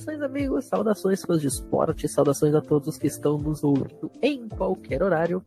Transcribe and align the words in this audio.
Saudações, 0.00 0.22
amigos, 0.22 0.64
saudações 0.64 1.22
fãs 1.22 1.42
de 1.42 1.48
esporte, 1.48 2.08
saudações 2.08 2.54
a 2.54 2.62
todos 2.62 2.96
que 2.96 3.06
estão 3.06 3.36
nos 3.36 3.62
ouvindo 3.62 4.10
em 4.22 4.48
qualquer 4.48 5.02
horário, 5.02 5.44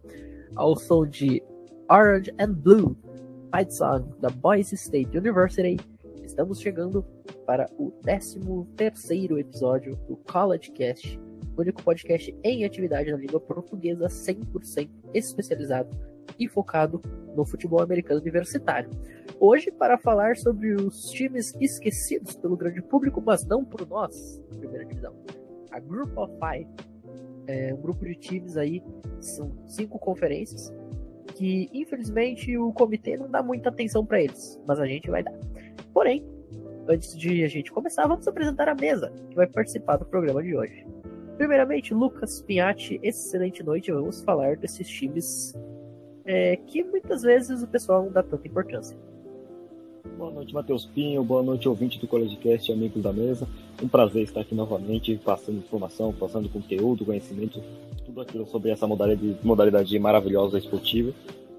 ao 0.56 0.78
som 0.78 1.08
de 1.08 1.42
Orange 1.90 2.32
and 2.40 2.54
Blue, 2.54 2.96
Fight 3.52 3.74
Song 3.74 4.08
da 4.20 4.30
Boise 4.30 4.76
State 4.76 5.18
University. 5.18 5.78
Estamos 6.24 6.60
chegando 6.60 7.04
para 7.48 7.68
o 7.80 7.90
13 8.04 8.40
episódio 9.40 9.96
do 10.08 10.18
College 10.18 10.70
Cast, 10.72 11.20
único 11.58 11.82
podcast 11.82 12.36
em 12.44 12.64
atividade 12.64 13.12
na 13.12 13.18
língua 13.18 13.40
portuguesa 13.40 14.06
100% 14.06 14.88
especializado 15.16 15.90
e 16.40 16.48
focado 16.48 17.02
no 17.36 17.46
futebol 17.46 17.82
americano 17.82 18.22
universitário. 18.22 18.90
Hoje, 19.40 19.72
para 19.72 19.98
falar 19.98 20.38
sobre 20.38 20.74
os 20.74 21.10
times 21.10 21.54
esquecidos 21.60 22.36
pelo 22.36 22.56
grande 22.56 22.82
público, 22.82 23.22
mas 23.22 23.46
não 23.46 23.64
por 23.66 23.88
nós, 23.88 24.42
primeira 24.58 24.86
divisão. 24.86 25.14
A 25.72 25.80
Group 25.80 26.16
of 26.18 26.32
Five 26.34 26.68
é 27.48 27.74
um 27.74 27.82
grupo 27.82 28.06
de 28.06 28.16
times 28.16 28.58
aí, 28.58 28.82
são 29.20 29.52
cinco 29.68 30.00
conferências, 30.00 30.74
que 31.36 31.70
infelizmente 31.74 32.56
o 32.58 32.72
comitê 32.72 33.18
não 33.18 33.30
dá 33.30 33.42
muita 33.42 33.70
atenção 33.70 34.06
para 34.06 34.22
eles, 34.22 34.62
mas 34.68 34.80
a 34.80 34.86
gente 34.86 35.10
vai 35.10 35.24
dar. 35.24 35.34
Porém, 35.94 36.26
antes 36.88 37.18
de 37.18 37.44
a 37.44 37.48
gente 37.48 37.72
começar, 37.72 38.08
vamos 38.08 38.28
apresentar 38.28 38.70
a 38.70 38.76
mesa 38.76 39.12
que 39.30 39.36
vai 39.36 39.48
participar 39.48 39.98
do 39.98 40.06
programa 40.06 40.42
de 40.44 40.56
hoje. 40.56 40.86
Primeiramente, 41.38 41.94
Lucas 41.94 42.42
Pinhatti, 42.44 43.00
excelente 43.02 43.64
noite. 43.64 43.92
Vamos 43.92 44.22
falar 44.22 44.56
desses 44.56 44.88
times 44.88 45.54
é, 46.26 46.56
que 46.56 46.84
muitas 46.84 47.22
vezes 47.22 47.62
o 47.62 47.68
pessoal 47.68 48.04
não 48.04 48.12
dá 48.12 48.24
tanta 48.24 48.48
importância. 48.48 48.98
Boa 50.18 50.32
noite, 50.32 50.54
Matheus 50.54 50.86
Pinho. 50.86 51.24
Boa 51.24 51.42
noite, 51.42 51.68
ouvinte 51.68 52.00
do 52.00 52.08
CollegeCast 52.08 52.70
e 52.70 52.74
amigos 52.74 53.02
da 53.02 53.12
mesa. 53.12 53.48
Um 53.82 53.88
prazer 53.88 54.24
estar 54.24 54.42
aqui 54.42 54.54
novamente, 54.54 55.20
passando 55.24 55.58
informação, 55.58 56.14
passando 56.14 56.50
conteúdo, 56.50 57.06
conhecimento, 57.06 57.62
tudo 58.06 58.22
aquilo 58.22 58.46
sobre 58.46 58.70
essa 58.70 58.86
modalidade, 58.86 59.38
modalidade 59.44 60.00
maravilhosa 60.00 60.58
esportiva. 60.58 61.14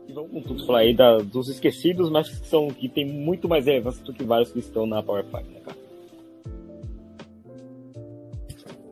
E 0.06 0.12
vamos 0.12 0.30
com 0.30 0.42
tudo 0.42 0.66
falar 0.66 0.80
aí 0.80 0.94
da, 0.94 1.18
dos 1.18 1.48
esquecidos, 1.48 2.10
mas 2.10 2.28
que, 2.28 2.46
são, 2.46 2.68
que 2.68 2.88
tem 2.88 3.06
muito 3.06 3.48
mais 3.48 3.66
relevância 3.66 4.04
do 4.04 4.12
que 4.12 4.22
vários 4.22 4.52
que 4.52 4.58
estão 4.58 4.86
na 4.86 5.02
Power 5.02 5.24
5, 5.24 5.36
né, 5.36 5.60
cara? 5.64 5.76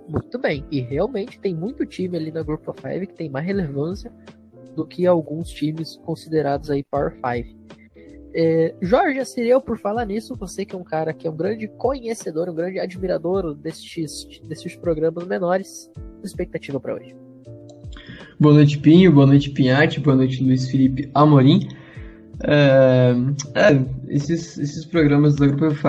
Muito 0.09 0.39
bem, 0.39 0.65
e 0.71 0.81
realmente 0.81 1.39
tem 1.39 1.55
muito 1.55 1.87
time 1.87 2.17
ali 2.17 2.31
na 2.31 2.43
Group 2.43 2.67
of 2.69 2.81
Five 2.81 3.07
que 3.07 3.15
tem 3.15 3.31
mais 3.31 3.47
relevância 3.47 4.13
do 4.75 4.87
que 4.87 5.07
alguns 5.07 5.51
times 5.51 5.97
considerados 6.05 6.71
aí 6.71 6.83
Power 6.85 7.13
5. 7.15 7.63
É, 8.35 8.75
Jorge 8.81 9.19
Assireu, 9.19 9.61
por 9.61 9.79
falar 9.79 10.07
nisso, 10.07 10.35
você 10.35 10.65
que 10.65 10.75
é 10.75 10.79
um 10.79 10.85
cara 10.85 11.13
que 11.13 11.27
é 11.27 11.31
um 11.31 11.37
grande 11.37 11.69
conhecedor, 11.69 12.49
um 12.49 12.55
grande 12.55 12.79
admirador 12.79 13.55
destes, 13.55 14.41
destes 14.45 14.75
programas 14.75 15.27
menores, 15.27 15.91
expectativa 16.25 16.81
para 16.81 16.95
hoje. 16.95 17.15
Boa 18.41 18.55
noite, 18.55 18.79
Pinho, 18.79 19.13
boa 19.13 19.27
noite, 19.27 19.51
Pinhate, 19.51 20.01
boa 20.01 20.17
noite, 20.17 20.43
Luiz 20.43 20.69
Felipe 20.71 21.11
Amorim. 21.15 21.69
É, 22.45 23.15
é, 23.55 23.85
esses, 24.09 24.59
esses 24.59 24.85
programas 24.87 25.37
da 25.37 25.47
Grupo 25.47 25.71
5, 25.71 25.87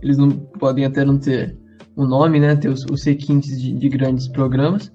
eles 0.00 0.16
não 0.16 0.30
podem 0.30 0.84
até 0.84 1.04
não 1.04 1.18
ter 1.18 1.56
um 1.96 2.06
nome, 2.06 2.40
né, 2.40 2.56
ter 2.56 2.68
os, 2.68 2.84
os 2.84 3.02
requintes 3.04 3.60
de, 3.60 3.72
de 3.72 3.88
grandes 3.88 4.28
programas, 4.28 4.90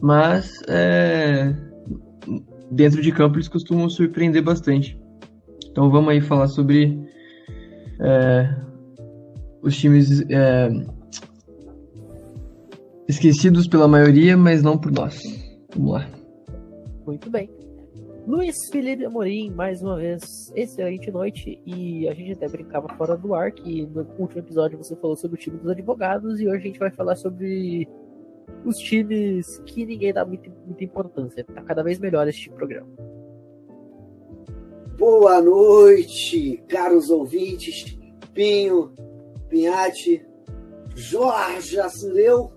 mas 0.00 0.60
é, 0.66 1.54
dentro 2.74 3.00
de 3.00 3.12
campo 3.12 3.36
eles 3.36 3.48
costumam 3.48 3.88
surpreender 3.88 4.42
bastante. 4.42 4.98
Então 5.70 5.90
vamos 5.90 6.10
aí 6.10 6.20
falar 6.20 6.48
sobre 6.48 6.98
é, 8.00 8.54
os 9.62 9.76
times 9.76 10.22
é, 10.28 10.70
esquecidos 13.08 13.66
pela 13.66 13.88
maioria, 13.88 14.36
mas 14.36 14.62
não 14.62 14.78
por 14.78 14.92
nós. 14.92 15.18
Vamos 15.74 15.92
lá. 15.92 16.08
Muito 17.06 17.30
bem. 17.30 17.50
Luiz 18.26 18.56
Felipe 18.70 19.04
Amorim, 19.04 19.50
mais 19.50 19.82
uma 19.82 19.96
vez, 19.96 20.50
excelente 20.56 21.10
noite. 21.10 21.60
E 21.66 22.08
a 22.08 22.14
gente 22.14 22.32
até 22.32 22.48
brincava 22.48 22.88
fora 22.96 23.18
do 23.18 23.34
ar 23.34 23.52
que 23.52 23.86
no 23.86 24.06
último 24.18 24.40
episódio 24.40 24.78
você 24.78 24.96
falou 24.96 25.14
sobre 25.14 25.36
o 25.36 25.38
time 25.38 25.58
dos 25.58 25.68
advogados 25.68 26.40
e 26.40 26.48
hoje 26.48 26.56
a 26.56 26.66
gente 26.66 26.78
vai 26.78 26.90
falar 26.90 27.16
sobre 27.16 27.86
os 28.64 28.76
times 28.78 29.58
que 29.66 29.84
ninguém 29.84 30.12
dá 30.12 30.24
muita, 30.24 30.50
muita 30.66 30.84
importância. 30.84 31.44
Tá 31.44 31.62
cada 31.62 31.82
vez 31.82 31.98
melhor 31.98 32.26
este 32.28 32.50
programa. 32.50 32.88
Boa 34.96 35.40
noite, 35.40 36.62
caros 36.68 37.10
ouvintes. 37.10 37.98
Pinho, 38.32 38.92
Pinhate, 39.48 40.24
Jorge 40.94 41.78
Assileu. 41.78 42.52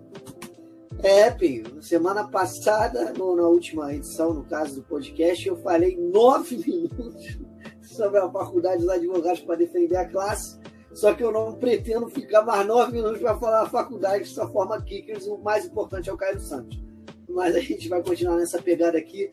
É, 1.04 1.30
Pinho, 1.30 1.82
semana 1.82 2.28
passada, 2.28 3.14
no, 3.14 3.36
na 3.36 3.48
última 3.48 3.94
edição, 3.94 4.34
no 4.34 4.44
caso 4.44 4.76
do 4.76 4.84
podcast, 4.84 5.48
eu 5.48 5.58
falei 5.58 5.96
nove 5.96 6.58
minutos 6.66 7.40
sobre 7.82 8.20
a 8.20 8.30
faculdade 8.30 8.82
dos 8.82 8.90
advogados 8.90 9.42
para 9.42 9.58
defender 9.58 9.98
a 9.98 10.06
classe. 10.06 10.60
Só 10.98 11.14
que 11.14 11.24
eu 11.24 11.32
não 11.32 11.54
pretendo 11.54 12.10
ficar 12.10 12.42
mais 12.42 12.66
nove 12.66 12.92
minutos 12.92 13.20
para 13.22 13.38
falar 13.38 13.62
a 13.62 13.70
faculdade 13.70 14.24
que 14.24 14.30
só 14.30 14.52
forma 14.52 14.82
kickers 14.82 15.28
o 15.28 15.38
mais 15.38 15.64
importante 15.64 16.10
é 16.10 16.14
o 16.14 16.18
Caio 16.18 16.40
Santos. 16.40 16.84
Mas 17.30 17.56
a 17.56 17.60
gente 17.60 17.88
vai 17.88 18.02
continuar 18.02 18.38
nessa 18.38 18.60
pegada 18.60 18.98
aqui, 18.98 19.30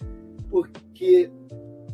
porque 0.50 1.30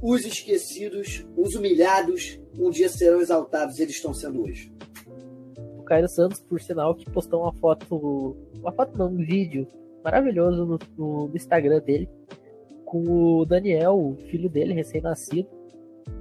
os 0.02 0.24
esquecidos, 0.24 1.24
os 1.36 1.54
humilhados, 1.54 2.40
um 2.58 2.68
dia 2.68 2.88
serão 2.88 3.20
exaltados. 3.20 3.78
Eles 3.78 3.94
estão 3.94 4.12
sendo 4.12 4.42
hoje. 4.42 4.72
O 5.78 5.84
Caio 5.84 6.08
Santos, 6.08 6.40
por 6.40 6.60
sinal, 6.60 6.96
que 6.96 7.08
postou 7.08 7.42
uma 7.42 7.52
foto, 7.52 8.36
uma 8.58 8.72
foto 8.72 8.98
não, 8.98 9.06
um 9.06 9.24
vídeo 9.24 9.68
maravilhoso 10.02 10.66
no, 10.66 10.78
no 11.28 11.36
Instagram 11.36 11.78
dele, 11.80 12.08
com 12.84 13.04
o 13.38 13.44
Daniel, 13.44 13.96
o 13.96 14.16
filho 14.16 14.50
dele, 14.50 14.74
recém-nascido, 14.74 15.48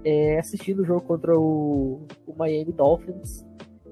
é, 0.04 0.40
assistindo 0.40 0.82
o 0.82 0.86
jogo 0.86 1.02
contra 1.02 1.38
o, 1.38 2.06
o, 2.26 2.34
Miami 2.38 2.72
Dolphins 2.72 3.46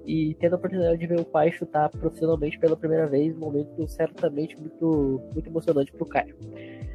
e 0.06 0.36
tendo 0.40 0.54
a 0.54 0.58
oportunidade 0.58 0.98
de 0.98 1.08
ver 1.08 1.20
o 1.20 1.26
pai 1.26 1.52
chutar 1.52 1.90
profissionalmente 1.90 2.58
pela 2.60 2.78
primeira 2.78 3.08
vez, 3.08 3.36
um 3.36 3.40
momento 3.40 3.88
certamente 3.88 4.58
muito, 4.58 5.22
muito 5.34 5.50
emocionante 5.50 5.92
para 5.92 6.04
o 6.04 6.08
Caio. 6.08 6.36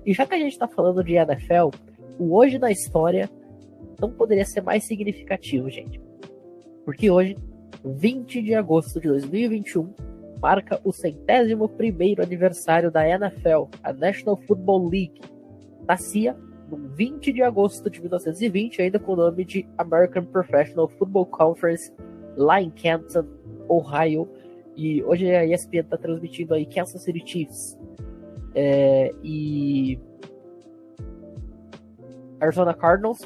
E 0.04 0.14
já 0.14 0.26
que 0.26 0.34
a 0.34 0.38
gente 0.38 0.52
está 0.52 0.66
falando 0.66 1.04
de 1.04 1.14
NFL, 1.14 1.70
o 2.18 2.36
hoje 2.36 2.58
da 2.58 2.70
história 2.70 3.28
não 4.00 4.10
poderia 4.10 4.44
ser 4.44 4.62
mais 4.62 4.84
significativo, 4.84 5.70
gente. 5.70 6.00
Porque 6.84 7.10
hoje, 7.10 7.36
20 7.84 8.42
de 8.42 8.54
agosto 8.54 9.00
de 9.00 9.08
2021, 9.08 9.92
marca 10.40 10.80
o 10.82 10.92
centésimo 10.92 11.68
primeiro 11.68 12.22
aniversário 12.22 12.90
da 12.90 13.08
NFL, 13.08 13.68
a 13.82 13.92
National 13.92 14.36
Football 14.46 14.88
League. 14.88 15.20
Nascia 15.86 16.36
no 16.76 16.88
20 16.88 17.32
de 17.32 17.42
agosto 17.42 17.88
de 17.90 18.00
1920, 18.00 18.80
ainda 18.80 18.98
com 18.98 19.12
o 19.12 19.16
nome 19.16 19.44
de 19.44 19.66
American 19.76 20.24
Professional 20.24 20.88
Football 20.88 21.26
Conference, 21.26 21.92
lá 22.36 22.60
em 22.60 22.70
Canton, 22.70 23.26
Ohio. 23.68 24.28
E 24.74 25.02
hoje 25.02 25.30
a 25.30 25.44
ESPN 25.44 25.80
está 25.80 25.98
transmitindo 25.98 26.54
aí 26.54 26.64
Kansas 26.64 27.02
City 27.02 27.22
Chiefs 27.24 27.78
é, 28.54 29.12
e 29.22 30.00
Arizona 32.40 32.72
Cardinals, 32.72 33.20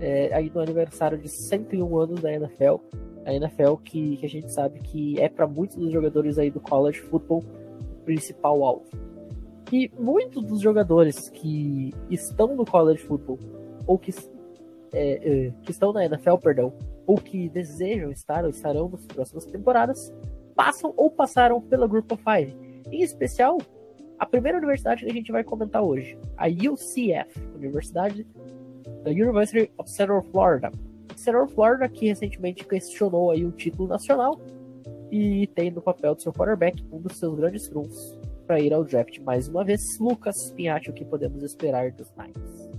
é, 0.00 0.34
aí 0.34 0.50
no 0.52 0.60
aniversário 0.60 1.16
de 1.16 1.28
101 1.28 1.96
anos 1.96 2.20
da 2.20 2.32
NFL. 2.32 2.76
A 3.24 3.32
NFL 3.32 3.74
que, 3.84 4.16
que 4.18 4.26
a 4.26 4.28
gente 4.28 4.52
sabe 4.52 4.80
que 4.80 5.20
é 5.20 5.28
para 5.28 5.46
muitos 5.46 5.76
dos 5.76 5.92
jogadores 5.92 6.38
aí 6.38 6.50
do 6.50 6.60
college 6.60 7.00
football 7.00 7.42
o 7.80 8.04
principal 8.04 8.62
alvo. 8.62 8.86
E 9.72 9.90
muitos 9.98 10.44
dos 10.44 10.60
jogadores 10.60 11.28
que 11.28 11.92
estão 12.08 12.54
no 12.54 12.64
college 12.64 13.02
football, 13.02 13.38
ou 13.86 13.98
que, 13.98 14.12
é, 14.92 15.46
é, 15.46 15.52
que 15.62 15.70
estão 15.70 15.92
na 15.92 16.04
NFL, 16.04 16.36
perdão, 16.36 16.72
ou 17.06 17.16
que 17.16 17.48
desejam 17.48 18.10
estar 18.12 18.44
ou 18.44 18.50
estarão 18.50 18.88
nas 18.88 19.04
próximas 19.06 19.44
temporadas, 19.44 20.12
passam 20.54 20.94
ou 20.96 21.10
passaram 21.10 21.60
pela 21.60 21.86
Group 21.86 22.10
of 22.12 22.22
Five. 22.22 22.56
Em 22.92 23.02
especial, 23.02 23.58
a 24.18 24.24
primeira 24.24 24.58
universidade 24.58 25.04
que 25.04 25.10
a 25.10 25.14
gente 25.14 25.32
vai 25.32 25.42
comentar 25.42 25.82
hoje, 25.82 26.16
a 26.36 26.46
UCF, 26.46 27.40
Universidade 27.54 28.24
da 29.02 29.10
University 29.10 29.70
of 29.76 29.90
Central 29.90 30.22
Florida. 30.22 30.70
Central 31.16 31.48
Florida 31.48 31.88
que 31.88 32.06
recentemente 32.06 32.64
questionou 32.64 33.30
aí 33.32 33.44
o 33.44 33.50
título 33.50 33.88
nacional 33.88 34.40
e 35.10 35.46
tem 35.48 35.70
no 35.70 35.82
papel 35.82 36.14
do 36.14 36.22
seu 36.22 36.32
quarterback 36.32 36.84
um 36.92 37.00
dos 37.00 37.16
seus 37.16 37.34
grandes 37.34 37.68
trunfos 37.68 38.18
para 38.46 38.60
ir 38.60 38.72
ao 38.72 38.84
draft 38.84 39.18
mais 39.20 39.48
uma 39.48 39.64
vez. 39.64 39.98
Lucas 39.98 40.50
Pinhatti, 40.52 40.90
o 40.90 40.92
que 40.92 41.04
podemos 41.04 41.42
esperar 41.42 41.90
dos 41.90 42.10
Knights? 42.16 42.70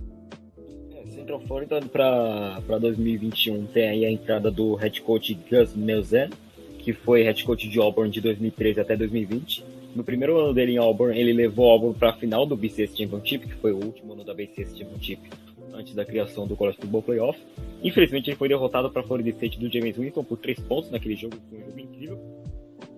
É, 0.94 1.46
Florida 1.46 1.80
para 1.82 2.78
2021 2.78 3.66
tem 3.66 3.88
aí 3.88 4.04
a 4.04 4.10
entrada 4.10 4.50
do 4.50 4.74
head 4.74 5.02
coach 5.02 5.34
Gus 5.50 5.74
Malzahn, 5.74 6.30
que 6.78 6.92
foi 6.92 7.22
head 7.22 7.44
coach 7.44 7.68
de 7.68 7.78
Auburn 7.78 8.10
de 8.10 8.20
2013 8.20 8.80
até 8.80 8.96
2020. 8.96 9.64
No 9.94 10.04
primeiro 10.04 10.38
ano 10.38 10.54
dele 10.54 10.72
em 10.72 10.78
Auburn, 10.78 11.18
ele 11.18 11.32
levou 11.32 11.70
Auburn 11.70 11.98
para 11.98 12.10
a 12.10 12.12
final 12.12 12.46
do 12.46 12.56
BCS 12.56 12.96
Championship, 12.96 13.46
que 13.46 13.54
foi 13.54 13.72
o 13.72 13.84
último 13.84 14.12
ano 14.12 14.24
da 14.24 14.32
BCS 14.32 14.76
Championship 14.76 15.28
antes 15.74 15.94
da 15.94 16.04
criação 16.04 16.46
do 16.46 16.56
College 16.56 16.78
Football 16.78 17.02
Playoff. 17.02 17.38
Infelizmente, 17.82 18.30
ele 18.30 18.36
foi 18.36 18.48
derrotado 18.48 18.90
para 18.90 19.02
a 19.02 19.04
Florida 19.04 19.30
State 19.30 19.58
do 19.58 19.70
James 19.70 19.96
Winston 19.96 20.24
por 20.24 20.38
três 20.38 20.58
pontos 20.60 20.90
naquele 20.90 21.14
jogo, 21.14 21.36
foi 21.48 21.58
um 21.58 21.66
jogo 21.66 21.80
incrível. 21.80 22.37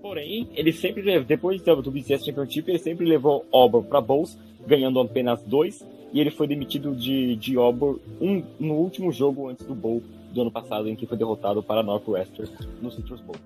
Porém, 0.02 0.48
ele 0.54 0.72
sempre, 0.72 1.20
depois 1.24 1.60
do 1.62 1.90
BCS 1.90 2.24
Championship, 2.24 2.70
ele 2.70 2.78
sempre 2.78 3.04
levou 3.04 3.44
Auburn 3.52 3.86
para 3.86 4.00
Bowls, 4.00 4.38
ganhando 4.66 4.98
apenas 4.98 5.42
dois, 5.42 5.86
e 6.12 6.20
ele 6.20 6.30
foi 6.30 6.46
demitido 6.46 6.94
de, 6.94 7.36
de 7.36 7.56
Auburn 7.56 8.00
um, 8.20 8.42
no 8.58 8.74
último 8.74 9.12
jogo 9.12 9.48
antes 9.48 9.66
do 9.66 9.74
Bowl 9.74 10.02
do 10.32 10.40
ano 10.40 10.50
passado, 10.50 10.88
em 10.88 10.96
que 10.96 11.06
foi 11.06 11.18
derrotado 11.18 11.62
para 11.62 11.82
Northwestern 11.82 12.50
no 12.80 12.90
Citrus 12.90 13.20
Bowl. 13.20 13.36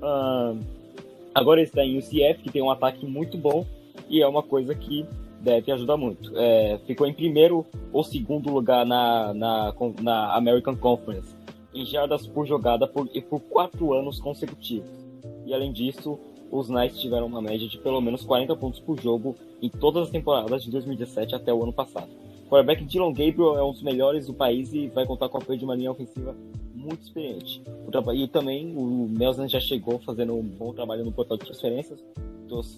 Uh, 0.00 0.58
agora 1.34 1.60
ele 1.60 1.68
está 1.68 1.84
em 1.84 1.98
UCF, 1.98 2.42
que 2.42 2.50
tem 2.50 2.62
um 2.62 2.70
ataque 2.70 3.04
muito 3.04 3.36
bom, 3.36 3.66
e 4.08 4.22
é 4.22 4.26
uma 4.26 4.42
coisa 4.42 4.74
que 4.74 5.04
deve 5.40 5.72
ajudar 5.72 5.96
muito. 5.96 6.32
É, 6.36 6.78
ficou 6.86 7.06
em 7.06 7.12
primeiro 7.12 7.66
ou 7.92 8.04
segundo 8.04 8.50
lugar 8.50 8.86
na, 8.86 9.34
na, 9.34 9.74
na 10.00 10.34
American 10.36 10.76
Conference, 10.76 11.34
em 11.74 11.84
jardas 11.84 12.26
por 12.26 12.46
jogada 12.46 12.86
por, 12.86 13.08
por 13.28 13.40
quatro 13.40 13.92
anos 13.92 14.20
consecutivos. 14.20 15.03
E 15.46 15.52
além 15.52 15.72
disso, 15.72 16.18
os 16.50 16.68
Knights 16.68 17.00
tiveram 17.00 17.26
uma 17.26 17.42
média 17.42 17.68
de 17.68 17.78
pelo 17.78 18.00
menos 18.00 18.24
40 18.24 18.54
pontos 18.56 18.80
por 18.80 19.00
jogo 19.00 19.36
em 19.60 19.68
todas 19.68 20.04
as 20.04 20.10
temporadas 20.10 20.62
de 20.62 20.70
2017 20.70 21.34
até 21.34 21.52
o 21.52 21.62
ano 21.62 21.72
passado. 21.72 22.08
O 22.46 22.48
quarterback 22.48 22.84
Dylan 22.84 23.12
Gabriel 23.12 23.56
é 23.56 23.64
um 23.64 23.72
dos 23.72 23.82
melhores 23.82 24.26
do 24.26 24.34
país 24.34 24.72
e 24.72 24.88
vai 24.88 25.06
contar 25.06 25.28
com 25.28 25.38
a 25.38 25.40
apoio 25.40 25.58
de 25.58 25.64
uma 25.64 25.74
linha 25.74 25.90
ofensiva 25.90 26.36
muito 26.74 27.02
experiente. 27.02 27.62
E 28.14 28.28
também 28.28 28.76
o 28.76 29.08
Nelson 29.10 29.48
já 29.48 29.58
chegou 29.58 29.98
fazendo 30.00 30.34
um 30.34 30.42
bom 30.42 30.72
trabalho 30.72 31.04
no 31.04 31.12
portal 31.12 31.36
de 31.38 31.46
transferências, 31.46 32.04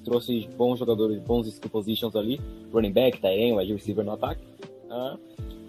trouxe, 0.04 0.48
bons 0.56 0.78
jogadores, 0.78 1.18
bons 1.20 1.46
skill 1.48 1.70
positions 1.70 2.14
ali, 2.14 2.40
running 2.72 2.92
back, 2.92 3.20
tight 3.20 3.52
wide 3.52 3.72
receiver 3.72 4.04
no 4.04 4.12
ataque. 4.12 4.40
Uh, 4.88 5.18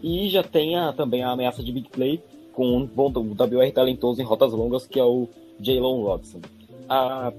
e 0.01 0.29
já 0.29 0.43
tem 0.43 0.75
a, 0.75 0.93
também 0.93 1.23
a 1.23 1.31
ameaça 1.31 1.63
de 1.63 1.71
big 1.71 1.89
play 1.89 2.21
com 2.53 2.77
um 2.77 2.85
bom 2.85 3.09
WR 3.09 3.71
talentoso 3.73 4.21
em 4.21 4.25
rotas 4.25 4.53
longas, 4.53 4.85
que 4.85 4.99
é 4.99 5.03
o 5.03 5.27
Jalen 5.59 6.03
Robson. 6.03 6.39
A, 6.89 7.33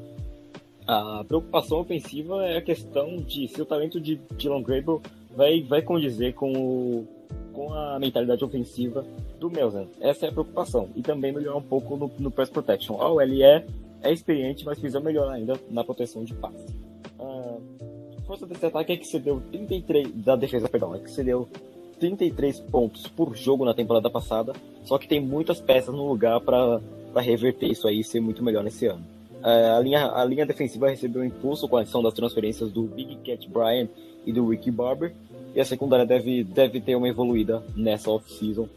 a 0.86 1.24
preocupação 1.24 1.80
ofensiva 1.80 2.46
é 2.46 2.58
a 2.58 2.62
questão 2.62 3.16
de 3.16 3.48
se 3.48 3.60
o 3.60 3.66
talento 3.66 4.00
de 4.00 4.20
Dylan 4.36 4.62
Grable 4.62 5.00
vai, 5.36 5.62
vai 5.62 5.82
condizer 5.82 6.34
com, 6.34 6.52
o, 6.52 7.08
com 7.52 7.72
a 7.72 7.98
mentalidade 7.98 8.44
ofensiva 8.44 9.04
do 9.38 9.50
Melzen. 9.50 9.88
Essa 10.00 10.26
é 10.26 10.28
a 10.28 10.32
preocupação. 10.32 10.88
E 10.96 11.02
também 11.02 11.32
melhorar 11.32 11.56
um 11.56 11.62
pouco 11.62 11.96
no, 11.96 12.10
no 12.18 12.30
press 12.30 12.50
protection. 12.50 13.00
A 13.00 13.10
OLE 13.10 13.42
é 13.42 13.64
é 14.02 14.12
experiente, 14.12 14.64
mas 14.64 14.78
precisa 14.78 15.00
melhorar 15.00 15.34
ainda 15.34 15.58
na 15.70 15.82
proteção 15.82 16.24
de 16.24 16.34
passe. 16.34 16.66
Uh, 17.18 17.60
força 18.26 18.46
desse 18.46 18.64
ataque 18.66 18.92
é 18.92 18.96
que 18.96 19.06
cedeu 19.06 19.42
33 19.50 20.12
da 20.12 20.36
defesa, 20.36 20.68
perdão, 20.68 20.94
é 20.94 20.98
que 20.98 21.10
cedeu 21.10 21.48
33 21.98 22.60
pontos 22.60 23.06
por 23.08 23.34
jogo 23.36 23.64
na 23.64 23.74
temporada 23.74 24.08
passada, 24.08 24.52
só 24.84 24.98
que 24.98 25.08
tem 25.08 25.20
muitas 25.20 25.60
peças 25.60 25.94
no 25.94 26.08
lugar 26.08 26.40
para 26.40 26.80
reverter 27.16 27.66
isso 27.66 27.88
aí 27.88 28.00
e 28.00 28.04
ser 28.04 28.20
muito 28.20 28.42
melhor 28.42 28.62
nesse 28.62 28.86
ano. 28.86 29.04
Uh, 29.40 29.76
a, 29.76 29.80
linha, 29.80 30.10
a 30.12 30.24
linha 30.24 30.44
defensiva 30.44 30.88
recebeu 30.88 31.24
impulso 31.24 31.68
com 31.68 31.76
a 31.76 31.80
adição 31.80 32.02
das 32.02 32.14
transferências 32.14 32.72
do 32.72 32.82
Big 32.82 33.16
Cat 33.16 33.48
Bryan 33.48 33.88
e 34.26 34.32
do 34.32 34.48
Ricky 34.48 34.70
Barber, 34.70 35.14
e 35.54 35.60
a 35.60 35.64
secundária 35.64 36.04
deve, 36.04 36.44
deve 36.44 36.80
ter 36.80 36.96
uma 36.96 37.08
evoluída 37.08 37.62
nessa 37.76 38.10
off-season. 38.10 38.68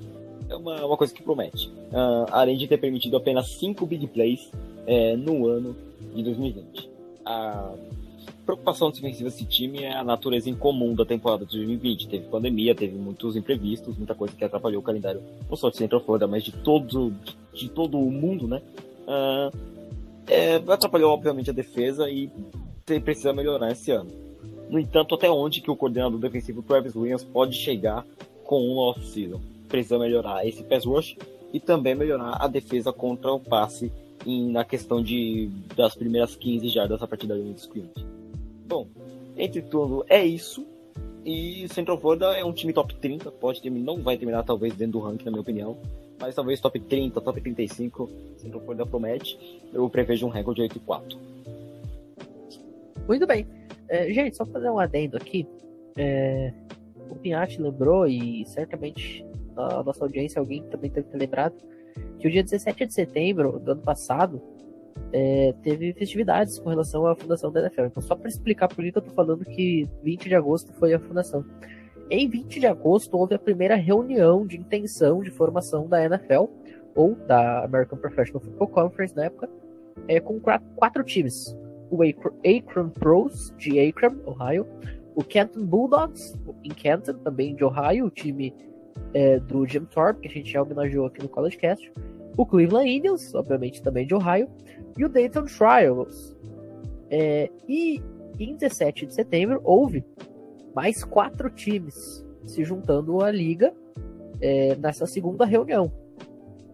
É 0.49 0.55
uma, 0.55 0.85
uma 0.85 0.97
coisa 0.97 1.13
que 1.13 1.23
promete. 1.23 1.67
Uh, 1.67 2.25
além 2.31 2.57
de 2.57 2.67
ter 2.67 2.77
permitido 2.77 3.17
apenas 3.17 3.49
5 3.53 3.85
big 3.85 4.07
plays 4.07 4.49
é, 4.85 5.15
no 5.15 5.47
ano 5.47 5.75
de 6.13 6.23
2020. 6.23 6.89
A 7.25 7.73
preocupação 8.45 8.91
defensiva 8.91 9.29
desse 9.29 9.45
time 9.45 9.83
é 9.83 9.93
a 9.93 10.03
natureza 10.03 10.49
incomum 10.49 10.93
da 10.93 11.05
temporada 11.05 11.45
de 11.45 11.57
2020. 11.57 12.07
Teve 12.07 12.25
pandemia, 12.25 12.75
teve 12.75 12.97
muitos 12.97 13.35
imprevistos, 13.35 13.97
muita 13.97 14.15
coisa 14.15 14.35
que 14.35 14.43
atrapalhou 14.43 14.81
o 14.81 14.83
calendário, 14.83 15.21
não 15.49 15.55
só 15.55 15.69
de 15.69 15.77
Central 15.77 16.01
Florida, 16.01 16.27
mas 16.27 16.43
de 16.43 16.51
todo, 16.51 17.13
de 17.53 17.69
todo 17.69 17.97
o 17.97 18.11
mundo, 18.11 18.47
né? 18.47 18.61
Uh, 19.07 19.57
é, 20.27 20.55
atrapalhou, 20.55 21.11
obviamente, 21.11 21.49
a 21.49 21.53
defesa 21.53 22.09
e 22.09 22.29
precisa 23.03 23.33
melhorar 23.33 23.71
esse 23.71 23.91
ano. 23.91 24.09
No 24.69 24.79
entanto, 24.79 25.15
até 25.15 25.29
onde 25.29 25.61
que 25.61 25.69
o 25.69 25.75
coordenador 25.75 26.19
defensivo 26.19 26.61
Travis 26.61 26.95
Williams 26.95 27.23
pode 27.23 27.55
chegar 27.55 28.05
com 28.43 28.61
um 28.61 28.77
off-season? 28.77 29.39
Precisa 29.67 29.99
melhorar 29.99 30.45
esse 30.45 30.63
pass 30.63 30.85
rush 30.85 31.17
e 31.53 31.59
também 31.59 31.95
melhorar 31.95 32.37
a 32.39 32.47
defesa 32.47 32.93
contra 32.93 33.31
o 33.31 33.39
passe 33.39 33.91
em, 34.25 34.49
na 34.49 34.63
questão 34.63 35.01
de, 35.01 35.49
das 35.75 35.95
primeiras 35.95 36.35
15 36.35 36.69
jardas 36.69 37.01
a 37.01 37.07
partir 37.07 37.27
da 37.27 37.35
linha 37.35 37.53
de 37.53 37.61
scrimmage. 37.61 38.05
Bom, 38.67 38.87
entre 39.37 39.61
tudo 39.61 40.05
é 40.07 40.25
isso. 40.25 40.65
E 41.25 41.67
Central 41.69 41.99
Florida 41.99 42.37
é 42.37 42.43
um 42.43 42.53
time 42.53 42.73
top 42.73 42.95
30, 42.95 43.29
pode 43.31 43.61
terminar, 43.61 43.85
não 43.85 44.01
vai 44.01 44.17
terminar 44.17 44.43
talvez 44.43 44.73
dentro 44.73 44.99
do 44.99 45.05
ranking, 45.05 45.25
na 45.25 45.31
minha 45.31 45.41
opinião, 45.41 45.77
mas 46.21 46.35
talvez 46.35 46.61
top 46.61 46.79
30, 46.79 47.19
top 47.19 47.41
35, 47.41 48.09
Central 48.37 48.61
Florida 48.61 48.85
promete. 48.85 49.59
Eu 49.73 49.89
prevejo 49.89 50.27
um 50.27 50.29
recorde 50.29 50.67
de 50.67 50.79
8-4. 50.79 51.17
Muito 53.07 53.25
bem. 53.25 53.47
É, 53.89 54.13
gente, 54.13 54.37
só 54.37 54.45
fazer 54.45 54.69
um 54.69 54.79
adendo 54.79 55.17
aqui. 55.17 55.47
É, 55.97 56.53
o 57.09 57.15
Pinhatti 57.15 57.61
lembrou, 57.61 58.07
e 58.07 58.45
certamente 58.45 59.25
a 59.57 59.83
nossa 59.83 60.05
audiência, 60.05 60.39
alguém 60.39 60.63
também 60.63 60.91
deve 60.91 61.07
ter 61.07 61.17
lembrado, 61.17 61.55
que 62.19 62.27
o 62.27 62.31
dia 62.31 62.43
17 62.43 62.85
de 62.85 62.93
setembro 62.93 63.59
do 63.59 63.71
ano 63.71 63.81
passado 63.81 64.41
é, 65.11 65.53
teve 65.63 65.91
festividades 65.93 66.59
com 66.59 66.69
relação 66.69 67.05
à 67.05 67.15
fundação 67.15 67.51
da 67.51 67.61
NFL. 67.61 67.85
Então, 67.85 68.01
só 68.01 68.15
para 68.15 68.29
explicar 68.29 68.67
por 68.67 68.83
que 68.83 68.97
eu 68.97 69.01
tô 69.01 69.11
falando 69.11 69.43
que 69.43 69.89
20 70.03 70.29
de 70.29 70.35
agosto 70.35 70.71
foi 70.73 70.93
a 70.93 70.99
fundação. 70.99 71.43
Em 72.13 72.27
20 72.27 72.59
de 72.59 72.67
agosto 72.67 73.17
houve 73.17 73.35
a 73.35 73.39
primeira 73.39 73.77
reunião 73.77 74.45
de 74.45 74.57
intenção 74.57 75.23
de 75.23 75.31
formação 75.31 75.87
da 75.87 76.03
NFL, 76.03 76.47
ou 76.93 77.15
da 77.15 77.63
American 77.63 77.97
Professional 77.97 78.41
Football 78.41 78.67
Conference 78.67 79.15
na 79.15 79.25
época, 79.25 79.49
é, 80.09 80.19
com 80.19 80.37
quatro, 80.75 81.05
times. 81.05 81.57
O 81.89 82.03
Akron 82.03 82.89
Pros, 82.89 83.53
de 83.57 83.79
Akron, 83.79 84.17
Ohio. 84.25 84.67
O 85.15 85.23
Canton 85.23 85.65
Bulldogs, 85.65 86.37
em 86.65 86.69
Canton, 86.69 87.13
também 87.19 87.55
de 87.55 87.63
Ohio, 87.63 88.07
o 88.07 88.09
time 88.09 88.53
é, 89.13 89.39
do 89.39 89.65
Jim 89.65 89.85
Thorpe, 89.85 90.19
que 90.19 90.27
a 90.27 90.31
gente 90.31 90.51
já 90.51 90.61
homenageou 90.61 91.05
aqui 91.05 91.21
no 91.21 91.29
College 91.29 91.57
Cast, 91.57 91.93
o 92.35 92.45
Cleveland 92.45 92.89
Indians, 92.89 93.33
obviamente 93.33 93.81
também 93.81 94.05
de 94.05 94.13
Ohio, 94.13 94.49
e 94.97 95.05
o 95.05 95.09
Dayton 95.09 95.45
Trials. 95.45 96.37
É, 97.09 97.49
e 97.69 98.01
em 98.37 98.55
17 98.57 99.05
de 99.05 99.13
setembro 99.13 99.61
houve 99.63 100.03
mais 100.75 101.03
quatro 101.03 101.49
times 101.49 102.25
se 102.45 102.63
juntando 102.63 103.23
à 103.23 103.31
liga 103.31 103.73
é, 104.41 104.75
nessa 104.75 105.05
segunda 105.05 105.45
reunião, 105.45 105.91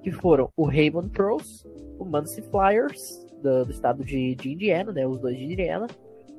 que 0.02 0.12
foram 0.12 0.50
o 0.56 0.66
Raymond 0.66 1.10
Pros, 1.10 1.66
o 2.00 2.06
Muncie 2.06 2.44
Flyers 2.44 3.26
do, 3.42 3.66
do 3.66 3.72
estado 3.72 4.04
de, 4.04 4.36
de, 4.36 4.54
Indiana, 4.54 4.92
né, 4.92 5.06
os 5.06 5.20
dois 5.20 5.38
de 5.38 5.44
Indiana, 5.44 5.88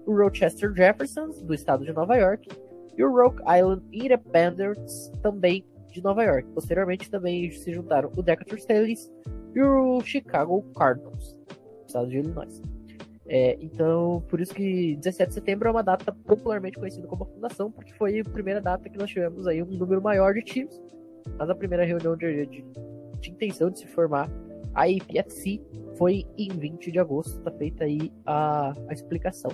o 0.06 0.16
Rochester 0.16 0.72
Jeffersons 0.74 1.42
do 1.42 1.52
estado 1.52 1.84
de 1.84 1.92
Nova 1.92 2.16
York 2.16 2.48
e 2.96 3.04
o 3.04 3.12
Rock 3.12 3.42
Island 3.42 3.82
Independents 3.92 5.12
também 5.22 5.64
de 5.90 6.02
Nova 6.02 6.24
York. 6.24 6.48
Posteriormente 6.54 7.10
também 7.10 7.50
se 7.50 7.72
juntaram 7.72 8.10
o 8.16 8.22
Decatur 8.22 8.58
Staleys 8.58 9.10
e 9.54 9.62
o 9.62 10.00
Chicago 10.00 10.62
Cardinals, 10.74 11.36
estado 11.86 12.08
de 12.08 12.18
Illinois. 12.18 12.62
É, 13.28 13.58
então, 13.60 14.24
por 14.28 14.40
isso 14.40 14.54
que 14.54 14.96
17 14.96 15.28
de 15.28 15.34
setembro 15.34 15.68
é 15.68 15.70
uma 15.70 15.82
data 15.82 16.10
popularmente 16.12 16.78
conhecida 16.78 17.06
como 17.06 17.24
a 17.24 17.26
fundação, 17.26 17.70
porque 17.70 17.92
foi 17.92 18.20
a 18.20 18.24
primeira 18.24 18.60
data 18.60 18.88
que 18.88 18.96
nós 18.96 19.10
tivemos 19.10 19.46
aí 19.46 19.62
um 19.62 19.66
número 19.66 20.00
maior 20.00 20.32
de 20.32 20.42
times, 20.42 20.82
mas 21.38 21.50
a 21.50 21.54
primeira 21.54 21.84
reunião 21.84 22.16
de, 22.16 22.46
de, 22.46 22.64
de 23.20 23.30
intenção 23.30 23.70
de 23.70 23.80
se 23.80 23.86
formar 23.88 24.30
a 24.74 24.84
APFC 24.84 25.60
foi 25.96 26.24
em 26.38 26.48
20 26.48 26.90
de 26.90 26.98
agosto, 26.98 27.36
está 27.38 27.50
feita 27.50 27.84
aí 27.84 28.10
a, 28.24 28.72
a 28.88 28.92
explicação. 28.92 29.50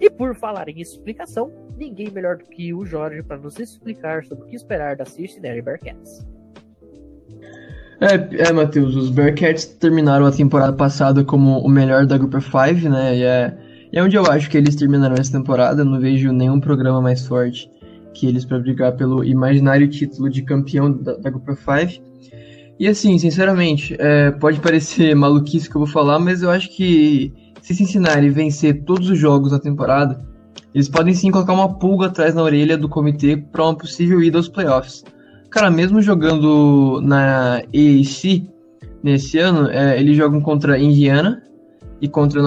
E 0.00 0.10
por 0.10 0.34
falar 0.34 0.68
em 0.68 0.80
explicação, 0.80 1.50
ninguém 1.78 2.10
melhor 2.10 2.36
do 2.36 2.44
que 2.44 2.74
o 2.74 2.84
Jorge 2.84 3.22
para 3.22 3.38
nos 3.38 3.58
explicar 3.58 4.24
sobre 4.24 4.44
o 4.44 4.46
que 4.48 4.56
esperar 4.56 4.96
da 4.96 5.04
Cincinnati 5.04 5.62
Bearcats. 5.62 6.26
É, 8.00 8.48
é 8.48 8.52
Matheus, 8.52 8.96
os 8.96 9.10
Bearcats 9.10 9.64
terminaram 9.64 10.26
a 10.26 10.32
temporada 10.32 10.72
passada 10.72 11.24
como 11.24 11.58
o 11.60 11.68
melhor 11.68 12.06
da 12.06 12.18
Group 12.18 12.34
5, 12.34 12.88
né? 12.88 13.16
E 13.16 13.22
é, 13.22 13.56
é 13.92 14.02
onde 14.02 14.16
eu 14.16 14.26
acho 14.26 14.50
que 14.50 14.56
eles 14.56 14.74
terminarão 14.74 15.16
essa 15.18 15.32
temporada. 15.32 15.84
Não 15.84 16.00
vejo 16.00 16.32
nenhum 16.32 16.60
programa 16.60 17.00
mais 17.00 17.26
forte 17.26 17.70
que 18.12 18.26
eles 18.26 18.44
para 18.44 18.58
brigar 18.58 18.92
pelo 18.92 19.24
imaginário 19.24 19.88
título 19.88 20.28
de 20.30 20.42
campeão 20.42 20.90
da, 20.90 21.14
da 21.14 21.30
Group 21.30 21.48
5. 21.48 22.02
E 22.78 22.88
assim, 22.88 23.18
sinceramente, 23.18 23.96
é, 23.98 24.30
pode 24.32 24.60
parecer 24.60 25.14
maluquice 25.16 25.68
que 25.70 25.76
eu 25.76 25.80
vou 25.80 25.88
falar, 25.88 26.18
mas 26.18 26.42
eu 26.42 26.50
acho 26.50 26.74
que 26.74 27.32
se 27.60 27.74
Cincinnati 27.74 28.28
vencer 28.28 28.84
todos 28.84 29.08
os 29.08 29.18
jogos 29.18 29.52
da 29.52 29.58
temporada, 29.58 30.22
eles 30.74 30.88
podem 30.88 31.14
sim 31.14 31.30
colocar 31.30 31.52
uma 31.52 31.78
pulga 31.78 32.06
atrás 32.06 32.34
na 32.34 32.42
orelha 32.42 32.76
do 32.76 32.88
comitê 32.88 33.36
para 33.36 33.62
uma 33.62 33.76
possível 33.76 34.22
ida 34.22 34.38
aos 34.38 34.48
playoffs. 34.48 35.04
Cara, 35.54 35.70
mesmo 35.70 36.02
jogando 36.02 37.00
na 37.00 37.58
AAC 37.58 38.44
nesse 39.04 39.38
ano, 39.38 39.70
é, 39.70 40.00
eles 40.00 40.16
jogam 40.16 40.40
contra 40.40 40.76
Indiana 40.76 41.44
e 42.00 42.08
contra 42.08 42.42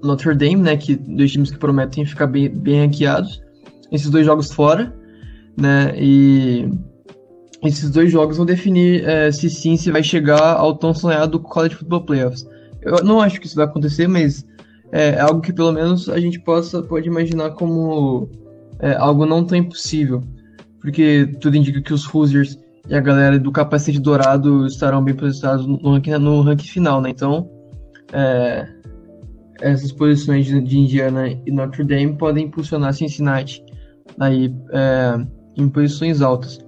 Notre 0.00 0.32
Dame, 0.32 0.62
né, 0.62 0.76
que 0.76 0.94
dois 0.94 1.32
times 1.32 1.50
que 1.50 1.58
prometem 1.58 2.06
ficar 2.06 2.28
bem, 2.28 2.48
bem 2.48 2.86
ranqueados. 2.86 3.42
Esses 3.90 4.10
dois 4.10 4.24
jogos 4.24 4.52
fora, 4.52 4.94
né, 5.56 5.92
e 5.98 6.70
esses 7.64 7.90
dois 7.90 8.12
jogos 8.12 8.36
vão 8.36 8.46
definir 8.46 9.02
é, 9.08 9.32
se 9.32 9.50
sim 9.50 9.76
se 9.76 9.90
vai 9.90 10.04
chegar 10.04 10.54
ao 10.54 10.76
tão 10.76 10.94
sonhado 10.94 11.40
College 11.40 11.74
Football 11.74 12.04
Playoffs. 12.04 12.46
Eu 12.80 13.02
não 13.02 13.20
acho 13.20 13.40
que 13.40 13.48
isso 13.48 13.56
vai 13.56 13.64
acontecer, 13.64 14.06
mas 14.06 14.46
é 14.92 15.18
algo 15.18 15.40
que 15.40 15.52
pelo 15.52 15.72
menos 15.72 16.08
a 16.08 16.20
gente 16.20 16.38
possa 16.38 16.80
pode 16.80 17.08
imaginar 17.08 17.50
como 17.54 18.30
é, 18.78 18.94
algo 18.94 19.26
não 19.26 19.44
tão 19.44 19.58
impossível, 19.58 20.22
porque 20.84 21.34
tudo 21.40 21.56
indica 21.56 21.80
que 21.80 21.94
os 21.94 22.06
Hoosiers 22.06 22.58
e 22.86 22.94
a 22.94 23.00
galera 23.00 23.38
do 23.38 23.50
capacete 23.50 23.98
dourado 23.98 24.66
estarão 24.66 25.02
bem 25.02 25.14
posicionados 25.14 25.66
no 25.66 25.78
ranking, 25.78 26.10
no 26.18 26.42
ranking 26.42 26.68
final, 26.68 27.00
né? 27.00 27.08
Então, 27.08 27.48
é, 28.12 28.68
essas 29.62 29.90
posições 29.92 30.44
de, 30.44 30.60
de, 30.60 30.78
Indiana 30.78 31.30
e 31.46 31.50
Notre 31.50 31.82
Dame 31.84 32.18
podem 32.18 32.44
impulsionar 32.44 32.92
Cincinnati 32.92 33.64
aí, 34.20 34.54
é, 34.72 35.26
em 35.56 35.70
posições 35.70 36.20
altas. 36.20 36.58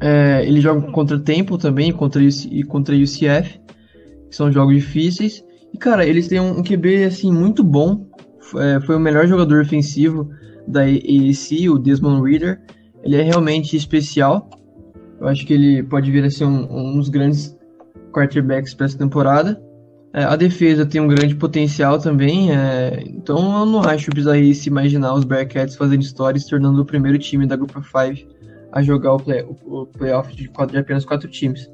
É, 0.00 0.44
ele 0.46 0.60
joga 0.60 0.92
contra 0.92 1.18
Temple 1.18 1.58
também, 1.58 1.90
contra 1.90 2.22
e 2.22 2.62
contra 2.62 2.94
UCF, 2.94 3.60
que 4.30 4.36
são 4.36 4.52
jogos 4.52 4.76
difíceis. 4.76 5.44
E 5.72 5.78
cara, 5.78 6.06
eles 6.06 6.28
têm 6.28 6.38
um, 6.38 6.62
QB 6.62 7.06
assim 7.06 7.32
muito 7.32 7.64
bom. 7.64 8.06
É, 8.56 8.80
foi 8.82 8.94
o 8.94 9.00
melhor 9.00 9.26
jogador 9.26 9.62
ofensivo 9.62 10.30
da 10.68 10.82
AAC, 10.82 11.68
o 11.68 11.76
Desmond 11.76 12.22
Reader. 12.22 12.62
Ele 13.04 13.16
é 13.16 13.22
realmente 13.22 13.76
especial. 13.76 14.48
Eu 15.20 15.28
acho 15.28 15.46
que 15.46 15.52
ele 15.52 15.82
pode 15.82 16.10
vir 16.10 16.24
a 16.24 16.30
ser 16.30 16.44
um, 16.44 16.66
um 16.70 16.98
dos 16.98 17.08
grandes 17.08 17.56
quarterbacks 18.12 18.74
para 18.74 18.86
essa 18.86 18.96
temporada. 18.98 19.62
É, 20.12 20.22
a 20.22 20.36
defesa 20.36 20.86
tem 20.86 21.00
um 21.00 21.08
grande 21.08 21.34
potencial 21.34 21.98
também, 21.98 22.52
é, 22.52 23.02
então 23.04 23.58
eu 23.58 23.66
não 23.66 23.80
acho 23.80 24.12
bizarrice 24.12 24.68
imaginar 24.68 25.12
os 25.12 25.24
Bearcats 25.24 25.74
fazendo 25.74 26.02
história 26.02 26.38
e 26.38 26.40
se 26.40 26.48
tornando 26.48 26.80
o 26.80 26.84
primeiro 26.84 27.18
time 27.18 27.48
da 27.48 27.56
of 27.56 27.82
Five 27.82 28.24
a 28.70 28.80
jogar 28.80 29.14
o, 29.14 29.16
play, 29.18 29.44
o, 29.64 29.86
playoff 29.86 30.34
de, 30.36 30.48
de 30.48 30.78
apenas 30.78 31.04
quatro 31.04 31.28
times. 31.28 31.68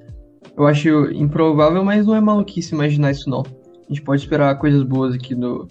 Eu 0.56 0.66
acho 0.66 0.88
improvável, 1.12 1.84
mas 1.84 2.06
não 2.06 2.14
é 2.14 2.20
maluquice 2.20 2.74
imaginar 2.74 3.10
isso 3.10 3.28
não. 3.28 3.40
A 3.42 3.88
gente 3.88 4.00
pode 4.00 4.22
esperar 4.22 4.58
coisas 4.58 4.82
boas 4.84 5.14
aqui 5.14 5.34
do, 5.34 5.68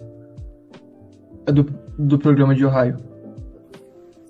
do, 1.48 1.66
do 1.98 2.20
programa 2.20 2.54
de 2.54 2.63
Ohio. 2.63 2.98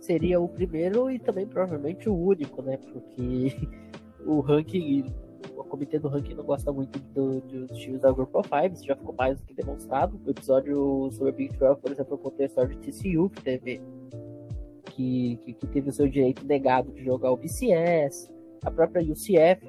Seria 0.09 0.41
o 0.41 0.49
primeiro 0.49 1.11
e 1.11 1.19
também 1.19 1.45
provavelmente 1.45 2.09
o 2.09 2.15
único, 2.15 2.63
né? 2.63 2.77
Porque 2.77 3.69
o 4.25 4.39
ranking 4.39 5.05
o 5.55 5.63
comitê 5.63 5.99
do 5.99 6.07
ranking 6.07 6.33
não 6.33 6.43
gosta 6.43 6.73
muito 6.73 6.97
do, 7.13 7.41
dos 7.41 7.77
times 7.77 8.01
da 8.01 8.11
Group 8.11 8.33
of 8.33 8.49
Five, 8.49 8.73
isso 8.73 8.87
já 8.87 8.95
ficou 8.95 9.13
mais 9.13 9.39
do 9.39 9.45
que 9.45 9.53
demonstrado. 9.53 10.19
O 10.25 10.31
episódio 10.31 11.11
sobre 11.11 11.29
a 11.29 11.35
Big 11.35 11.55
12, 11.55 11.79
por 11.79 11.91
exemplo, 11.91 12.15
eu 12.15 12.17
contei 12.17 12.47
a 12.47 12.49
história 12.49 12.75
de 12.75 12.91
TCU, 12.91 13.29
que 13.29 13.43
teve, 13.43 13.81
que, 14.85 15.39
que, 15.45 15.53
que, 15.53 15.67
teve 15.67 15.89
o 15.89 15.93
seu 15.93 16.07
direito 16.07 16.43
negado 16.43 16.91
de 16.91 17.03
jogar 17.03 17.31
o 17.31 17.37
BCS. 17.37 18.31
A 18.65 18.71
própria 18.71 19.03
UCF 19.03 19.63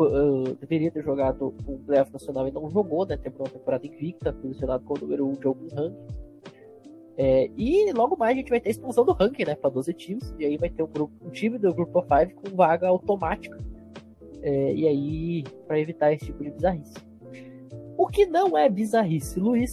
uh, 0.00 0.54
deveria 0.60 0.90
ter 0.90 1.04
jogado 1.04 1.54
um 1.66 1.76
playoff 1.84 2.10
nacional 2.10 2.48
e 2.48 2.50
não 2.50 2.70
jogou, 2.70 3.04
né? 3.04 3.18
Teve 3.18 3.36
uma 3.36 3.50
temporada 3.50 3.86
invicta, 3.86 4.32
posicionado 4.32 4.82
com 4.84 4.94
o 4.94 5.00
número 5.02 5.26
1 5.26 5.28
um 5.28 5.34
de 5.34 5.46
alguns 5.46 5.72
rankings. 5.74 6.27
É, 7.20 7.50
e 7.56 7.92
logo 7.92 8.16
mais 8.16 8.32
a 8.32 8.38
gente 8.38 8.48
vai 8.48 8.60
ter 8.60 8.68
a 8.68 8.70
expulsão 8.70 9.04
do 9.04 9.12
ranking, 9.12 9.44
né? 9.44 9.56
Para 9.56 9.70
12 9.70 9.92
times. 9.92 10.32
E 10.38 10.44
aí 10.46 10.56
vai 10.56 10.70
ter 10.70 10.82
um, 10.82 10.86
grupo, 10.86 11.12
um 11.20 11.30
time 11.30 11.58
do 11.58 11.68
of 11.70 12.08
Five 12.08 12.32
com 12.34 12.56
vaga 12.56 12.86
automática 12.86 13.58
é, 14.42 14.74
e 14.74 14.86
aí, 14.86 15.44
para 15.66 15.80
evitar 15.80 16.12
esse 16.12 16.26
tipo 16.26 16.42
de 16.42 16.50
bizarrice. 16.50 16.94
O 17.96 18.06
que 18.06 18.26
não 18.26 18.56
é 18.56 18.68
bizarrice, 18.68 19.40
Luiz, 19.40 19.70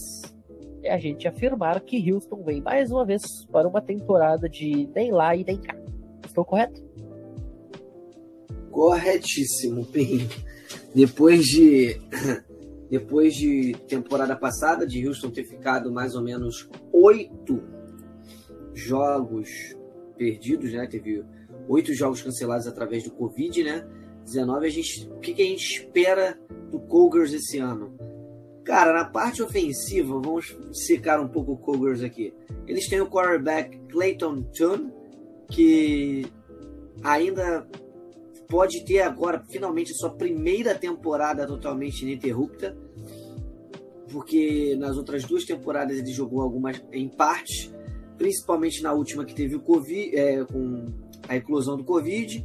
é 0.82 0.92
a 0.92 0.98
gente 0.98 1.28
afirmar 1.28 1.80
que 1.80 2.12
Houston 2.12 2.42
vem 2.42 2.60
mais 2.60 2.90
uma 2.90 3.04
vez 3.04 3.22
para 3.50 3.68
uma 3.68 3.80
temporada 3.80 4.48
de 4.48 4.88
nem 4.94 5.12
lá 5.12 5.34
e 5.36 5.44
nem 5.44 5.58
cá. 5.58 5.76
Estou 6.24 6.44
correto? 6.44 6.84
Corretíssimo, 8.70 9.86
Pim. 9.86 10.28
Depois 10.94 11.44
de 11.44 12.00
depois 12.90 13.34
de 13.34 13.72
temporada 13.88 14.36
passada 14.36 14.86
de 14.86 15.06
Houston 15.06 15.30
ter 15.30 15.44
ficado 15.44 15.92
mais 15.92 16.14
ou 16.14 16.22
menos 16.22 16.68
oito 16.92 17.62
jogos 18.72 19.76
perdidos, 20.16 20.72
né? 20.72 20.86
Teve 20.86 21.24
oito 21.68 21.92
jogos 21.94 22.22
cancelados 22.22 22.66
através 22.66 23.04
do 23.04 23.10
Covid, 23.10 23.64
né? 23.64 23.86
19, 24.24 24.66
a 24.66 24.70
gente, 24.70 25.08
o 25.08 25.20
que, 25.20 25.34
que 25.34 25.42
a 25.42 25.46
gente 25.46 25.64
espera 25.64 26.38
do 26.70 26.80
Cougars 26.80 27.32
esse 27.32 27.58
ano? 27.58 27.96
Cara, 28.64 28.92
na 28.92 29.04
parte 29.04 29.42
ofensiva, 29.42 30.18
vamos 30.20 30.56
secar 30.72 31.20
um 31.20 31.28
pouco 31.28 31.52
o 31.52 31.56
Cougars 31.56 32.02
aqui. 32.02 32.34
Eles 32.66 32.88
têm 32.88 33.00
o 33.00 33.08
quarterback 33.08 33.78
Clayton 33.88 34.42
Tune, 34.42 34.92
que 35.48 36.26
ainda 37.04 37.66
pode 38.48 38.84
ter 38.84 39.00
agora, 39.00 39.42
finalmente, 39.48 39.94
sua 39.94 40.10
primeira 40.10 40.74
temporada 40.74 41.46
totalmente 41.46 42.02
ininterrupta, 42.02 42.76
porque 44.10 44.76
nas 44.78 44.96
outras 44.96 45.24
duas 45.24 45.44
temporadas 45.44 45.98
ele 45.98 46.12
jogou 46.12 46.40
algumas 46.40 46.82
em 46.92 47.08
partes, 47.08 47.72
principalmente 48.16 48.82
na 48.82 48.92
última 48.92 49.24
que 49.24 49.34
teve 49.34 49.56
o 49.56 49.60
Covid, 49.60 50.16
é, 50.16 50.44
com 50.44 50.86
a 51.28 51.36
eclosão 51.36 51.76
do 51.76 51.84
Covid, 51.84 52.44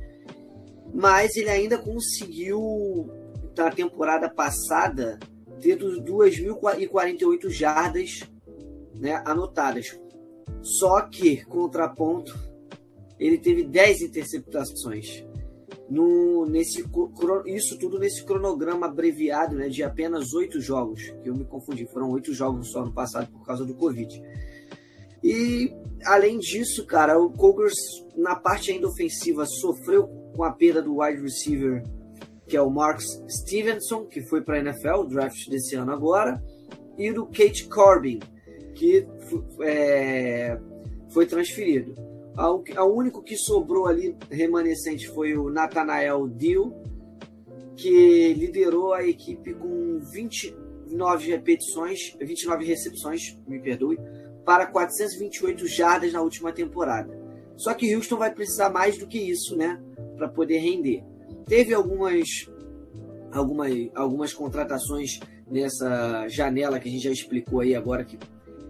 mas 0.93 1.35
ele 1.35 1.49
ainda 1.49 1.77
conseguiu, 1.77 3.09
na 3.55 3.69
temporada 3.69 4.29
passada, 4.29 5.19
ter 5.61 5.77
2.048 5.77 7.49
jardas 7.49 8.21
né, 8.95 9.21
anotadas. 9.25 9.99
Só 10.61 11.01
que, 11.01 11.45
contraponto, 11.45 12.37
ele 13.19 13.37
teve 13.37 13.63
10 13.63 14.01
interceptações. 14.01 15.23
No, 15.91 16.45
nesse, 16.45 16.85
isso 17.45 17.77
tudo 17.77 17.99
nesse 17.99 18.23
cronograma 18.23 18.85
abreviado 18.85 19.57
né, 19.57 19.67
de 19.67 19.83
apenas 19.83 20.33
oito 20.33 20.61
jogos, 20.61 21.01
que 21.21 21.29
eu 21.29 21.35
me 21.35 21.43
confundi, 21.43 21.85
foram 21.85 22.09
oito 22.11 22.33
jogos 22.33 22.71
só 22.71 22.85
no 22.85 22.93
passado 22.93 23.29
por 23.29 23.45
causa 23.45 23.65
do 23.65 23.73
Covid. 23.73 24.21
E 25.21 25.73
além 26.05 26.39
disso, 26.39 26.85
cara, 26.85 27.19
o 27.19 27.29
Cougars 27.29 27.75
na 28.15 28.35
parte 28.35 28.71
ainda 28.71 28.87
ofensiva 28.87 29.45
sofreu 29.45 30.07
com 30.33 30.45
a 30.45 30.51
perda 30.51 30.81
do 30.81 31.01
wide 31.01 31.21
receiver 31.21 31.83
que 32.51 32.57
é 32.57 32.61
o 32.61 32.69
Marks 32.69 33.23
Stevenson, 33.29 34.05
que 34.07 34.21
foi 34.23 34.41
para 34.41 34.57
a 34.57 34.59
NFL, 34.59 35.03
draft 35.07 35.47
desse 35.47 35.73
ano 35.75 35.93
agora, 35.93 36.43
e 36.97 37.09
do 37.09 37.25
Kate 37.25 37.65
Corbin, 37.69 38.19
que 38.75 39.07
é, 39.61 40.59
foi 41.11 41.25
transferido. 41.25 41.95
O 42.37 42.85
único 42.85 43.21
que 43.21 43.35
sobrou 43.35 43.87
ali 43.87 44.15
remanescente 44.29 45.07
foi 45.09 45.35
o 45.35 45.49
Nathanael 45.49 46.27
Deal, 46.27 46.73
que 47.75 48.33
liderou 48.33 48.93
a 48.93 49.05
equipe 49.05 49.53
com 49.53 49.99
29 49.99 51.29
repetições, 51.29 52.15
29 52.19 52.65
recepções, 52.65 53.37
me 53.47 53.59
perdoe, 53.59 53.99
para 54.45 54.65
428 54.65 55.67
jardas 55.67 56.13
na 56.13 56.21
última 56.21 56.51
temporada. 56.51 57.19
Só 57.57 57.73
que 57.73 57.93
Houston 57.95 58.17
vai 58.17 58.33
precisar 58.33 58.69
mais 58.69 58.97
do 58.97 59.07
que 59.07 59.19
isso, 59.19 59.55
né? 59.55 59.79
para 60.21 60.29
poder 60.29 60.59
render. 60.59 61.03
Teve 61.47 61.73
algumas, 61.73 62.47
algumas, 63.31 63.71
algumas 63.95 64.33
contratações 64.33 65.19
nessa 65.49 66.27
janela 66.27 66.79
que 66.79 66.87
a 66.87 66.91
gente 66.91 67.03
já 67.03 67.11
explicou 67.11 67.61
aí 67.61 67.75
agora 67.75 68.05
que 68.05 68.19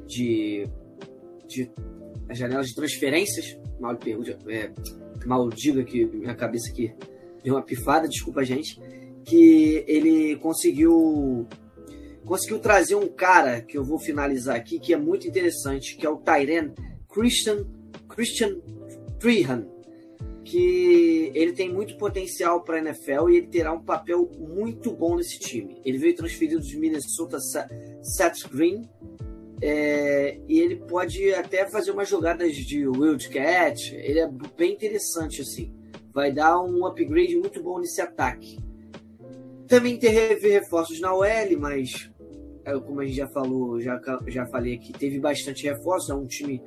de, 0.07 0.65
de 1.45 1.69
a 2.31 2.33
janela 2.33 2.63
de 2.63 2.73
transferências. 2.73 3.57
Mal 3.79 3.97
é, 4.47 5.83
que 5.83 6.05
minha 6.05 6.33
cabeça 6.33 6.71
aqui 6.71 6.93
deu 7.43 7.55
uma 7.55 7.61
pifada, 7.61 8.07
desculpa 8.07 8.43
gente, 8.43 8.79
que 9.25 9.83
ele 9.87 10.37
conseguiu 10.37 11.45
conseguiu 12.23 12.59
trazer 12.59 12.95
um 12.95 13.07
cara 13.07 13.61
que 13.61 13.77
eu 13.77 13.83
vou 13.83 13.99
finalizar 13.99 14.55
aqui 14.55 14.79
que 14.79 14.93
é 14.93 14.97
muito 14.97 15.27
interessante, 15.27 15.97
que 15.97 16.05
é 16.05 16.09
o 16.09 16.17
Tyren 16.17 16.71
Christian 17.09 17.65
Christian 18.07 18.57
Trehan 19.19 19.67
que 20.45 21.31
ele 21.35 21.53
tem 21.53 21.71
muito 21.71 21.97
potencial 21.97 22.61
para 22.63 22.77
a 22.77 22.79
NFL 22.79 23.29
e 23.29 23.37
ele 23.37 23.47
terá 23.47 23.73
um 23.73 23.83
papel 23.83 24.29
muito 24.37 24.91
bom 24.91 25.15
nesse 25.15 25.39
time. 25.39 25.79
Ele 25.85 25.97
veio 25.97 26.15
transferido 26.15 26.61
de 26.61 26.77
Minnesota 26.77 27.37
Seth 28.01 28.49
Green 28.51 28.89
é, 29.61 30.39
e 30.47 30.59
ele 30.59 30.77
pode 30.77 31.33
até 31.33 31.67
fazer 31.67 31.91
umas 31.91 32.09
jogadas 32.09 32.55
de 32.55 32.87
Wildcat. 32.87 33.95
Ele 33.95 34.19
é 34.19 34.29
bem 34.57 34.73
interessante 34.73 35.41
assim. 35.41 35.71
Vai 36.13 36.31
dar 36.31 36.59
um 36.61 36.85
upgrade 36.85 37.37
muito 37.37 37.61
bom 37.61 37.79
nesse 37.79 38.01
ataque. 38.01 38.57
Também 39.67 39.97
teve 39.97 40.49
reforços 40.49 40.99
na 40.99 41.13
OL, 41.13 41.59
mas 41.59 42.11
é, 42.65 42.77
como 42.79 43.01
a 43.01 43.05
gente 43.05 43.15
já 43.15 43.27
falou, 43.27 43.79
já, 43.79 44.01
já 44.27 44.45
falei 44.47 44.75
aqui, 44.75 44.91
teve 44.93 45.19
bastante 45.19 45.63
reforço. 45.63 46.11
É 46.11 46.15
um 46.15 46.25
time 46.25 46.61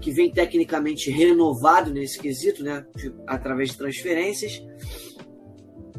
que 0.00 0.10
vem 0.10 0.30
tecnicamente 0.30 1.10
renovado 1.10 1.92
nesse 1.92 2.18
quesito, 2.18 2.62
né? 2.62 2.86
através 3.26 3.70
de 3.70 3.78
transferências. 3.78 4.62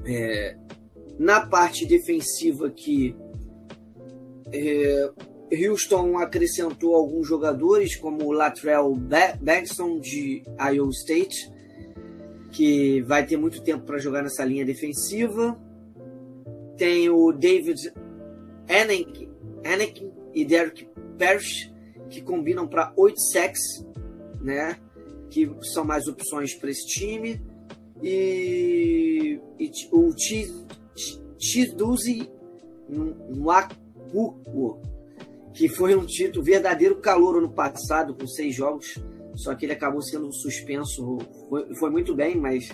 É, 0.06 0.56
na 1.18 1.46
parte 1.46 1.86
defensiva 1.86 2.68
aqui, 2.68 3.16
é, 4.54 5.12
Houston 5.52 6.18
acrescentou 6.18 6.96
alguns 6.96 7.28
jogadores, 7.28 7.96
como 7.96 8.26
o 8.26 8.32
Latrell 8.32 8.96
Baxton 9.42 10.00
de 10.00 10.44
Iowa 10.60 10.90
State, 10.92 11.52
que 12.52 13.02
vai 13.02 13.26
ter 13.26 13.38
muito 13.38 13.62
tempo 13.62 13.86
para 13.86 13.98
jogar 13.98 14.24
nessa 14.24 14.44
linha 14.44 14.66
defensiva. 14.66 15.58
Tem 16.78 17.10
o 17.10 17.32
David 17.32 17.94
Anakin, 18.70 20.12
e 20.34 20.46
Derek 20.46 20.88
Parrish, 21.18 21.74
que 22.10 22.22
combinam 22.22 22.68
para 22.68 22.94
8 22.96 23.20
sacks, 23.32 23.86
né? 24.42 24.78
Que 25.30 25.50
são 25.74 25.84
mais 25.84 26.08
opções 26.08 26.54
para 26.54 26.70
esse 26.70 26.86
time. 26.88 27.42
E, 28.04 29.40
e 29.60 29.72
o 29.92 30.14
Chiduzi 31.40 32.30
Nwakuo, 32.90 34.80
que 35.58 35.68
foi 35.68 35.96
um 35.96 36.06
título 36.06 36.46
verdadeiro 36.46 36.98
calor 36.98 37.42
no 37.42 37.50
passado, 37.50 38.14
com 38.14 38.28
seis 38.28 38.54
jogos, 38.54 39.00
só 39.36 39.56
que 39.56 39.66
ele 39.66 39.74
acabou 39.74 40.04
sendo 40.04 40.32
suspenso. 40.32 41.18
Foi, 41.50 41.74
foi 41.74 41.90
muito 41.90 42.14
bem, 42.14 42.38
mas 42.38 42.70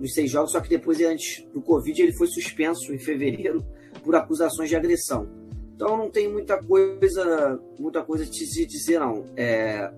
nos 0.00 0.14
seis 0.14 0.30
jogos, 0.30 0.52
só 0.52 0.60
que 0.62 0.70
depois, 0.70 0.98
antes 1.02 1.46
do 1.52 1.60
Covid, 1.60 2.00
ele 2.00 2.14
foi 2.14 2.26
suspenso 2.26 2.94
em 2.94 2.98
fevereiro 2.98 3.62
por 4.02 4.16
acusações 4.16 4.70
de 4.70 4.74
agressão. 4.74 5.28
Então 5.74 5.94
não 5.94 6.10
tem 6.10 6.26
muita 6.26 6.56
coisa, 6.56 7.60
muita 7.78 8.02
coisa 8.02 8.24
de 8.24 8.46
se 8.46 8.64
dizer 8.64 8.98
não. 8.98 9.26
É, 9.36 9.92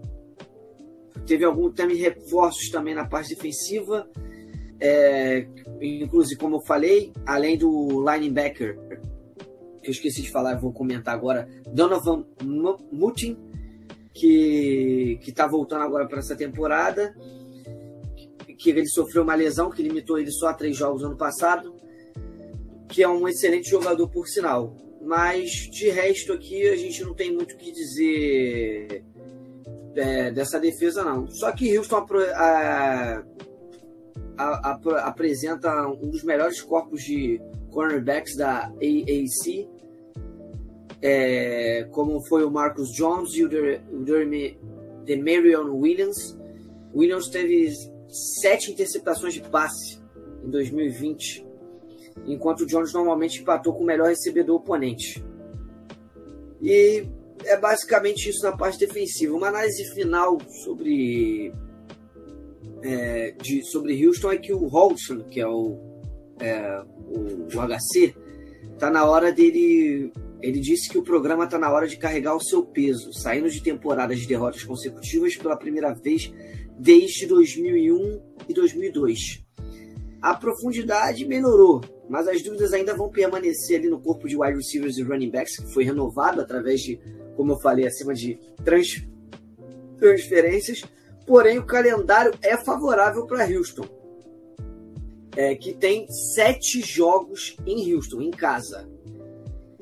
teve 1.24 1.44
algum 1.44 1.70
também 1.70 1.96
reforços 1.96 2.68
também 2.68 2.96
na 2.96 3.06
parte 3.06 3.32
defensiva, 3.32 4.10
é, 4.80 5.46
inclusive 5.80 6.40
como 6.40 6.56
eu 6.56 6.60
falei, 6.62 7.12
além 7.24 7.56
do 7.56 8.04
linebacker 8.10 8.76
que 9.84 9.90
eu 9.90 9.92
esqueci 9.92 10.22
de 10.22 10.30
falar, 10.30 10.58
vou 10.58 10.72
comentar 10.72 11.14
agora, 11.14 11.48
Donovan 11.66 12.24
Mutin, 12.90 13.36
que 14.12 15.18
que 15.22 15.30
está 15.30 15.46
voltando 15.46 15.82
agora 15.82 16.06
para 16.06 16.18
essa 16.18 16.34
temporada, 16.34 17.14
que 18.58 18.70
ele 18.70 18.86
sofreu 18.86 19.22
uma 19.22 19.34
lesão 19.34 19.70
que 19.70 19.82
limitou 19.82 20.18
ele 20.18 20.30
só 20.30 20.48
a 20.48 20.54
três 20.54 20.76
jogos 20.76 21.02
no 21.02 21.08
ano 21.08 21.16
passado, 21.16 21.74
que 22.88 23.02
é 23.02 23.08
um 23.08 23.28
excelente 23.28 23.68
jogador 23.68 24.08
por 24.08 24.26
sinal. 24.26 24.76
Mas 25.02 25.50
de 25.70 25.90
resto 25.90 26.32
aqui 26.32 26.66
a 26.68 26.76
gente 26.76 27.04
não 27.04 27.14
tem 27.14 27.30
muito 27.30 27.54
o 27.54 27.58
que 27.58 27.70
dizer 27.70 29.04
é, 29.94 30.30
dessa 30.30 30.58
defesa 30.58 31.04
não. 31.04 31.28
Só 31.28 31.52
que 31.52 31.76
Houston 31.76 32.06
a, 32.34 33.22
a, 34.38 34.70
a, 34.70 35.08
apresenta 35.08 35.86
um 35.88 36.08
dos 36.08 36.22
melhores 36.22 36.62
corpos 36.62 37.02
de 37.02 37.40
cornerbacks 37.70 38.36
da 38.36 38.68
AAC, 38.68 39.68
é, 41.06 41.86
como 41.90 42.18
foi 42.22 42.44
o 42.44 42.50
Marcus 42.50 42.90
Jones 42.90 43.34
e 43.34 43.44
o 43.44 43.48
Demarion 45.04 45.70
Williams. 45.74 46.34
Williams 46.94 47.28
teve 47.28 47.70
sete 48.08 48.72
interceptações 48.72 49.34
de 49.34 49.42
passe 49.42 50.00
em 50.42 50.48
2020, 50.48 51.46
enquanto 52.24 52.62
o 52.62 52.66
Jones 52.66 52.94
normalmente 52.94 53.42
empatou 53.42 53.74
com 53.74 53.82
o 53.82 53.86
melhor 53.86 54.08
recebedor 54.08 54.56
oponente. 54.56 55.22
E 56.62 57.06
é 57.44 57.58
basicamente 57.58 58.30
isso 58.30 58.42
na 58.42 58.56
parte 58.56 58.78
defensiva. 58.78 59.36
Uma 59.36 59.48
análise 59.48 59.84
final 59.92 60.38
sobre 60.64 61.52
é, 62.82 63.32
de, 63.32 63.62
sobre 63.64 64.06
Houston 64.06 64.32
é 64.32 64.38
que 64.38 64.54
o 64.54 64.66
Holston, 64.68 65.24
que 65.24 65.38
é 65.38 65.46
o, 65.46 65.76
é, 66.40 66.82
o, 67.08 67.44
o 67.44 67.48
HC, 67.48 68.23
tá 68.78 68.90
na 68.90 69.04
hora 69.04 69.32
dele. 69.32 70.12
Ele 70.40 70.60
disse 70.60 70.90
que 70.90 70.98
o 70.98 71.02
programa 71.02 71.44
está 71.44 71.58
na 71.58 71.72
hora 71.72 71.88
de 71.88 71.96
carregar 71.96 72.34
o 72.34 72.40
seu 72.40 72.64
peso, 72.64 73.12
saindo 73.12 73.48
de 73.48 73.62
temporadas 73.62 74.18
de 74.18 74.26
derrotas 74.26 74.62
consecutivas 74.62 75.36
pela 75.36 75.56
primeira 75.56 75.94
vez 75.94 76.32
desde 76.78 77.26
2001 77.26 78.20
e 78.48 78.52
2002. 78.52 79.44
A 80.20 80.34
profundidade 80.34 81.26
melhorou, 81.26 81.82
mas 82.08 82.26
as 82.28 82.42
dúvidas 82.42 82.72
ainda 82.72 82.94
vão 82.94 83.10
permanecer 83.10 83.78
ali 83.78 83.88
no 83.88 84.00
corpo 84.00 84.28
de 84.28 84.36
wide 84.36 84.56
receivers 84.56 84.98
e 84.98 85.02
running 85.02 85.30
backs, 85.30 85.56
que 85.56 85.72
foi 85.72 85.84
renovado 85.84 86.40
através 86.40 86.80
de, 86.80 86.98
como 87.36 87.52
eu 87.52 87.60
falei, 87.60 87.86
acima 87.86 88.14
de 88.14 88.38
trans, 88.64 89.06
transferências. 89.98 90.82
Porém, 91.26 91.58
o 91.58 91.64
calendário 91.66 92.32
é 92.42 92.56
favorável 92.56 93.26
para 93.26 93.46
Houston, 93.46 93.86
é, 95.36 95.54
que 95.54 95.74
tem 95.74 96.06
sete 96.10 96.80
jogos 96.80 97.56
em 97.66 97.92
Houston, 97.92 98.20
em 98.20 98.30
casa. 98.30 98.88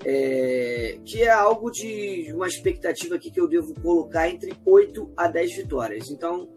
É, 0.05 0.99
que 1.05 1.23
é 1.23 1.31
algo 1.31 1.71
de 1.71 2.33
uma 2.35 2.49
expectativa 2.49 3.15
aqui 3.15 3.31
que 3.31 3.41
eu 3.41 3.47
devo 3.47 3.73
colocar 3.81 4.29
entre 4.29 4.53
8 4.65 5.13
a 5.17 5.29
10 5.29 5.57
vitórias. 5.57 6.11
Então, 6.11 6.49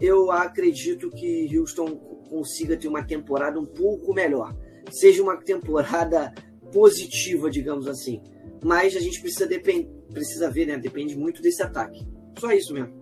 eu 0.00 0.30
acredito 0.30 1.10
que 1.10 1.58
Houston 1.58 1.96
consiga 2.30 2.76
ter 2.76 2.88
uma 2.88 3.04
temporada 3.04 3.60
um 3.60 3.66
pouco 3.66 4.14
melhor. 4.14 4.56
Seja 4.90 5.22
uma 5.22 5.36
temporada 5.36 6.32
positiva, 6.72 7.50
digamos 7.50 7.86
assim. 7.86 8.22
Mas 8.64 8.96
a 8.96 9.00
gente 9.00 9.20
precisa, 9.20 9.46
depend... 9.46 9.88
precisa 10.10 10.50
ver, 10.50 10.66
né? 10.66 10.78
Depende 10.78 11.16
muito 11.16 11.42
desse 11.42 11.62
ataque. 11.62 12.06
Só 12.38 12.50
isso 12.52 12.72
mesmo. 12.72 12.96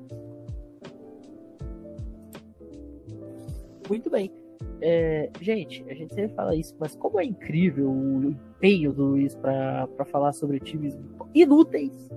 Muito 3.89 4.11
bem. 4.11 4.33
É, 4.81 5.31
gente, 5.41 5.85
a 5.89 5.95
gente 5.95 6.15
sempre 6.15 6.35
fala 6.35 6.55
isso, 6.55 6.75
mas 6.79 6.95
como 6.97 7.19
é 7.19 7.25
incrível 7.25 7.91
o 7.91 8.25
empenho 8.25 8.93
do 8.93 9.05
Luiz 9.07 9.35
para 9.35 9.89
falar 10.11 10.33
sobre 10.33 10.61
times 10.61 10.97
inúteis, 11.35 12.11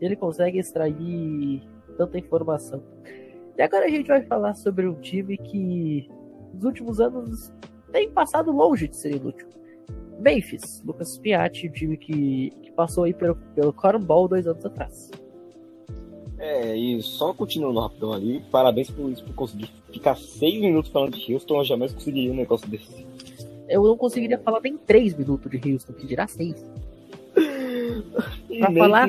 ele 0.00 0.16
consegue 0.16 0.58
extrair 0.58 1.62
tanta 1.96 2.18
informação. 2.18 2.82
E 3.56 3.62
agora 3.62 3.86
a 3.86 3.88
gente 3.88 4.08
vai 4.08 4.22
falar 4.22 4.54
sobre 4.54 4.86
um 4.86 4.94
time 4.94 5.38
que 5.38 6.08
nos 6.52 6.64
últimos 6.64 7.00
anos 7.00 7.52
tem 7.92 8.10
passado 8.10 8.50
longe 8.50 8.88
de 8.88 8.96
ser 8.96 9.14
inútil. 9.14 9.48
Memphis, 10.18 10.82
Lucas 10.84 11.18
Piatti, 11.18 11.68
um 11.68 11.72
time 11.72 11.96
que, 11.96 12.50
que 12.62 12.72
passou 12.72 13.04
aí 13.04 13.14
pelo, 13.14 13.36
pelo 13.54 13.72
Cornball 13.72 14.28
dois 14.28 14.46
anos 14.46 14.64
atrás. 14.64 15.10
É, 16.44 16.76
e 16.76 17.02
só 17.02 17.32
continuando 17.32 17.80
rapidão 17.80 18.12
ali, 18.12 18.44
parabéns 18.50 18.90
por 18.90 19.10
isso, 19.10 19.24
por 19.24 19.34
conseguir 19.34 19.70
ficar 19.90 20.14
seis 20.14 20.60
minutos 20.60 20.90
falando 20.90 21.16
de 21.16 21.32
Houston, 21.32 21.56
eu 21.56 21.64
jamais 21.64 21.94
conseguiria 21.94 22.30
um 22.30 22.36
negócio 22.36 22.68
desse. 22.68 23.06
Eu 23.66 23.82
não 23.82 23.96
conseguiria 23.96 24.38
falar 24.38 24.60
nem 24.60 24.76
três 24.76 25.14
minutos 25.14 25.50
de 25.50 25.72
Houston, 25.72 25.94
que 25.94 26.06
dirá 26.06 26.26
seis. 26.26 26.62
pra 28.58 28.72
falar, 28.74 29.08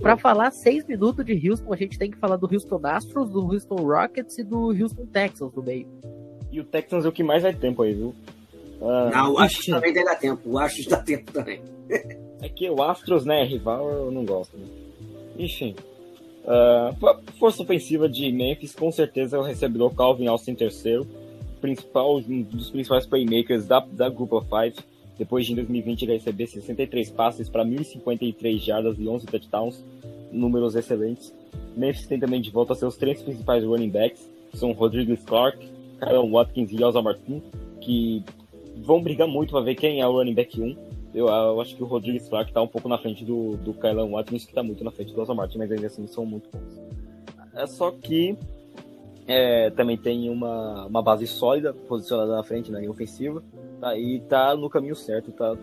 pra 0.00 0.16
falar 0.16 0.50
seis 0.50 0.84
minutos 0.84 1.24
de 1.24 1.48
Houston, 1.48 1.72
a 1.72 1.76
gente 1.76 1.96
tem 1.96 2.10
que 2.10 2.16
falar 2.18 2.34
do 2.34 2.52
Houston 2.52 2.80
Astros, 2.82 3.30
do 3.30 3.44
Houston 3.44 3.76
Rockets 3.76 4.36
e 4.38 4.42
do 4.42 4.70
Houston 4.70 5.06
Texans 5.06 5.54
no 5.54 5.62
meio. 5.62 5.86
E 6.50 6.58
o 6.58 6.64
Texans 6.64 7.04
é 7.04 7.08
o 7.08 7.12
que 7.12 7.22
mais 7.22 7.44
vai 7.44 7.54
tempo 7.54 7.82
aí, 7.82 7.94
viu? 7.94 8.12
Ah, 8.82 9.10
não, 9.14 9.34
o 9.34 9.38
Astros 9.38 9.66
também 9.66 9.92
dá 9.92 10.16
tempo, 10.16 10.50
o 10.50 10.58
Astros 10.58 10.86
dá 10.86 10.96
tempo 10.96 11.30
também. 11.30 11.62
é 12.42 12.48
que 12.48 12.68
o 12.68 12.82
Astros, 12.82 13.24
né, 13.24 13.44
rival, 13.44 13.88
eu 13.88 14.10
não 14.10 14.24
gosto. 14.24 14.56
Né? 14.58 14.66
Enfim. 15.38 15.76
Uh, 16.46 17.32
força 17.38 17.62
ofensiva 17.62 18.08
de 18.08 18.30
Memphis, 18.30 18.72
com 18.72 18.92
certeza 18.92 19.36
é 19.36 19.40
o 19.40 19.42
recebedor 19.42 19.92
Calvin 19.94 20.28
Austin 20.28 20.54
terceiro, 20.54 21.04
principal, 21.60 22.18
um 22.18 22.42
dos 22.42 22.70
principais 22.70 23.04
playmakers 23.04 23.66
da, 23.66 23.80
da 23.80 24.08
Group 24.08 24.32
of 24.32 24.46
Five. 24.48 24.76
Depois 25.18 25.44
de 25.44 25.52
em 25.52 25.56
2020 25.56 26.02
ele 26.02 26.12
receber 26.12 26.46
63 26.46 27.10
passes 27.10 27.48
para 27.48 27.64
1.053 27.64 28.58
jardas 28.58 28.96
e 28.98 29.08
11 29.08 29.26
touchdowns, 29.26 29.84
números 30.30 30.76
excelentes. 30.76 31.34
Memphis 31.76 32.06
tem 32.06 32.20
também 32.20 32.40
de 32.40 32.50
volta 32.50 32.74
seus 32.74 32.96
três 32.96 33.20
principais 33.22 33.64
running 33.64 33.90
backs, 33.90 34.30
são 34.54 34.72
Rodrigues 34.72 35.24
Clark, 35.24 35.58
Kyle 35.58 36.30
Watkins 36.30 36.70
e 36.70 36.80
Elza 36.80 37.02
Martin, 37.02 37.42
que 37.80 38.22
vão 38.76 39.02
brigar 39.02 39.26
muito 39.26 39.50
para 39.50 39.62
ver 39.62 39.74
quem 39.74 40.00
é 40.00 40.06
o 40.06 40.12
running 40.12 40.34
back 40.34 40.60
1 40.60 40.85
eu, 41.16 41.28
eu, 41.28 41.60
acho 41.62 41.74
que 41.74 41.82
o 41.82 41.86
Rodrigues 41.86 42.28
Clark 42.28 42.52
tá 42.52 42.60
um 42.60 42.68
pouco 42.68 42.90
na 42.90 42.98
frente 42.98 43.24
do, 43.24 43.56
do 43.56 43.72
Kylan 43.72 44.10
Watkins, 44.10 44.44
que 44.44 44.52
tá 44.52 44.62
muito 44.62 44.84
na 44.84 44.90
frente 44.90 45.14
do 45.14 45.22
Asa 45.22 45.32
Martin, 45.32 45.56
mas 45.56 45.72
ainda 45.72 45.86
assim 45.86 46.06
são 46.06 46.26
muito 46.26 46.50
bons. 46.50 46.78
É 47.54 47.66
só 47.66 47.90
que 47.90 48.36
é, 49.26 49.70
também 49.70 49.96
tem 49.96 50.28
uma, 50.28 50.84
uma 50.84 51.02
base 51.02 51.26
sólida 51.26 51.72
posicionada 51.72 52.36
na 52.36 52.42
frente 52.42 52.70
na 52.70 52.80
linha 52.80 52.90
ofensiva, 52.90 53.42
tá, 53.80 53.96
e 53.96 54.20
tá 54.28 54.54
no 54.54 54.68
caminho 54.68 54.94
certo, 54.94 55.32
tá, 55.32 55.56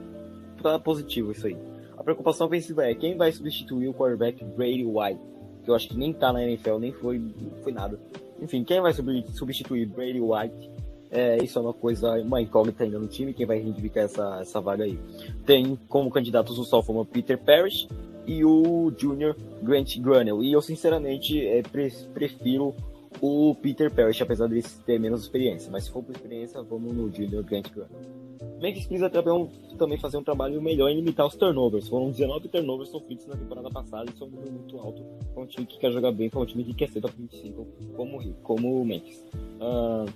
tá 0.60 0.80
positivo 0.80 1.32
isso 1.32 1.46
aí. 1.46 1.56
A 1.96 2.04
preocupação 2.04 2.48
ofensiva 2.48 2.84
é 2.90 2.96
quem 2.96 3.16
vai 3.16 3.32
substituir 3.32 3.88
o 3.88 3.94
quarterback 3.94 4.44
Brady 4.44 4.84
White, 4.84 5.22
que 5.64 5.70
eu 5.70 5.76
acho 5.76 5.88
que 5.88 5.96
nem 5.96 6.12
tá 6.12 6.34
na 6.34 6.44
NFL, 6.44 6.80
nem 6.80 6.92
foi, 6.92 7.22
foi 7.62 7.72
nada. 7.72 8.00
Enfim, 8.42 8.64
quem 8.64 8.82
vai 8.82 8.92
substituir 8.92 9.86
Brady 9.86 10.20
White 10.20 10.73
é, 11.14 11.38
isso 11.44 11.60
é 11.60 11.62
uma 11.62 11.74
coisa, 11.74 12.20
uma 12.22 12.42
incógnita 12.42 12.84
ainda 12.84 12.98
no 12.98 13.08
time, 13.08 13.34
quem 13.34 13.46
vai 13.46 13.60
reivindicar 13.60 14.06
essa, 14.06 14.40
essa 14.42 14.60
vaga 14.60 14.84
aí. 14.84 14.98
Tem 15.46 15.78
como 15.88 16.10
candidatos 16.10 16.58
o 16.58 16.64
sophomore 16.64 17.08
Peter 17.08 17.38
Parrish 17.38 17.88
e 18.26 18.44
o 18.44 18.92
junior 18.98 19.36
Grant 19.62 19.96
Grunell. 20.00 20.44
E 20.44 20.52
eu, 20.52 20.62
sinceramente, 20.62 21.46
é, 21.46 21.62
prefiro 21.62 22.74
o 23.22 23.56
Peter 23.62 23.92
Parrish, 23.92 24.24
apesar 24.24 24.48
de 24.48 24.64
ter 24.86 25.00
menos 25.00 25.22
experiência. 25.22 25.72
Mas 25.72 25.84
se 25.84 25.92
for 25.92 26.02
por 26.04 26.16
experiência, 26.16 26.64
vamos 26.64 26.92
no 26.92 27.14
junior 27.14 27.44
Grant 27.44 27.70
Grunell. 27.70 28.24
Memphis 28.60 28.88
precisa 28.88 29.10
também 29.10 29.98
fazer 29.98 30.18
um 30.18 30.24
trabalho 30.24 30.62
melhor 30.62 30.90
em 30.90 30.96
limitar 30.96 31.28
os 31.28 31.36
turnovers. 31.36 31.88
Foram 31.90 32.10
19 32.10 32.48
turnovers 32.48 32.90
sofridos 32.90 33.28
na 33.28 33.36
temporada 33.36 33.70
passada, 33.70 34.10
isso 34.10 34.24
é 34.24 34.28
um 34.28 34.30
número 34.30 34.52
muito 34.52 34.80
alto 34.80 35.04
para 35.34 35.44
um 35.44 35.46
time 35.46 35.68
que 35.68 35.78
quer 35.78 35.92
jogar 35.92 36.12
bem, 36.12 36.30
para 36.30 36.40
um 36.40 36.46
time 36.46 36.64
que 36.64 36.74
quer 36.74 36.90
ser 36.90 37.02
top 37.02 37.14
25, 37.18 37.68
como, 37.96 38.34
como 38.36 38.82
o 38.82 38.86
Memphis. 38.86 39.24
Uh, 39.60 40.10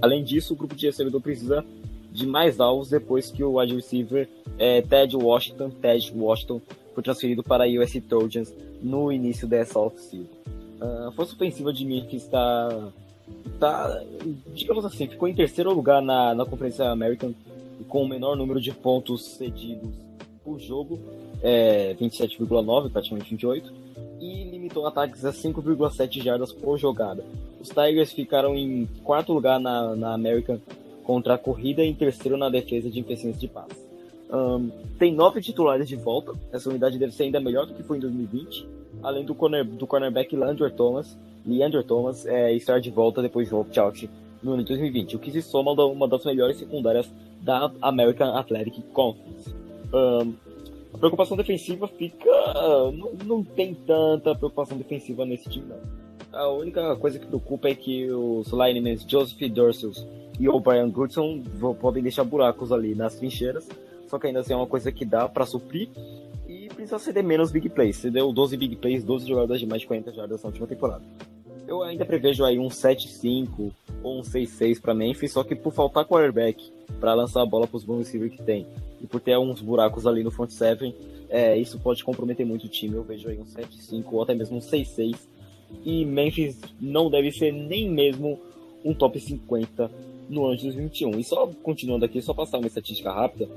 Além 0.00 0.22
disso, 0.22 0.54
o 0.54 0.56
grupo 0.56 0.74
de 0.74 0.86
recebedor 0.86 1.20
precisa 1.20 1.64
de 2.12 2.26
mais 2.26 2.60
alvos 2.60 2.88
depois 2.88 3.30
que 3.30 3.44
o 3.44 3.58
wide 3.58 3.74
receiver 3.74 4.28
é, 4.58 4.80
Ted 4.80 5.14
Washington, 5.16 5.70
Ted 5.70 6.12
Washington 6.14 6.60
foi 6.94 7.02
transferido 7.02 7.42
para 7.42 7.64
a 7.64 7.68
USC 7.68 8.00
Trojans 8.00 8.52
no 8.82 9.12
início 9.12 9.46
dessa 9.46 9.78
off-season. 9.78 10.26
Uh, 10.80 11.08
a 11.08 11.12
força 11.12 11.34
ofensiva 11.34 11.72
de 11.72 11.84
Memphis 11.84 12.22
está, 12.22 12.90
tá, 13.60 14.02
digamos 14.54 14.84
assim, 14.84 15.06
ficou 15.06 15.28
em 15.28 15.34
terceiro 15.34 15.72
lugar 15.72 16.00
na, 16.00 16.34
na 16.34 16.44
Conferência 16.44 16.88
American 16.88 17.34
com 17.88 18.02
o 18.02 18.08
menor 18.08 18.36
número 18.36 18.60
de 18.60 18.72
pontos 18.72 19.24
cedidos 19.36 19.90
por 20.42 20.58
jogo, 20.58 20.98
é, 21.42 21.94
27,9, 22.00 22.90
praticamente 22.90 23.30
28, 23.30 23.72
e 24.20 24.44
ataques 24.84 25.24
a 25.24 25.32
5,7 25.32 26.22
jardas 26.22 26.52
por 26.52 26.76
jogada. 26.76 27.24
Os 27.60 27.68
Tigers 27.68 28.12
ficaram 28.12 28.54
em 28.54 28.86
quarto 29.04 29.32
lugar 29.32 29.58
na, 29.60 29.94
na 29.94 30.12
American 30.12 30.58
contra 31.04 31.34
a 31.34 31.38
corrida 31.38 31.84
e 31.84 31.88
em 31.88 31.94
terceiro 31.94 32.36
na 32.36 32.48
defesa 32.48 32.90
de 32.90 33.00
eficiência 33.00 33.40
de 33.40 33.48
passe. 33.48 33.86
Um, 34.30 34.70
tem 34.98 35.14
nove 35.14 35.40
titulares 35.40 35.88
de 35.88 35.94
volta, 35.94 36.32
essa 36.52 36.68
unidade 36.68 36.98
deve 36.98 37.12
ser 37.12 37.24
ainda 37.24 37.38
melhor 37.38 37.64
do 37.64 37.74
que 37.74 37.82
foi 37.84 37.98
em 37.98 38.00
2020, 38.00 38.68
além 39.02 39.24
do, 39.24 39.34
corner, 39.34 39.64
do 39.64 39.86
cornerback 39.86 40.34
Leandro 40.34 40.68
Thomas, 40.70 41.16
Leandro 41.46 41.82
Thomas 41.84 42.26
é, 42.26 42.52
estar 42.52 42.80
de 42.80 42.90
volta 42.90 43.22
depois 43.22 43.48
do 43.48 43.60
opt-out 43.60 44.10
no 44.42 44.54
ano 44.54 44.62
de 44.62 44.68
2020, 44.68 45.16
o 45.16 45.18
que 45.20 45.30
se 45.30 45.42
soma 45.42 45.70
a 45.70 45.86
uma 45.86 46.08
das 46.08 46.24
melhores 46.24 46.58
secundárias 46.58 47.08
da 47.40 47.70
American 47.80 48.36
Athletic 48.36 48.82
Conference. 48.92 49.54
Um, 49.94 50.34
a 50.96 50.98
preocupação 50.98 51.36
defensiva 51.36 51.86
fica. 51.86 52.30
Não, 52.92 53.12
não 53.24 53.44
tem 53.44 53.74
tanta 53.74 54.34
preocupação 54.34 54.78
defensiva 54.78 55.26
nesse 55.26 55.48
time, 55.48 55.66
não. 55.68 56.06
A 56.32 56.48
única 56.48 56.96
coisa 56.96 57.18
que 57.18 57.26
preocupa 57.26 57.68
é 57.68 57.74
que 57.74 58.10
os 58.10 58.48
linemen 58.48 58.98
Joseph 59.06 59.40
Dursels 59.50 60.06
e 60.40 60.48
o 60.48 60.58
Brian 60.58 60.88
Goodson 60.88 61.42
podem 61.80 62.02
deixar 62.02 62.24
buracos 62.24 62.72
ali 62.72 62.94
nas 62.94 63.14
trincheiras, 63.14 63.68
só 64.08 64.18
que 64.18 64.26
ainda 64.26 64.40
assim 64.40 64.52
é 64.52 64.56
uma 64.56 64.66
coisa 64.66 64.90
que 64.90 65.04
dá 65.04 65.28
para 65.28 65.46
suprir 65.46 65.88
e 66.48 66.68
precisa 66.68 66.98
ceder 66.98 67.24
menos 67.24 67.50
big 67.50 67.68
plays. 67.68 67.96
Cedeu 67.96 68.32
12 68.32 68.56
big 68.56 68.76
plays, 68.76 69.04
12 69.04 69.26
jogadas 69.26 69.60
de 69.60 69.66
mais 69.66 69.82
de 69.82 69.88
40 69.88 70.12
jardas 70.12 70.42
na 70.42 70.48
última 70.48 70.66
temporada. 70.66 71.02
Eu 71.66 71.82
ainda 71.82 72.04
prevejo 72.04 72.44
aí 72.44 72.58
um 72.58 72.68
7-5 72.68 73.72
ou 74.02 74.18
um 74.18 74.22
6-6 74.22 74.80
para 74.80 74.94
Memphis, 74.94 75.32
só 75.32 75.42
que 75.42 75.54
por 75.54 75.72
faltar 75.72 76.04
quarterback 76.04 76.70
para 77.00 77.14
lançar 77.14 77.42
a 77.42 77.46
bola 77.46 77.66
para 77.66 77.76
os 77.76 77.84
bons 77.84 77.98
receivers 77.98 78.34
que 78.34 78.42
tem 78.42 78.66
e 79.00 79.06
por 79.06 79.20
ter 79.20 79.34
alguns 79.34 79.60
buracos 79.60 80.06
ali 80.06 80.22
no 80.22 80.30
front 80.30 80.50
seven, 80.50 80.94
é, 81.28 81.56
isso 81.56 81.78
pode 81.78 82.02
comprometer 82.02 82.46
muito 82.46 82.64
o 82.64 82.68
time. 82.68 82.94
Eu 82.94 83.02
vejo 83.02 83.28
aí 83.28 83.38
um 83.38 83.44
7-5 83.44 84.04
ou 84.10 84.22
até 84.22 84.34
mesmo 84.34 84.56
um 84.56 84.60
6-6. 84.60 85.16
E 85.84 86.04
Memphis 86.04 86.58
não 86.80 87.10
deve 87.10 87.30
ser 87.32 87.52
nem 87.52 87.90
mesmo 87.90 88.38
um 88.84 88.94
top 88.94 89.18
50 89.18 89.90
no 90.28 90.46
ano 90.46 90.56
de 90.56 90.64
2021. 90.64 91.18
E 91.18 91.24
só 91.24 91.48
continuando 91.62 92.04
aqui, 92.04 92.22
só 92.22 92.32
passar 92.32 92.58
uma 92.58 92.66
estatística 92.66 93.12
rápida. 93.12 93.48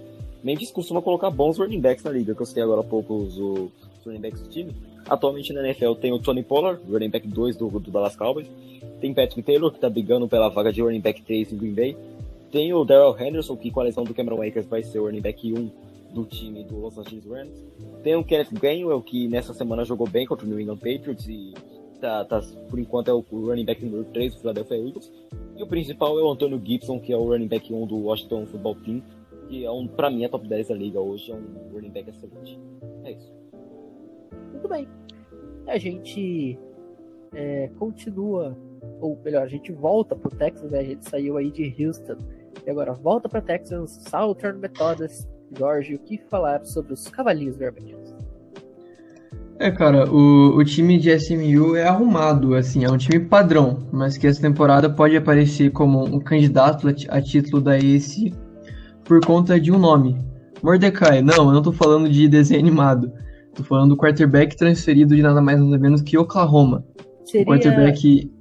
Memphis 0.43 0.71
costuma 0.71 1.01
colocar 1.01 1.29
bons 1.29 1.57
running 1.57 1.81
backs 1.81 2.03
na 2.03 2.11
liga, 2.11 2.33
que 2.33 2.41
eu 2.41 2.45
citei 2.45 2.63
agora 2.63 2.81
há 2.81 2.83
pouco 2.83 3.15
os, 3.15 3.37
os 3.37 3.71
running 4.05 4.21
backs 4.21 4.41
do 4.41 4.49
time. 4.49 4.73
Atualmente 5.07 5.53
na 5.53 5.61
NFL 5.61 5.93
tem 5.95 6.11
o 6.11 6.19
Tony 6.19 6.43
Pollard, 6.43 6.81
running 6.89 7.09
back 7.09 7.27
2 7.27 7.57
do, 7.57 7.67
do 7.67 7.91
Dallas 7.91 8.15
Cowboys. 8.15 8.47
Tem 9.01 9.13
Patrick 9.13 9.43
Taylor, 9.43 9.71
que 9.71 9.77
está 9.77 9.89
brigando 9.89 10.27
pela 10.27 10.49
vaga 10.49 10.71
de 10.71 10.81
running 10.81 10.99
back 10.99 11.21
3 11.21 11.53
em 11.53 11.57
Green 11.57 11.73
Bay. 11.73 11.97
Tem 12.51 12.73
o 12.73 12.83
Daryl 12.83 13.15
Henderson, 13.19 13.55
que 13.55 13.71
com 13.71 13.79
a 13.79 13.83
lesão 13.83 14.03
do 14.03 14.13
Cameron 14.13 14.41
Akers 14.41 14.65
vai 14.65 14.81
ser 14.81 14.99
o 14.99 15.05
running 15.05 15.21
back 15.21 15.53
1 15.53 15.71
do 16.13 16.25
time 16.25 16.63
do 16.63 16.79
Los 16.79 16.97
Angeles 16.97 17.25
Rams. 17.25 17.65
Tem 18.03 18.15
o 18.15 18.23
Kenneth 18.23 18.51
Gainwell, 18.53 19.01
que 19.01 19.27
nessa 19.27 19.53
semana 19.53 19.85
jogou 19.85 20.07
bem 20.09 20.25
contra 20.25 20.45
o 20.45 20.49
New 20.49 20.59
England 20.59 20.77
Patriots 20.77 21.27
e 21.27 21.53
tá, 21.99 22.25
tá, 22.25 22.41
por 22.69 22.79
enquanto 22.79 23.09
é 23.09 23.13
o 23.13 23.23
running 23.29 23.65
back 23.65 23.83
número 23.83 24.05
3 24.05 24.33
do 24.33 24.41
Philadelphia 24.41 24.77
Eagles. 24.77 25.12
E 25.55 25.62
o 25.62 25.67
principal 25.67 26.17
é 26.19 26.23
o 26.23 26.31
Antônio 26.31 26.59
Gibson, 26.63 26.99
que 26.99 27.13
é 27.13 27.17
o 27.17 27.27
running 27.27 27.47
back 27.47 27.71
1 27.71 27.85
do 27.85 27.97
Washington 27.97 28.45
Football 28.47 28.75
Team, 28.75 29.03
que 29.47 29.65
é 29.65 29.71
um, 29.71 29.88
pra 29.88 30.09
mim, 30.09 30.23
é 30.23 30.29
top 30.29 30.47
10 30.47 30.69
da 30.69 30.75
liga 30.75 30.99
hoje, 30.99 31.31
é 31.31 31.35
um 31.35 31.73
running 31.73 31.91
back 31.91 32.09
excelente. 32.09 32.59
É 33.03 33.12
isso. 33.12 33.33
Muito 34.51 34.67
bem. 34.67 34.88
A 35.67 35.77
gente 35.77 36.57
é, 37.33 37.69
continua, 37.77 38.57
ou 38.99 39.19
melhor, 39.23 39.43
a 39.43 39.47
gente 39.47 39.71
volta 39.71 40.15
pro 40.15 40.29
Texas, 40.29 40.71
né? 40.71 40.79
A 40.79 40.83
gente 40.83 41.09
saiu 41.09 41.37
aí 41.37 41.51
de 41.51 41.75
Houston 41.79 42.17
e 42.65 42.69
agora 42.69 42.93
volta 42.93 43.29
para 43.29 43.41
Texas, 43.41 44.03
Southern 44.09 44.59
Methodist, 44.59 45.27
Jorge, 45.57 45.95
o 45.95 45.99
que 45.99 46.17
falar 46.29 46.63
sobre 46.65 46.93
os 46.93 47.07
Cavalinhos 47.07 47.57
Vermelhos? 47.57 48.15
É, 49.57 49.69
cara, 49.69 50.09
o, 50.09 50.55
o 50.55 50.63
time 50.63 50.97
de 50.97 51.11
SMU 51.11 51.75
é 51.75 51.85
arrumado, 51.85 52.55
assim, 52.55 52.85
é 52.85 52.89
um 52.89 52.97
time 52.97 53.19
padrão, 53.19 53.79
mas 53.91 54.17
que 54.17 54.25
essa 54.25 54.41
temporada 54.41 54.89
pode 54.89 55.17
aparecer 55.17 55.71
como 55.71 56.05
um 56.05 56.19
candidato 56.19 56.87
a 57.09 57.21
título 57.21 57.61
da 57.61 57.77
ACE 57.77 58.33
por 59.03 59.19
conta 59.25 59.59
de 59.59 59.69
um 59.69 59.77
nome. 59.77 60.17
Mordecai, 60.63 61.21
não, 61.21 61.47
eu 61.47 61.51
não 61.51 61.61
tô 61.61 61.73
falando 61.73 62.07
de 62.07 62.27
desenho 62.29 62.61
animado. 62.61 63.11
Tô 63.53 63.63
falando 63.63 63.89
do 63.89 63.97
quarterback 63.97 64.55
transferido 64.55 65.13
de 65.13 65.21
nada 65.21 65.41
mais 65.41 65.59
nada 65.59 65.77
menos 65.77 66.01
que 66.01 66.17
Oklahoma. 66.17 66.85
Seria... 67.25 67.43
O 67.43 67.47
quarterback... 67.47 68.31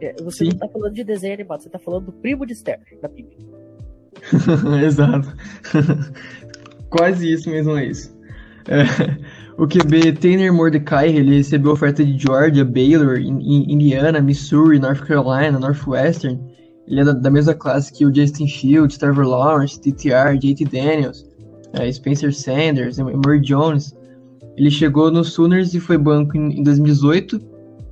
É, 0.00 0.14
você 0.22 0.44
Sim. 0.44 0.50
não 0.50 0.58
tá 0.58 0.68
falando 0.68 0.94
de 0.94 1.04
desenho 1.04 1.34
animado, 1.34 1.62
você 1.62 1.70
tá 1.70 1.78
falando 1.78 2.06
do 2.06 2.12
primo 2.12 2.44
de 2.44 2.52
Esther, 2.52 2.80
da 3.00 3.08
Bíblia. 3.08 3.36
Exato. 4.84 5.34
Quase 6.90 7.32
isso 7.32 7.50
mesmo 7.50 7.76
é 7.76 7.86
isso. 7.86 8.16
É, 8.68 8.84
o 9.58 9.66
QB 9.66 10.12
Tanner 10.14 10.52
Mordecai, 10.52 11.08
ele 11.08 11.36
recebeu 11.36 11.72
oferta 11.72 12.04
de 12.04 12.18
Georgia, 12.18 12.64
Baylor, 12.64 13.18
Indiana, 13.18 14.20
Missouri, 14.20 14.78
North 14.78 15.00
Carolina, 15.00 15.58
Northwestern. 15.58 16.38
Ele 16.86 17.00
é 17.00 17.04
da, 17.04 17.12
da 17.12 17.30
mesma 17.30 17.54
classe 17.54 17.92
que 17.92 18.04
o 18.04 18.14
Justin 18.14 18.48
Fields, 18.48 18.98
Trevor 18.98 19.26
Lawrence, 19.26 19.80
TTR, 19.80 20.36
JT 20.38 20.64
Daniels, 20.66 21.26
é, 21.72 21.90
Spencer 21.90 22.34
Sanders, 22.34 22.98
Emory 22.98 23.40
Jones. 23.40 23.94
Ele 24.56 24.70
chegou 24.70 25.10
no 25.10 25.24
Sooners 25.24 25.74
e 25.74 25.80
foi 25.80 25.98
banco 25.98 26.36
em, 26.36 26.60
em 26.60 26.62
2018 26.62 27.40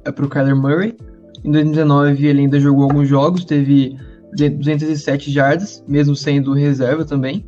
é, 0.05 0.13
para 0.13 0.25
o 0.25 0.29
Kyler 0.29 0.57
Murray. 0.57 0.97
Em 1.45 1.51
2019 1.51 2.27
ele 2.27 2.41
ainda 2.41 2.59
jogou 2.59 2.85
alguns 2.85 3.09
jogos, 3.09 3.45
teve 3.45 3.97
207 4.35 5.31
jardas, 5.31 5.85
mesmo 5.87 6.17
sendo 6.17 6.55
reserva 6.55 7.05
também. 7.05 7.45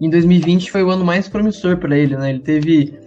Em 0.00 0.10
2020 0.10 0.70
foi 0.70 0.82
o 0.82 0.90
ano 0.90 1.04
mais 1.04 1.28
promissor 1.28 1.78
para 1.78 1.96
ele, 1.96 2.16
né? 2.16 2.30
Ele 2.30 2.40
teve 2.40 2.98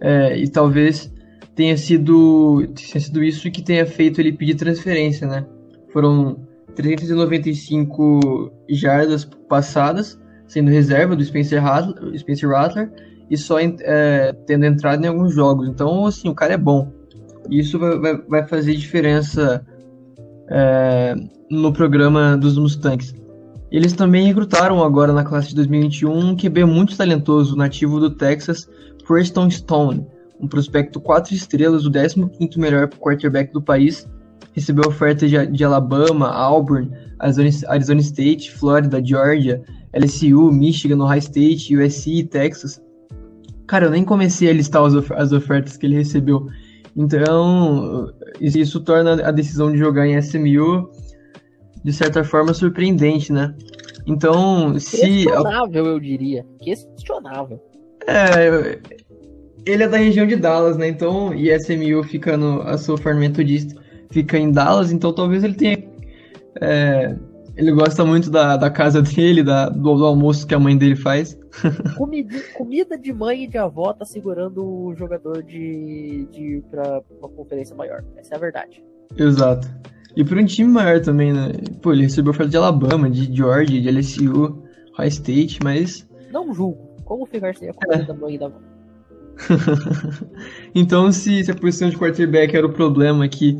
é, 0.00 0.36
e 0.38 0.48
talvez 0.48 1.12
tenha 1.54 1.76
sido, 1.76 2.66
tenha 2.74 3.00
sido 3.00 3.22
isso 3.22 3.50
que 3.50 3.62
tenha 3.62 3.86
feito 3.86 4.20
ele 4.20 4.32
pedir 4.32 4.54
transferência, 4.54 5.26
né? 5.28 5.44
Foram 5.92 6.48
395 6.74 8.50
jardas 8.70 9.24
passadas, 9.48 10.18
sendo 10.46 10.70
reserva 10.70 11.14
do 11.14 11.22
Spencer 11.22 11.62
Rattler, 11.62 12.18
Spencer 12.18 12.48
Rattler 12.48 12.90
e 13.30 13.36
só 13.36 13.58
é, 13.60 14.32
tendo 14.46 14.64
entrado 14.64 15.04
em 15.04 15.08
alguns 15.08 15.34
jogos. 15.34 15.68
Então, 15.68 16.06
assim, 16.06 16.28
o 16.28 16.34
cara 16.34 16.54
é 16.54 16.58
bom. 16.58 16.90
Isso 17.50 17.78
vai, 17.78 18.16
vai 18.28 18.46
fazer 18.46 18.74
diferença 18.74 19.64
é, 20.48 21.14
no 21.50 21.72
programa 21.72 22.36
dos 22.36 22.56
Mustangs. 22.56 23.14
Eles 23.70 23.94
também 23.94 24.26
recrutaram 24.26 24.84
agora 24.84 25.12
na 25.12 25.24
classe 25.24 25.48
de 25.48 25.54
2021 25.56 26.18
um 26.18 26.36
QB 26.36 26.64
muito 26.66 26.96
talentoso, 26.96 27.56
nativo 27.56 27.98
do 27.98 28.10
Texas, 28.10 28.68
Preston 29.06 29.50
Stone, 29.50 30.06
um 30.38 30.46
prospecto 30.46 31.00
4 31.00 31.34
estrelas, 31.34 31.86
o 31.86 31.90
15º 31.90 32.58
melhor 32.58 32.88
quarterback 32.88 33.52
do 33.52 33.62
país. 33.62 34.06
Recebeu 34.52 34.86
ofertas 34.86 35.30
de, 35.30 35.46
de, 35.46 35.64
Alabama, 35.64 36.28
Auburn, 36.28 36.90
Arizona, 37.18 37.48
Arizona 37.68 38.00
State, 38.00 38.52
Flórida, 38.52 39.02
Georgia, 39.02 39.62
LSU, 39.94 40.52
Michigan, 40.52 41.02
Ohio 41.02 41.20
State, 41.20 41.74
USC 41.74 42.18
e 42.18 42.24
Texas. 42.24 42.82
Cara, 43.66 43.86
eu 43.86 43.90
nem 43.90 44.04
comecei 44.04 44.50
a 44.50 44.52
listar 44.52 44.84
as, 44.84 44.94
of 44.94 45.10
as 45.14 45.32
ofertas 45.32 45.78
que 45.78 45.86
ele 45.86 45.94
recebeu. 45.94 46.46
Então, 46.96 48.12
isso 48.40 48.80
torna 48.80 49.26
a 49.26 49.30
decisão 49.30 49.72
de 49.72 49.78
jogar 49.78 50.06
em 50.06 50.16
SMU 50.18 50.90
de 51.82 51.92
certa 51.92 52.22
forma 52.22 52.54
surpreendente, 52.54 53.32
né? 53.32 53.54
Então, 54.06 54.78
se. 54.78 55.00
Questionável, 55.00 55.86
eu 55.86 56.00
diria. 56.00 56.44
Questionável. 56.60 57.60
É. 58.06 58.78
Ele 59.64 59.84
é 59.84 59.88
da 59.88 59.96
região 59.96 60.26
de 60.26 60.36
Dallas, 60.36 60.76
né? 60.76 60.88
Então, 60.88 61.32
e 61.34 61.56
SMU 61.56 62.02
fica 62.04 62.36
no. 62.36 62.62
A 62.62 62.76
sua 62.76 62.98
forma 62.98 63.20
metodista 63.20 63.80
fica 64.10 64.38
em 64.38 64.50
Dallas, 64.50 64.92
então 64.92 65.12
talvez 65.12 65.44
ele 65.44 65.54
tenha. 65.54 65.82
É, 66.60 67.16
ele 67.56 67.72
gosta 67.72 68.04
muito 68.04 68.30
da, 68.30 68.56
da 68.56 68.70
casa 68.70 69.00
dele, 69.02 69.42
da, 69.42 69.68
do, 69.68 69.96
do, 69.96 70.04
almoço 70.04 70.46
que 70.46 70.54
a 70.54 70.58
mãe 70.58 70.76
dele 70.76 70.96
faz. 70.96 71.38
Comida, 71.96 72.34
comida 72.54 72.98
de 72.98 73.12
mãe 73.12 73.44
e 73.44 73.46
de 73.46 73.58
avó 73.58 73.92
tá 73.92 74.04
segurando 74.04 74.64
o 74.64 74.94
jogador 74.94 75.42
de, 75.42 76.26
de 76.32 76.40
ir 76.40 76.62
pra 76.70 77.02
uma 77.18 77.28
conferência 77.28 77.76
maior. 77.76 78.02
Essa 78.16 78.34
é 78.34 78.36
a 78.36 78.40
verdade. 78.40 78.82
Exato. 79.16 79.68
E 80.16 80.24
para 80.24 80.40
um 80.40 80.44
time 80.44 80.70
maior 80.70 81.00
também, 81.00 81.32
né? 81.32 81.52
Pô, 81.80 81.92
ele 81.92 82.02
recebeu 82.02 82.30
oferta 82.30 82.50
de 82.50 82.56
Alabama, 82.56 83.10
de 83.10 83.34
Georgia, 83.34 83.80
de 83.80 83.90
LSU, 83.90 84.62
High 84.96 85.08
State, 85.08 85.58
mas. 85.62 86.06
Não 86.30 86.52
julgo. 86.54 86.78
Como 87.04 87.26
ficar 87.26 87.54
sem 87.54 87.68
a 87.68 87.74
comida 87.74 88.02
é. 88.02 88.06
da 88.06 88.14
mãe 88.14 88.34
e 88.34 88.38
da 88.38 88.46
avó? 88.46 88.58
então, 90.74 91.10
se, 91.10 91.44
se, 91.44 91.50
a 91.50 91.54
posição 91.54 91.88
de 91.88 91.96
quarterback 91.96 92.54
era 92.54 92.66
o 92.66 92.72
problema 92.72 93.24
aqui 93.24 93.58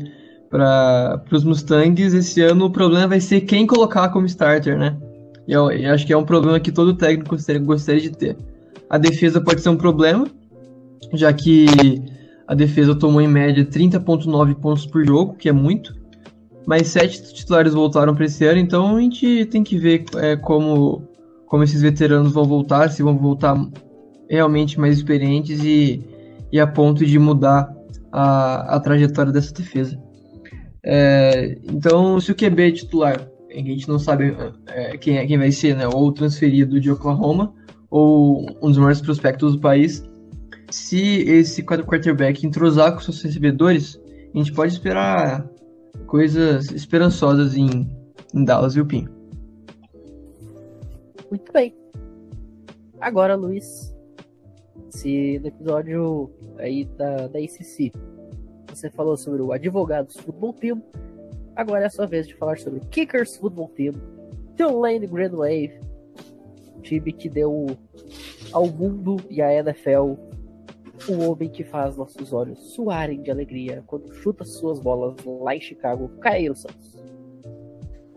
para 0.53 1.23
os 1.31 1.43
Mustangs, 1.43 2.13
esse 2.13 2.39
ano 2.43 2.65
o 2.65 2.69
problema 2.69 3.07
vai 3.07 3.19
ser 3.19 3.41
quem 3.41 3.65
colocar 3.65 4.09
como 4.09 4.27
starter, 4.27 4.77
né? 4.77 4.95
E 5.47 5.51
eu, 5.51 5.71
eu 5.71 5.91
acho 5.91 6.05
que 6.05 6.13
é 6.13 6.17
um 6.17 6.23
problema 6.23 6.59
que 6.59 6.71
todo 6.71 6.93
técnico 6.93 7.35
gostaria, 7.65 8.01
de 8.01 8.11
ter. 8.11 8.37
A 8.87 8.99
defesa 8.99 9.41
pode 9.41 9.61
ser 9.61 9.69
um 9.69 9.75
problema, 9.75 10.27
já 11.11 11.33
que 11.33 12.03
a 12.47 12.53
defesa 12.53 12.93
tomou 12.93 13.19
em 13.19 13.27
média 13.27 13.65
30,9 13.65 14.53
pontos 14.53 14.85
por 14.85 15.03
jogo, 15.03 15.33
que 15.33 15.49
é 15.49 15.51
muito. 15.51 15.95
Mas 16.67 16.87
sete 16.89 17.33
titulares 17.33 17.73
voltaram 17.73 18.13
para 18.13 18.25
esse 18.25 18.45
ano, 18.45 18.59
então 18.59 18.95
a 18.95 19.01
gente 19.01 19.47
tem 19.47 19.63
que 19.63 19.75
ver 19.75 20.05
é, 20.17 20.35
como, 20.35 21.01
como 21.47 21.63
esses 21.63 21.81
veteranos 21.81 22.31
vão 22.31 22.43
voltar, 22.43 22.91
se 22.91 23.01
vão 23.01 23.17
voltar 23.17 23.59
realmente 24.29 24.79
mais 24.79 24.97
experientes 24.97 25.63
e, 25.63 26.05
e 26.51 26.59
a 26.59 26.67
ponto 26.67 27.03
de 27.03 27.17
mudar 27.17 27.73
a, 28.11 28.75
a 28.75 28.79
trajetória 28.79 29.31
dessa 29.31 29.51
defesa. 29.51 29.99
É, 30.85 31.57
então, 31.63 32.19
se 32.19 32.31
o 32.31 32.35
QB 32.35 32.67
é 32.67 32.71
titular, 32.71 33.27
a 33.49 33.55
gente 33.55 33.87
não 33.87 33.97
sabe 33.97 34.35
é, 34.67 34.97
quem, 34.97 35.17
é, 35.17 35.25
quem 35.25 35.37
vai 35.37 35.51
ser, 35.51 35.75
né? 35.75 35.87
Ou 35.87 36.11
transferido 36.11 36.79
de 36.79 36.91
Oklahoma, 36.91 37.53
ou 37.89 38.45
um 38.61 38.69
dos 38.69 38.77
maiores 38.77 39.01
prospectos 39.01 39.53
do 39.53 39.61
país. 39.61 40.03
Se 40.69 41.21
esse 41.29 41.63
quarterback 41.63 42.45
entrosar 42.45 42.93
com 42.93 42.99
seus 42.99 43.21
recebedores, 43.21 44.01
a 44.33 44.37
gente 44.37 44.51
pode 44.51 44.73
esperar 44.73 45.47
coisas 46.07 46.71
esperançosas 46.71 47.55
em, 47.55 47.87
em 48.33 48.43
Dallas, 48.43 48.73
viu, 48.73 48.85
Pinho? 48.85 49.09
Muito 51.29 51.51
bem. 51.53 51.75
Agora, 52.99 53.35
Luiz, 53.35 53.95
se 54.89 55.39
no 55.39 55.47
episódio 55.47 56.31
aí 56.57 56.85
da, 56.97 57.27
da 57.27 57.39
ACC 57.39 57.91
você 58.73 58.89
falou 58.89 59.15
sobre 59.15 59.41
o 59.41 59.51
Advogados 59.51 60.15
Football 60.17 60.53
Team, 60.53 60.83
agora 61.55 61.83
é 61.83 61.85
a 61.85 61.89
sua 61.89 62.07
vez 62.07 62.27
de 62.27 62.35
falar 62.35 62.57
sobre 62.57 62.79
o 62.79 62.85
Kickers 62.87 63.35
Football 63.37 63.69
Team, 63.69 63.93
Tulane 64.57 65.05
Grand 65.05 65.31
Wave, 65.31 65.79
time 66.81 67.13
que 67.13 67.29
deu 67.29 67.67
ao 68.51 68.67
mundo 68.67 69.17
e 69.29 69.41
à 69.41 69.53
NFL 69.53 70.15
o 71.07 71.19
homem 71.19 71.49
que 71.49 71.63
faz 71.63 71.97
nossos 71.97 72.31
olhos 72.31 72.59
suarem 72.73 73.21
de 73.21 73.29
alegria 73.29 73.83
quando 73.85 74.13
chuta 74.13 74.45
suas 74.45 74.79
bolas 74.79 75.15
lá 75.25 75.55
em 75.55 75.61
Chicago, 75.61 76.09
Caio 76.19 76.55
Santos. 76.55 76.97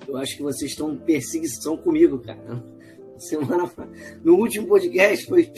Eu 0.07 0.17
acho 0.17 0.37
que 0.37 0.43
vocês 0.43 0.71
estão 0.71 0.93
em 0.93 0.99
perseguição 0.99 1.77
comigo, 1.77 2.19
cara. 2.19 2.63
Semana 3.17 3.71
no 4.23 4.37
último 4.37 4.69
podcast 4.69 5.27
foi 5.27 5.51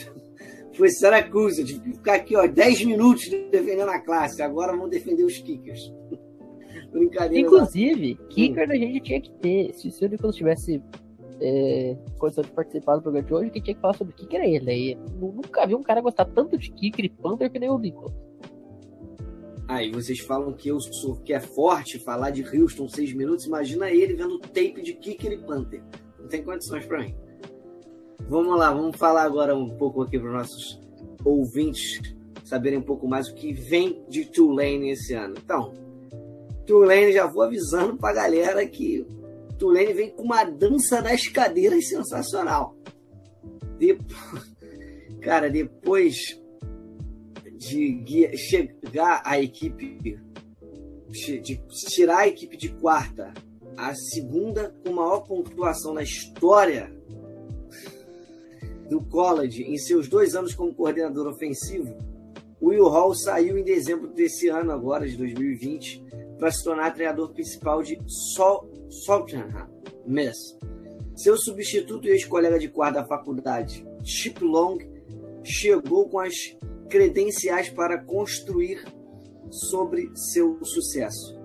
foi 0.79 0.89
Syracuse. 0.89 1.61
Eu 1.61 1.67
tive 1.67 1.81
que 1.81 1.93
ficar 1.93 2.15
aqui, 2.15 2.37
ó, 2.37 2.47
10 2.47 2.85
minutos 2.85 3.29
defendendo 3.51 3.91
a 3.91 3.99
classe. 3.99 4.41
Agora 4.41 4.73
vamos 4.73 4.91
defender 4.91 5.25
os 5.25 5.37
kickers. 5.37 5.93
Brincadeira. 6.91 7.47
Inclusive, 7.47 8.17
lá. 8.19 8.29
kicker 8.29 8.69
hum. 8.69 8.73
a 8.73 8.77
gente 8.77 9.01
tinha 9.01 9.21
que 9.21 9.31
ter. 9.33 9.75
Se 9.75 10.05
o 10.05 10.09
Nicolas 10.09 10.37
tivesse 10.37 10.83
é, 11.41 11.97
condição 12.19 12.45
de 12.45 12.51
participar 12.51 12.97
do 12.97 13.03
programa 13.03 13.27
de 13.27 13.35
hoje, 13.35 13.51
quem 13.51 13.63
tinha 13.63 13.75
que 13.75 13.81
falar 13.81 13.95
sobre 13.95 14.15
kicker 14.15 14.41
é 14.41 14.51
ele. 14.51 14.71
Aí, 14.71 14.99
nunca 15.21 15.67
vi 15.67 15.75
um 15.75 15.83
cara 15.83 16.01
gostar 16.01 16.25
tanto 16.25 16.57
de 16.57 16.71
kicker 16.71 17.05
e 17.05 17.09
Panther 17.09 17.51
que 17.51 17.59
nem 17.59 17.69
o 17.69 17.79
Nicolas. 17.79 18.15
Aí 19.67 19.91
vocês 19.91 20.21
falam 20.21 20.55
que 20.55 20.71
eu 20.71 20.81
sou 20.81 21.17
que 21.17 21.35
é 21.35 21.41
forte 21.41 21.99
falar 21.99 22.31
de 22.31 22.43
Houston 22.43 22.89
seis 22.89 23.13
minutos. 23.13 23.45
Imagina 23.45 23.91
ele 23.91 24.15
vendo 24.15 24.39
tape 24.39 24.81
de 24.81 24.95
kicker 24.95 25.33
e 25.33 25.39
Panther. 25.39 25.83
Não 26.19 26.27
tem 26.27 26.43
condições 26.43 26.87
para 26.87 27.01
mim. 27.03 27.15
Vamos 28.29 28.59
lá, 28.59 28.71
vamos 28.71 28.95
falar 28.99 29.23
agora 29.23 29.57
um 29.57 29.71
pouco 29.71 30.03
aqui 30.03 30.19
para 30.19 30.29
os 30.29 30.35
nossos 30.35 30.81
ouvintes 31.25 32.15
saberem 32.45 32.79
um 32.79 32.83
pouco 32.83 33.09
mais 33.09 33.29
o 33.29 33.35
que 33.35 33.55
vem 33.55 34.05
de 34.07 34.27
Tulane 34.27 34.91
esse 34.91 35.15
ano. 35.15 35.35
Então, 35.43 35.73
Tulane, 36.67 37.11
já 37.11 37.27
vou 37.27 37.43
avisando 37.43 37.97
para 37.97 38.11
a 38.11 38.23
galera 38.25 38.67
que 38.67 39.07
Tulane 39.59 39.95
vem 39.95 40.11
com 40.11 40.25
uma 40.25 40.45
dança 40.45 41.01
das 41.01 41.27
cadeiras 41.27 41.89
sensacional. 41.89 42.77
Depois, 43.79 44.57
cara, 45.23 45.49
depois 45.49 46.39
de 47.57 48.37
chegar 48.37 49.23
a 49.25 49.41
equipe, 49.41 50.21
de 51.09 51.63
tirar 51.89 52.19
a 52.19 52.29
equipe 52.29 52.59
de 52.59 52.69
quarta, 52.75 53.33
a 53.75 53.95
segunda 53.95 54.75
com 54.85 54.93
maior 54.93 55.21
pontuação 55.21 55.95
na 55.95 56.03
história 56.03 56.98
do 58.89 59.01
college 59.03 59.63
em 59.63 59.77
seus 59.77 60.09
dois 60.09 60.35
anos 60.35 60.55
como 60.55 60.75
coordenador 60.75 61.27
ofensivo, 61.27 61.97
Will 62.61 62.89
Hall 62.89 63.15
saiu 63.15 63.57
em 63.57 63.63
dezembro 63.63 64.09
desse 64.09 64.49
ano, 64.49 64.73
agora 64.73 65.07
de 65.07 65.17
2020, 65.17 66.05
para 66.39 66.51
se 66.51 66.65
tornar 66.65 66.93
treinador 66.93 67.33
principal 67.33 67.83
de 67.83 67.99
Salternham 69.07 69.69
Miss. 70.05 70.57
Seu 71.15 71.37
substituto 71.37 72.07
e 72.07 72.11
ex-colega 72.11 72.59
de 72.59 72.69
quarto 72.69 72.95
da 72.95 73.05
faculdade, 73.05 73.87
Chip 74.03 74.43
Long, 74.43 74.79
chegou 75.43 76.09
com 76.09 76.19
as 76.19 76.57
credenciais 76.89 77.69
para 77.69 77.99
construir 77.99 78.85
sobre 79.51 80.11
seu 80.15 80.59
sucesso. 80.65 81.39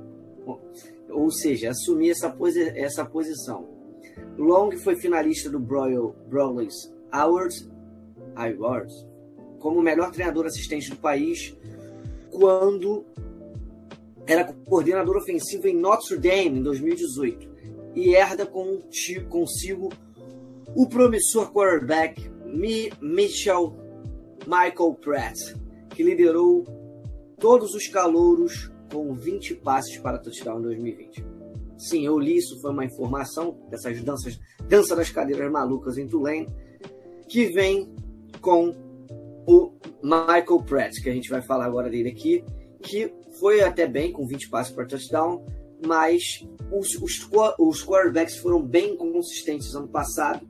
Ou 1.09 1.31
seja, 1.31 1.69
assumir 1.69 2.11
essa, 2.11 2.29
posi 2.29 2.61
essa 2.61 3.05
posição. 3.05 3.69
Long 4.37 4.71
foi 4.77 4.95
finalista 4.95 5.49
do 5.49 5.59
Broil 5.59 6.15
Awards, 7.13 7.69
Awards 8.35 9.13
como 9.63 9.79
o 9.79 9.81
melhor 9.81 10.11
treinador 10.11 10.45
assistente 10.45 10.89
do 10.89 10.97
país 10.97 11.55
quando 12.29 13.05
era 14.27 14.53
coordenador 14.53 15.15
ofensivo 15.15 15.67
em 15.67 15.77
Notre 15.77 16.17
Dame 16.17 16.59
em 16.59 16.63
2018 16.63 17.49
e 17.95 18.13
herda 18.13 18.45
consigo 18.45 19.89
o 20.75 20.87
promissor 20.89 21.51
quarterback 21.53 22.29
Mitchell 23.01 23.73
Michael 24.45 24.95
Pratt, 24.95 25.37
que 25.91 26.03
liderou 26.03 26.65
todos 27.39 27.73
os 27.73 27.87
calouros 27.87 28.71
com 28.91 29.13
20 29.13 29.55
passes 29.55 29.97
para 29.97 30.17
touchdown 30.17 30.59
em 30.59 30.63
2020. 30.63 31.25
Sim, 31.77 32.05
eu 32.05 32.19
li 32.19 32.37
isso, 32.37 32.59
foi 32.61 32.71
uma 32.71 32.85
informação 32.85 33.57
dessas 33.69 34.01
danças, 34.03 34.39
dança 34.67 34.95
das 34.95 35.09
cadeiras 35.09 35.51
malucas 35.51 35.97
em 35.97 36.07
Tulane 36.07 36.47
que 37.33 37.47
vem 37.47 37.91
com 38.41 38.75
o 39.47 39.71
Michael 40.03 40.63
Pratt, 40.67 41.01
que 41.01 41.09
a 41.09 41.13
gente 41.13 41.31
vai 41.31 41.41
falar 41.41 41.65
agora 41.65 41.89
dele 41.89 42.09
aqui, 42.09 42.43
que 42.79 43.11
foi 43.39 43.61
até 43.63 43.87
bem 43.87 44.11
com 44.11 44.23
20 44.27 44.51
passos 44.51 44.71
para 44.71 44.85
touchdown, 44.85 45.43
mas 45.83 46.47
os, 46.71 46.93
os, 47.01 47.27
os 47.57 47.83
quarterbacks 47.83 48.37
foram 48.37 48.61
bem 48.61 48.95
consistentes 48.95 49.73
ano 49.73 49.87
passado. 49.87 50.47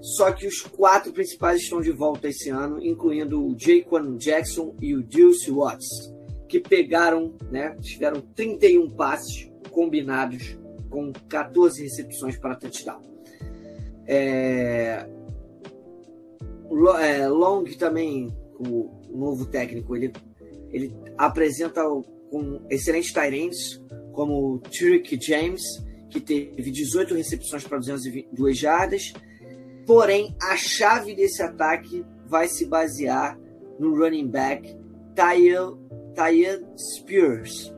Só 0.00 0.30
que 0.30 0.46
os 0.46 0.60
quatro 0.60 1.12
principais 1.12 1.62
estão 1.62 1.80
de 1.80 1.90
volta 1.90 2.28
esse 2.28 2.48
ano, 2.48 2.80
incluindo 2.80 3.44
o 3.44 3.58
Jaquan 3.58 4.16
Jackson 4.16 4.72
e 4.80 4.94
o 4.94 5.02
Deuce 5.02 5.50
Watts, 5.50 6.14
que 6.48 6.60
pegaram, 6.60 7.34
né, 7.50 7.76
tiveram 7.80 8.20
31 8.20 8.88
passes 8.90 9.50
combinados 9.68 10.56
com 10.88 11.12
14 11.28 11.82
recepções 11.82 12.38
para 12.38 12.54
touchdown. 12.54 13.02
É, 14.06 15.08
Long 16.70 17.64
também, 17.78 18.34
o 18.58 18.90
novo 19.14 19.46
técnico, 19.46 19.94
ele, 19.96 20.12
ele 20.70 20.94
apresenta 21.16 21.82
com 22.30 22.60
excelentes 22.70 23.12
Tyrants, 23.12 23.82
como 24.12 24.58
Trick 24.60 25.18
James, 25.20 25.62
que 26.10 26.20
teve 26.20 26.70
18 26.70 27.14
recepções 27.14 27.64
para 27.64 27.78
202 27.78 28.56
jardas. 28.56 29.12
Porém, 29.86 30.34
a 30.40 30.56
chave 30.56 31.14
desse 31.14 31.42
ataque 31.42 32.04
vai 32.26 32.48
se 32.48 32.64
basear 32.66 33.38
no 33.78 33.96
running 33.96 34.28
back 34.28 34.76
Tyan 35.14 36.60
Spears, 36.76 37.72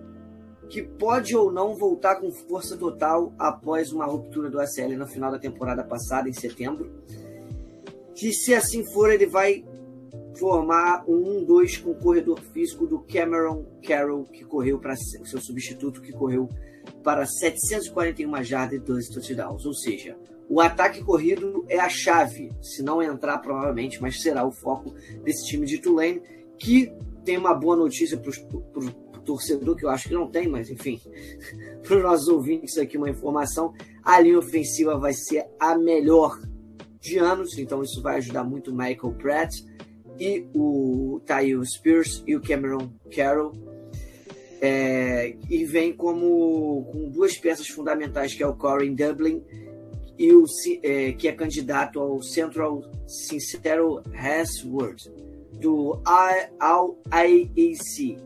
que 0.69 0.83
pode 0.83 1.35
ou 1.35 1.51
não 1.51 1.75
voltar 1.75 2.17
com 2.17 2.31
força 2.31 2.77
total 2.77 3.35
após 3.39 3.93
uma 3.93 4.05
ruptura 4.05 4.51
do 4.51 4.61
ACL 4.61 4.97
no 4.97 5.07
final 5.07 5.31
da 5.31 5.39
temporada 5.39 5.83
passada, 5.83 6.29
em 6.29 6.33
setembro 6.33 6.91
que 8.17 8.33
se 8.33 8.55
assim 8.55 8.83
for, 8.93 9.13
ele 9.13 9.27
vai 9.27 9.63
formar 10.39 11.05
um 11.07 11.47
1-2 11.47 11.83
com 11.83 11.91
o 11.91 11.95
corredor 11.95 12.41
físico 12.53 12.87
do 12.87 13.01
Cameron 13.01 13.65
Carroll, 13.83 14.25
que 14.25 14.45
correu 14.45 14.79
para 14.79 14.97
seu 14.97 15.41
substituto, 15.41 16.01
que 16.01 16.13
correu 16.13 16.49
para 17.03 17.27
741 17.27 18.43
jardas 18.43 18.79
e 18.79 18.83
12 18.83 19.13
touchdowns. 19.13 19.65
Ou 19.65 19.75
seja, 19.75 20.17
o 20.49 20.61
ataque 20.61 21.03
corrido 21.03 21.65
é 21.69 21.79
a 21.79 21.89
chave, 21.89 22.53
se 22.63 22.83
não 22.83 23.03
entrar 23.03 23.39
provavelmente, 23.39 24.01
mas 24.01 24.23
será 24.23 24.47
o 24.47 24.53
foco 24.53 24.95
desse 25.23 25.47
time 25.47 25.67
de 25.67 25.79
Tulane, 25.79 26.23
que 26.59 26.93
tem 27.25 27.37
uma 27.37 27.55
boa 27.55 27.77
notícia 27.77 28.17
para 28.17 28.31
o 28.31 29.21
torcedor, 29.25 29.77
que 29.77 29.85
eu 29.85 29.91
acho 29.91 30.09
que 30.09 30.15
não 30.15 30.31
tem, 30.31 30.49
mas 30.49 30.71
enfim, 30.71 31.01
para 31.83 31.97
os 31.97 32.03
nossos 32.03 32.29
ouvintes 32.29 32.79
aqui 32.79 32.97
uma 32.97 33.11
informação, 33.11 33.75
a 34.03 34.21
linha 34.21 34.39
ofensiva 34.39 34.99
vai 34.99 35.13
ser 35.13 35.47
a 35.59 35.77
melhor 35.77 36.39
de 37.01 37.19
anos, 37.19 37.59
então 37.59 37.83
isso 37.83 38.03
vai 38.03 38.17
ajudar 38.17 38.45
muito 38.45 38.71
o 38.71 38.75
Michael 38.75 39.15
Pratt 39.19 39.55
e 40.19 40.47
o 40.55 41.21
Tyrell 41.27 41.65
Spears 41.65 42.23
e 42.27 42.35
o 42.37 42.41
Cameron 42.41 42.91
Carroll. 43.15 43.53
É, 44.61 45.37
e 45.51 45.65
vem 45.65 45.93
como 45.93 46.89
com 46.91 47.11
duas 47.11 47.37
peças 47.37 47.69
fundamentais, 47.69 48.35
que 48.35 48.43
é 48.43 48.47
o 48.47 48.55
Corey 48.55 48.91
Dublin 48.91 49.43
e 50.19 50.33
o, 50.33 50.45
é, 50.83 51.13
que 51.13 51.29
é 51.29 51.33
candidato 51.33 52.01
ao 52.01 52.23
Central 52.23 52.83
Sincero 53.07 54.03
Word 54.65 55.13
do 55.53 56.01
IAC, 57.13 58.19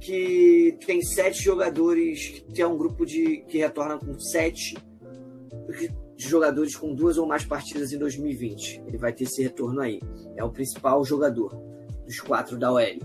que 0.00 0.76
tem 0.86 1.02
sete 1.02 1.42
jogadores, 1.42 2.42
que 2.52 2.60
é 2.62 2.66
um 2.66 2.76
grupo 2.76 3.06
de 3.06 3.44
que 3.48 3.58
retorna 3.58 3.98
com 3.98 4.18
sete 4.18 4.74
jogadores 6.28 6.76
com 6.76 6.94
duas 6.94 7.18
ou 7.18 7.26
mais 7.26 7.44
partidas 7.44 7.92
em 7.92 7.98
2020. 7.98 8.84
Ele 8.86 8.98
vai 8.98 9.12
ter 9.12 9.24
esse 9.24 9.42
retorno 9.42 9.80
aí. 9.80 10.00
É 10.36 10.44
o 10.44 10.50
principal 10.50 11.04
jogador 11.04 11.54
dos 12.04 12.20
quatro 12.20 12.58
da 12.58 12.72
OL. 12.72 12.98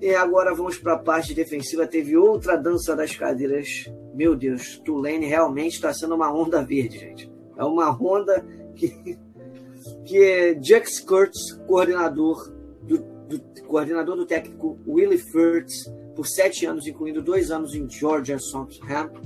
E 0.00 0.14
agora 0.14 0.54
vamos 0.54 0.78
para 0.78 0.94
a 0.94 0.98
parte 0.98 1.34
defensiva. 1.34 1.86
Teve 1.86 2.16
outra 2.16 2.56
dança 2.56 2.94
das 2.94 3.16
cadeiras. 3.16 3.90
Meu 4.14 4.36
Deus, 4.36 4.78
Tulane 4.84 5.26
realmente 5.26 5.74
está 5.74 5.92
sendo 5.92 6.14
uma 6.14 6.32
onda 6.32 6.62
verde, 6.62 6.98
gente. 6.98 7.32
É 7.56 7.64
uma 7.64 7.90
onda 7.90 8.44
que, 8.74 9.18
que 10.04 10.18
é 10.18 10.54
Jack 10.54 11.02
Kurtz, 11.04 11.52
coordenador 11.66 12.52
do, 12.82 12.98
do, 12.98 13.40
coordenador 13.66 14.16
do 14.16 14.26
técnico 14.26 14.78
Willie 14.86 15.18
Furtz, 15.18 15.90
por 16.14 16.26
sete 16.26 16.66
anos, 16.66 16.86
incluindo 16.86 17.22
dois 17.22 17.50
anos 17.50 17.74
em 17.74 17.88
Georgia 17.88 18.38
Southampton, 18.38 19.22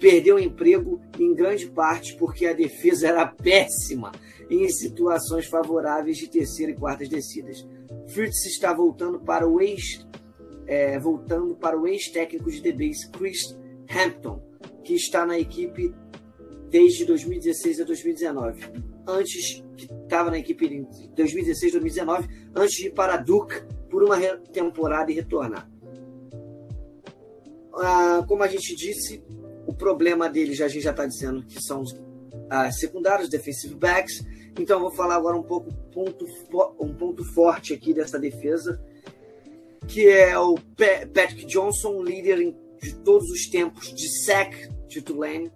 perdeu 0.00 0.36
o 0.36 0.40
emprego 0.40 1.00
em 1.18 1.34
grande 1.34 1.66
parte 1.66 2.16
porque 2.16 2.46
a 2.46 2.52
defesa 2.52 3.08
era 3.08 3.26
péssima 3.26 4.10
em 4.50 4.68
situações 4.68 5.46
favoráveis 5.46 6.16
de 6.16 6.28
terceira 6.28 6.72
e 6.72 6.74
quartas 6.74 7.08
descidas. 7.08 7.64
Fritz 8.08 8.46
está 8.46 8.72
voltando 8.72 9.20
para 9.20 9.46
o 9.46 9.60
ex 9.60 10.04
é, 10.70 10.96
voltando 11.00 11.56
para 11.56 11.76
o 11.76 11.84
ex-técnico 11.84 12.48
de 12.48 12.60
DBs 12.60 13.06
Chris 13.06 13.58
Hampton, 13.90 14.40
que 14.84 14.94
está 14.94 15.26
na 15.26 15.36
equipe 15.36 15.92
desde 16.70 17.04
2016 17.04 17.80
a 17.80 17.84
2019. 17.84 18.66
Antes 19.04 19.64
que 19.76 19.92
estava 19.92 20.30
na 20.30 20.38
equipe 20.38 20.66
em 20.66 20.86
2016 21.16 21.72
2019, 21.72 22.28
antes 22.54 22.76
de 22.76 22.86
ir 22.86 22.92
para 22.92 23.14
a 23.14 23.16
Duke 23.16 23.60
por 23.90 24.04
uma 24.04 24.16
temporada 24.52 25.10
e 25.10 25.14
retornar. 25.16 25.68
Ah, 27.74 28.24
como 28.28 28.44
a 28.44 28.46
gente 28.46 28.76
disse, 28.76 29.24
o 29.70 29.72
problema 29.72 30.28
dele 30.28 30.52
já 30.52 30.64
a 30.64 30.68
gente 30.68 30.82
já 30.82 30.90
está 30.90 31.06
dizendo 31.06 31.44
que 31.44 31.62
são 31.62 31.82
os 31.82 31.94
ah, 32.50 32.70
secundários, 32.72 33.28
defensive 33.28 33.72
backs. 33.76 34.20
Então 34.58 34.78
eu 34.78 34.82
vou 34.82 34.90
falar 34.90 35.14
agora 35.14 35.36
um 35.36 35.44
pouco 35.44 35.72
ponto, 35.92 36.26
um 36.80 36.92
ponto 36.92 37.24
forte 37.32 37.72
aqui 37.72 37.94
dessa 37.94 38.18
defesa, 38.18 38.82
que 39.86 40.08
é 40.08 40.36
o 40.36 40.56
Patrick 41.14 41.46
Johnson, 41.46 42.02
líder 42.02 42.52
de 42.82 42.94
todos 43.04 43.30
os 43.30 43.48
tempos 43.48 43.94
de 43.94 44.08
sack 44.24 44.68
de 44.88 45.00
Tulane, 45.00 45.52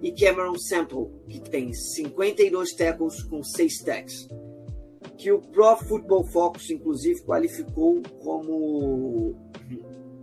e 0.00 0.12
Cameron 0.12 0.56
Sample, 0.56 1.08
que 1.28 1.40
tem 1.40 1.74
52 1.74 2.72
tackles 2.72 3.22
com 3.24 3.42
6 3.42 3.80
sacks. 3.80 4.28
Que 5.18 5.30
o 5.30 5.40
Pro 5.40 5.76
Football 5.76 6.24
Focus, 6.28 6.70
inclusive, 6.70 7.20
qualificou 7.22 8.00
como 8.22 9.36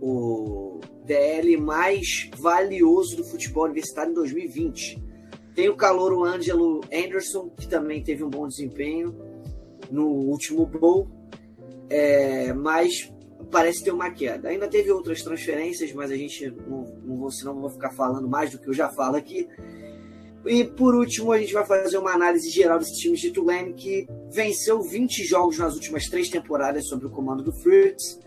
o 0.00 0.80
DL 1.06 1.56
mais 1.56 2.28
valioso 2.36 3.16
do 3.16 3.24
futebol 3.24 3.64
universitário 3.64 4.10
em 4.10 4.14
2020. 4.14 5.02
Tem 5.54 5.68
o 5.68 5.76
calouro 5.76 6.24
Angelo 6.24 6.82
Anderson, 6.92 7.48
que 7.48 7.66
também 7.66 8.02
teve 8.02 8.22
um 8.22 8.28
bom 8.28 8.46
desempenho 8.46 9.16
no 9.90 10.06
último 10.06 10.66
bowl, 10.66 11.08
é, 11.88 12.52
mas 12.52 13.10
parece 13.50 13.82
ter 13.82 13.92
uma 13.92 14.10
queda. 14.10 14.48
Ainda 14.48 14.68
teve 14.68 14.90
outras 14.90 15.22
transferências, 15.22 15.92
mas 15.92 16.10
a 16.10 16.16
gente 16.16 16.50
não, 16.50 16.84
não 17.04 17.16
vou, 17.16 17.30
senão 17.30 17.58
vou 17.58 17.70
ficar 17.70 17.90
falando 17.90 18.28
mais 18.28 18.50
do 18.50 18.58
que 18.58 18.68
eu 18.68 18.74
já 18.74 18.88
falo 18.88 19.16
aqui. 19.16 19.48
E 20.44 20.64
por 20.64 20.94
último, 20.94 21.32
a 21.32 21.38
gente 21.38 21.52
vai 21.52 21.64
fazer 21.64 21.98
uma 21.98 22.12
análise 22.12 22.50
geral 22.50 22.78
desse 22.78 23.00
time 23.00 23.16
de 23.16 23.30
Tulane 23.30 23.72
que 23.72 24.06
venceu 24.30 24.82
20 24.82 25.24
jogos 25.24 25.58
nas 25.58 25.74
últimas 25.74 26.06
três 26.06 26.28
temporadas 26.28 26.86
sob 26.86 27.06
o 27.06 27.10
comando 27.10 27.42
do 27.42 27.52
Fritz 27.52 28.20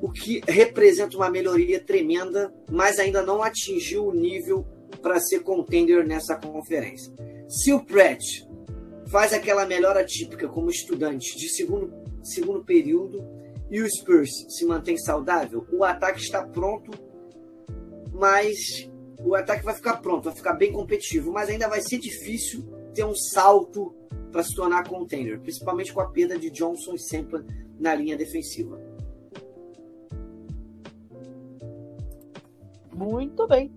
o 0.00 0.10
que 0.10 0.40
representa 0.46 1.16
uma 1.16 1.30
melhoria 1.30 1.80
tremenda, 1.80 2.52
mas 2.70 2.98
ainda 2.98 3.22
não 3.22 3.42
atingiu 3.42 4.06
o 4.06 4.14
nível 4.14 4.66
para 5.02 5.20
ser 5.20 5.40
contender 5.40 6.06
nessa 6.06 6.36
conferência. 6.36 7.12
Se 7.48 7.72
o 7.72 7.84
Pratt 7.84 8.44
faz 9.10 9.32
aquela 9.32 9.66
melhora 9.66 10.04
típica 10.04 10.48
como 10.48 10.70
estudante 10.70 11.36
de 11.36 11.48
segundo, 11.48 11.92
segundo 12.22 12.64
período 12.64 13.24
e 13.70 13.80
o 13.80 13.88
Spurs 13.88 14.30
se 14.48 14.64
mantém 14.64 14.96
saudável, 14.96 15.66
o 15.72 15.84
ataque 15.84 16.20
está 16.20 16.44
pronto, 16.44 16.90
mas 18.12 18.90
o 19.20 19.34
ataque 19.34 19.64
vai 19.64 19.74
ficar 19.74 19.96
pronto, 19.98 20.24
vai 20.24 20.34
ficar 20.34 20.54
bem 20.54 20.72
competitivo, 20.72 21.32
mas 21.32 21.48
ainda 21.48 21.68
vai 21.68 21.80
ser 21.80 21.98
difícil 21.98 22.64
ter 22.94 23.04
um 23.04 23.14
salto 23.14 23.94
para 24.30 24.42
se 24.42 24.54
tornar 24.54 24.88
contender, 24.88 25.40
principalmente 25.40 25.92
com 25.92 26.00
a 26.00 26.10
perda 26.10 26.38
de 26.38 26.50
Johnson 26.50 26.94
e 26.94 26.98
Sampler 26.98 27.44
na 27.78 27.94
linha 27.94 28.16
defensiva. 28.16 28.80
Muito 32.96 33.46
bem. 33.46 33.70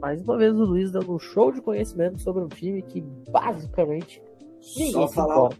Mais 0.00 0.22
uma 0.22 0.38
vez 0.38 0.54
o 0.54 0.64
Luiz 0.64 0.92
dando 0.92 1.12
um 1.12 1.18
show 1.18 1.50
de 1.50 1.60
conhecimento 1.60 2.20
sobre 2.20 2.42
um 2.42 2.48
time 2.48 2.80
que 2.82 3.00
basicamente 3.30 4.22
só 4.92 5.08
falar. 5.08 5.50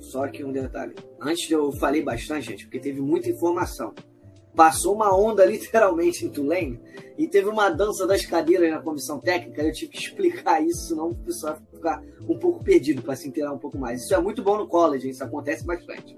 Só 0.00 0.24
aqui 0.24 0.42
um 0.42 0.50
detalhe. 0.50 0.94
Antes 1.20 1.48
eu 1.50 1.70
falei 1.72 2.02
bastante, 2.02 2.46
gente, 2.46 2.64
porque 2.64 2.80
teve 2.80 3.00
muita 3.00 3.30
informação. 3.30 3.94
Passou 4.54 4.94
uma 4.94 5.16
onda 5.16 5.44
literalmente 5.46 6.24
em 6.24 6.30
Tulane 6.30 6.80
e 7.16 7.28
teve 7.28 7.48
uma 7.48 7.70
dança 7.70 8.06
das 8.06 8.26
cadeiras 8.26 8.70
na 8.70 8.80
comissão 8.80 9.20
técnica. 9.20 9.62
Eu 9.62 9.72
tive 9.72 9.92
que 9.92 9.98
explicar 9.98 10.60
isso, 10.60 10.88
senão 10.88 11.10
o 11.10 11.14
pessoal 11.14 11.56
ficar 11.72 12.02
um 12.28 12.38
pouco 12.38 12.62
perdido 12.64 13.02
para 13.02 13.14
se 13.14 13.28
inteirar 13.28 13.52
um 13.52 13.58
pouco 13.58 13.78
mais. 13.78 14.02
Isso 14.02 14.14
é 14.14 14.20
muito 14.20 14.42
bom 14.42 14.58
no 14.58 14.66
college, 14.66 15.08
isso 15.08 15.22
acontece 15.22 15.64
bastante. 15.64 16.16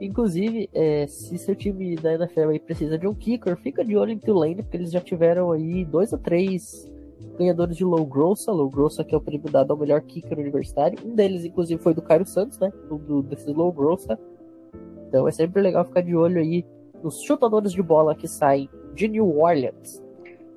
Inclusive, 0.00 0.70
é, 0.72 1.06
se 1.06 1.36
seu 1.38 1.56
time 1.56 1.96
da 1.96 2.14
NFL 2.14 2.50
aí 2.50 2.60
precisa 2.60 2.96
de 2.96 3.06
um 3.06 3.14
kicker, 3.14 3.56
fica 3.56 3.84
de 3.84 3.96
olho 3.96 4.12
em 4.12 4.18
Tulane, 4.18 4.62
porque 4.62 4.76
eles 4.76 4.92
já 4.92 5.00
tiveram 5.00 5.50
aí 5.50 5.84
dois 5.84 6.12
ou 6.12 6.18
três 6.18 6.88
ganhadores 7.36 7.76
de 7.76 7.84
Low 7.84 8.06
Grossa. 8.06 8.52
Low 8.52 8.70
Grossa 8.70 9.02
que 9.02 9.14
é 9.14 9.18
o 9.18 9.20
prêmio 9.20 9.50
dado 9.50 9.72
ao 9.72 9.78
melhor 9.78 10.00
kicker 10.02 10.38
universitário. 10.38 10.98
Um 11.04 11.14
deles, 11.14 11.44
inclusive, 11.44 11.82
foi 11.82 11.94
do 11.94 12.02
Cairo 12.02 12.24
Santos, 12.24 12.58
né? 12.58 12.72
Do, 12.88 12.98
do, 12.98 13.22
desses 13.22 13.52
Low 13.52 13.72
Grossa. 13.72 14.18
Então 15.08 15.26
é 15.26 15.32
sempre 15.32 15.60
legal 15.62 15.84
ficar 15.84 16.02
de 16.02 16.14
olho 16.14 16.38
aí 16.38 16.64
nos 17.02 17.20
chutadores 17.22 17.72
de 17.72 17.82
bola 17.82 18.14
que 18.14 18.28
saem 18.28 18.68
de 18.94 19.08
New 19.08 19.38
Orleans. 19.38 20.02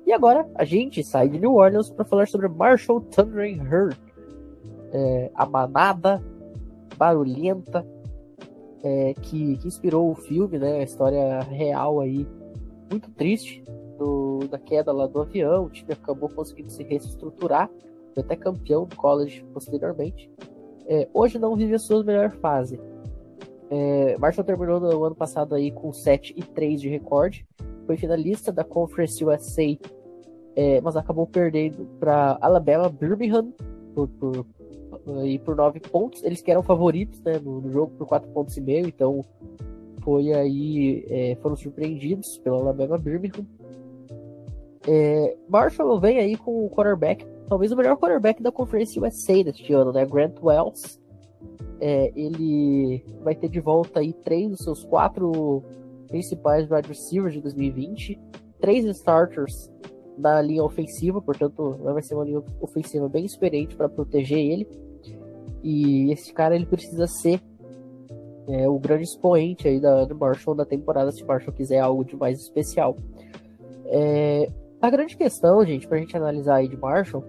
E 0.06 0.12
agora 0.12 0.48
a 0.54 0.64
gente 0.64 1.02
sai 1.02 1.28
de 1.28 1.38
New 1.38 1.54
Orleans 1.54 1.90
para 1.90 2.04
falar 2.04 2.28
sobre 2.28 2.48
Marshall 2.48 3.00
Thundering 3.00 3.60
Herd. 3.60 3.96
É, 4.92 5.30
a 5.34 5.46
manada 5.46 6.22
barulhenta 6.98 7.86
é, 8.82 9.14
que, 9.14 9.56
que, 9.56 9.68
inspirou 9.68 10.10
o 10.10 10.14
filme, 10.14 10.58
né? 10.58 10.80
A 10.80 10.82
história 10.82 11.40
real 11.40 12.00
aí, 12.00 12.26
muito 12.90 13.10
triste, 13.12 13.64
do, 13.98 14.40
da 14.50 14.58
queda 14.58 14.92
lá 14.92 15.06
do 15.06 15.20
avião. 15.20 15.66
O 15.66 15.70
time 15.70 15.92
acabou 15.92 16.28
conseguindo 16.28 16.70
se 16.70 16.82
reestruturar, 16.82 17.70
foi 18.14 18.22
até 18.22 18.36
campeão 18.36 18.84
do 18.84 18.96
college 18.96 19.44
posteriormente. 19.52 20.30
É, 20.86 21.08
hoje 21.14 21.38
não 21.38 21.56
vive 21.56 21.74
a 21.74 21.78
sua 21.78 22.02
melhor 22.02 22.30
fase. 22.32 22.80
É, 23.70 24.18
Marshall 24.18 24.44
terminou 24.44 24.80
no 24.80 25.04
ano 25.04 25.14
passado 25.14 25.54
aí 25.54 25.70
com 25.70 25.92
7 25.92 26.34
e 26.36 26.42
3 26.42 26.80
de 26.80 26.88
recorde. 26.88 27.46
Foi 27.86 27.96
finalista 27.96 28.52
da 28.52 28.62
Conference 28.62 29.24
USA, 29.24 29.78
é, 30.54 30.80
mas 30.80 30.96
acabou 30.96 31.26
perdendo 31.26 31.86
para 31.98 32.36
Alabama 32.40 32.88
Birmingham 32.88 33.52
por, 33.94 34.08
por 34.08 34.46
e 35.24 35.38
por 35.38 35.56
9 35.56 35.80
pontos. 35.80 36.22
Eles 36.22 36.40
que 36.40 36.50
eram 36.50 36.62
favoritos 36.62 37.20
né, 37.22 37.38
no, 37.38 37.60
no 37.60 37.70
jogo 37.70 37.92
por 37.96 38.06
4 38.06 38.28
pontos 38.30 38.56
e 38.56 38.60
meio, 38.60 38.86
então 38.86 39.24
foi 40.02 40.32
aí 40.32 41.04
é, 41.08 41.36
foram 41.40 41.56
surpreendidos 41.56 42.38
pelo 42.38 42.56
Alabama 42.56 42.98
Birmingham. 42.98 43.46
É, 44.86 45.36
Marshall 45.48 46.00
vem 46.00 46.18
aí 46.18 46.36
com 46.36 46.66
o 46.66 46.70
quarterback, 46.70 47.24
talvez 47.48 47.70
o 47.70 47.76
melhor 47.76 47.96
quarterback 47.96 48.42
da 48.42 48.50
Conferência 48.50 49.00
USA 49.00 49.44
deste 49.44 49.72
ano, 49.72 49.92
né? 49.92 50.04
Grant 50.04 50.34
Wells. 50.42 51.00
É, 51.80 52.12
ele 52.14 53.04
vai 53.22 53.34
ter 53.34 53.48
de 53.48 53.60
volta 53.60 54.00
aí 54.00 54.12
três 54.12 54.50
dos 54.50 54.60
seus 54.60 54.84
quatro 54.84 55.62
principais 56.06 56.70
wide 56.70 56.88
receivers 56.88 57.34
de 57.34 57.40
2020, 57.40 58.20
três 58.60 58.84
starters 58.84 59.72
na 60.16 60.40
linha 60.42 60.62
ofensiva, 60.62 61.20
portanto 61.20 61.78
vai 61.82 62.02
ser 62.02 62.14
uma 62.14 62.24
linha 62.24 62.42
ofensiva 62.60 63.08
bem 63.08 63.24
experiente 63.24 63.74
para 63.74 63.88
proteger 63.88 64.38
ele. 64.38 64.68
E 65.62 66.10
esse 66.12 66.32
cara 66.32 66.54
ele 66.54 66.66
precisa 66.66 67.06
ser 67.06 67.40
é, 68.48 68.68
o 68.68 68.78
grande 68.78 69.04
expoente 69.04 69.68
aí 69.68 69.80
da, 69.80 70.04
do 70.04 70.16
Marshall 70.16 70.54
da 70.54 70.64
temporada, 70.64 71.12
se 71.12 71.24
Marshall 71.24 71.54
quiser 71.54 71.78
algo 71.78 72.04
de 72.04 72.16
mais 72.16 72.40
especial. 72.40 72.96
É, 73.86 74.50
a 74.80 74.90
grande 74.90 75.16
questão, 75.16 75.64
gente, 75.64 75.86
pra 75.86 75.98
gente 75.98 76.16
analisar 76.16 76.56
aí 76.56 76.68
de 76.68 76.76
Marshall, 76.76 77.24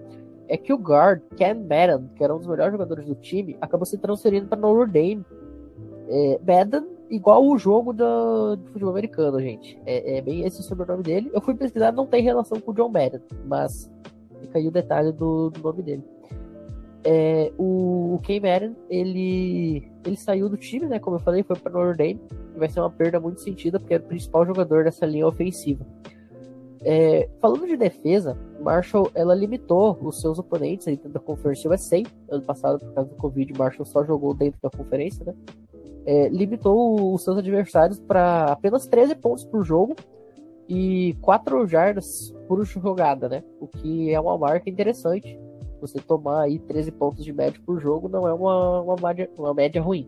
é 0.47 0.57
que 0.57 0.73
o 0.73 0.77
guard, 0.77 1.21
Ken 1.35 1.53
Madden, 1.53 2.09
que 2.15 2.23
era 2.23 2.33
um 2.33 2.39
dos 2.39 2.47
melhores 2.47 2.71
jogadores 2.71 3.05
do 3.05 3.15
time, 3.15 3.57
acabou 3.61 3.85
se 3.85 3.97
transferindo 3.97 4.47
para 4.47 4.59
Notre 4.59 4.91
Dame. 4.91 5.25
É, 6.09 6.39
Madden, 6.45 6.85
igual 7.09 7.45
o 7.45 7.57
jogo 7.57 7.93
do, 7.93 8.55
do 8.55 8.65
futebol 8.71 8.91
americano, 8.91 9.39
gente. 9.39 9.79
É, 9.85 10.17
é, 10.17 10.21
bem 10.21 10.45
esse 10.45 10.59
o 10.59 10.63
sobrenome 10.63 11.03
dele. 11.03 11.29
Eu 11.33 11.41
fui 11.41 11.55
pesquisar, 11.55 11.91
não 11.91 12.07
tem 12.07 12.23
relação 12.23 12.59
com 12.59 12.71
o 12.71 12.73
John 12.73 12.89
Madden, 12.89 13.21
mas 13.45 13.91
fica 14.41 14.57
aí 14.57 14.67
o 14.67 14.71
detalhe 14.71 15.11
do, 15.11 15.49
do 15.49 15.61
nome 15.61 15.81
dele. 15.83 16.03
É, 17.05 17.51
o, 17.57 18.15
o 18.15 18.21
Madden, 18.41 18.75
ele, 18.89 19.91
ele 20.05 20.15
saiu 20.15 20.47
do 20.47 20.55
time, 20.55 20.85
né? 20.85 20.99
Como 20.99 21.17
eu 21.17 21.19
falei, 21.19 21.43
foi 21.43 21.57
para 21.57 21.71
Notre 21.71 21.97
Dame. 21.97 22.21
Vai 22.55 22.69
ser 22.69 22.79
uma 22.79 22.89
perda 22.89 23.19
muito 23.19 23.41
sentida, 23.41 23.79
porque 23.79 23.93
era 23.93 24.03
o 24.03 24.07
principal 24.07 24.45
jogador 24.45 24.83
dessa 24.85 25.05
linha 25.05 25.27
ofensiva. 25.27 25.85
É, 26.85 27.29
falando 27.39 27.65
de 27.65 27.77
defesa, 27.77 28.37
Marshall 28.59 29.09
ela 29.15 29.33
limitou 29.33 29.97
os 30.01 30.19
seus 30.19 30.37
oponentes 30.37 30.85
dentro 30.85 31.09
da 31.09 31.19
Conferência 31.19 31.69
USA. 31.69 32.03
Ano 32.29 32.43
passado, 32.43 32.79
por 32.79 32.93
causa 32.93 33.09
do 33.09 33.15
Covid, 33.15 33.53
Marshall 33.57 33.85
só 33.85 34.03
jogou 34.03 34.33
dentro 34.33 34.59
da 34.61 34.69
conferência, 34.69 35.25
né? 35.25 35.33
É, 36.05 36.27
limitou 36.27 37.13
os 37.13 37.23
seus 37.23 37.37
adversários 37.37 37.99
para 37.99 38.45
apenas 38.45 38.85
13 38.85 39.15
pontos 39.15 39.45
por 39.45 39.63
jogo 39.63 39.95
e 40.67 41.15
4 41.21 41.65
jardas 41.65 42.33
por 42.47 42.63
jogada, 42.65 43.29
né? 43.29 43.43
O 43.61 43.67
que 43.67 44.13
é 44.13 44.19
uma 44.19 44.37
marca 44.37 44.69
interessante. 44.69 45.39
Você 45.83 45.99
tomar 45.99 46.43
aí 46.43 46.59
13 46.59 46.93
pontos 46.93 47.25
de 47.25 47.33
média 47.33 47.59
por 47.65 47.77
jogo 47.77 48.07
não 48.07 48.25
é 48.25 48.33
uma, 48.33 48.79
uma, 48.79 48.95
média, 48.95 49.29
uma 49.37 49.53
média 49.53 49.81
ruim. 49.81 50.07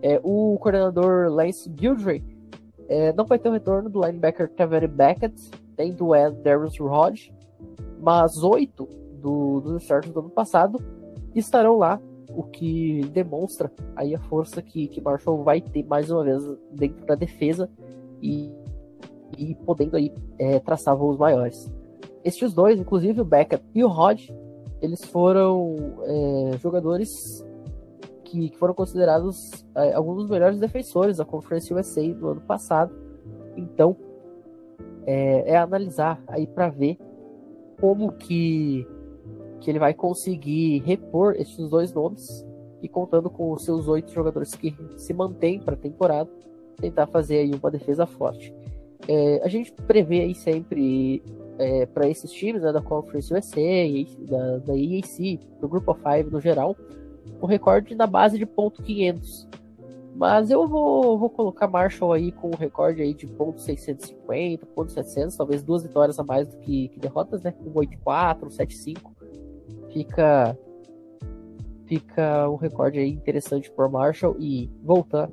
É, 0.00 0.18
o 0.24 0.56
coordenador 0.58 1.30
Lance 1.30 1.68
Guidry 1.68 2.24
é, 2.88 3.12
não 3.12 3.26
vai 3.26 3.38
ter 3.38 3.50
o 3.50 3.52
retorno 3.52 3.90
do 3.90 4.00
linebacker 4.00 4.48
Taveri 4.48 4.86
Beckett, 4.86 5.34
nem 5.76 5.92
do 5.92 6.12
Darius 6.42 6.78
Rod, 6.78 7.28
mas 8.00 8.42
oito 8.42 8.88
do, 9.20 9.60
dos 9.60 9.82
starters 9.82 10.14
do 10.14 10.20
ano 10.20 10.30
passado 10.30 10.82
estarão 11.34 11.76
lá, 11.76 12.00
o 12.30 12.42
que 12.42 13.02
demonstra 13.12 13.70
aí 13.94 14.14
a 14.14 14.20
força 14.20 14.62
que, 14.62 14.88
que 14.88 15.02
Marshall 15.02 15.44
vai 15.44 15.60
ter 15.60 15.84
mais 15.84 16.10
uma 16.10 16.24
vez 16.24 16.42
dentro 16.72 17.04
da 17.04 17.14
defesa 17.14 17.68
e, 18.22 18.50
e 19.36 19.54
podendo 19.66 19.98
aí 19.98 20.10
é, 20.38 20.58
traçar 20.60 20.96
voos 20.96 21.18
maiores. 21.18 21.70
Estes 22.24 22.54
dois, 22.54 22.80
inclusive 22.80 23.20
o 23.20 23.24
Beckett 23.24 23.62
e 23.74 23.84
o 23.84 23.88
Rod, 23.88 24.30
eles 24.80 25.04
foram 25.04 25.76
é, 26.04 26.58
jogadores 26.58 27.44
que, 28.24 28.50
que 28.50 28.58
foram 28.58 28.74
considerados 28.74 29.66
é, 29.74 29.92
alguns 29.94 30.18
dos 30.22 30.30
melhores 30.30 30.58
defensores 30.58 31.16
da 31.16 31.24
Conference 31.24 31.72
USA 31.72 32.14
do 32.14 32.28
ano 32.28 32.40
passado. 32.42 32.94
Então, 33.56 33.96
é, 35.06 35.52
é 35.52 35.56
analisar 35.56 36.22
aí 36.28 36.46
para 36.46 36.68
ver 36.68 36.98
como 37.80 38.12
que, 38.12 38.86
que 39.60 39.70
ele 39.70 39.78
vai 39.78 39.94
conseguir 39.94 40.80
repor 40.80 41.34
esses 41.36 41.68
dois 41.70 41.92
nomes 41.92 42.46
e 42.82 42.88
contando 42.88 43.28
com 43.30 43.52
os 43.52 43.64
seus 43.64 43.88
oito 43.88 44.12
jogadores 44.12 44.54
que 44.54 44.74
se 44.96 45.12
mantêm 45.12 45.58
para 45.58 45.74
a 45.74 45.78
temporada, 45.78 46.30
tentar 46.76 47.06
fazer 47.06 47.38
aí 47.38 47.50
uma 47.50 47.70
defesa 47.70 48.06
forte. 48.06 48.54
É, 49.08 49.40
a 49.42 49.48
gente 49.48 49.72
prevê 49.72 50.20
aí 50.20 50.34
sempre 50.34 51.22
é, 51.58 51.86
para 51.86 52.08
esses 52.08 52.30
times 52.30 52.62
né, 52.62 52.72
da 52.72 52.80
Conference 52.80 53.32
USA, 53.32 54.26
da, 54.28 54.58
da 54.58 54.76
EAC, 54.76 55.40
do 55.60 55.68
Group 55.68 55.88
of 55.88 56.00
Five 56.00 56.30
no 56.30 56.40
geral, 56.40 56.76
um 57.42 57.46
recorde 57.46 57.94
na 57.94 58.06
base 58.06 58.38
de 58.38 58.46
ponto 58.46 58.82
.500. 58.82 59.48
Mas 60.14 60.50
eu 60.50 60.66
vou, 60.66 61.16
vou 61.16 61.30
colocar 61.30 61.68
Marshall 61.68 62.12
aí 62.12 62.32
com 62.32 62.48
um 62.48 62.56
recorde 62.56 63.02
aí 63.02 63.14
de 63.14 63.26
ponto 63.26 63.60
.650, 63.60 64.64
ponto 64.74 64.92
.700, 64.92 65.36
talvez 65.36 65.62
duas 65.62 65.82
vitórias 65.82 66.18
a 66.18 66.24
mais 66.24 66.48
do 66.48 66.56
que, 66.58 66.88
que 66.88 66.98
derrotas, 66.98 67.42
né? 67.42 67.52
Com 67.52 67.72
8-4, 67.72 68.48
7-5. 68.48 68.98
Fica 69.92 70.58
fica 71.86 72.50
um 72.50 72.56
recorde 72.56 72.98
aí 72.98 73.10
interessante 73.10 73.70
por 73.70 73.88
Marshall 73.88 74.36
e 74.38 74.70
voltar 74.82 75.30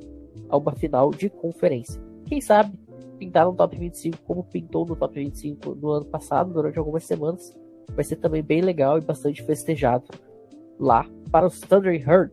a 0.48 0.56
uma 0.58 0.72
final 0.74 1.12
de 1.12 1.30
conferência. 1.30 2.02
Quem 2.26 2.40
sabe 2.40 2.78
pintar 3.16 3.46
no 3.46 3.54
top 3.54 3.78
25 3.78 4.18
como 4.24 4.44
pintou 4.44 4.86
no 4.86 4.96
top 4.96 5.16
25 5.16 5.76
no 5.76 5.90
ano 5.92 6.06
passado, 6.06 6.54
durante 6.54 6.78
algumas 6.78 7.04
semanas. 7.04 7.56
Vai 7.94 8.04
ser 8.04 8.18
também 8.18 8.44
bem 8.44 8.62
legal 8.62 8.98
e 8.98 9.02
bastante 9.02 9.44
festejado 9.44 10.06
lá 10.80 11.06
para 11.32 11.46
os 11.46 11.60
Thunder 11.60 11.94
Herd. 11.94 12.32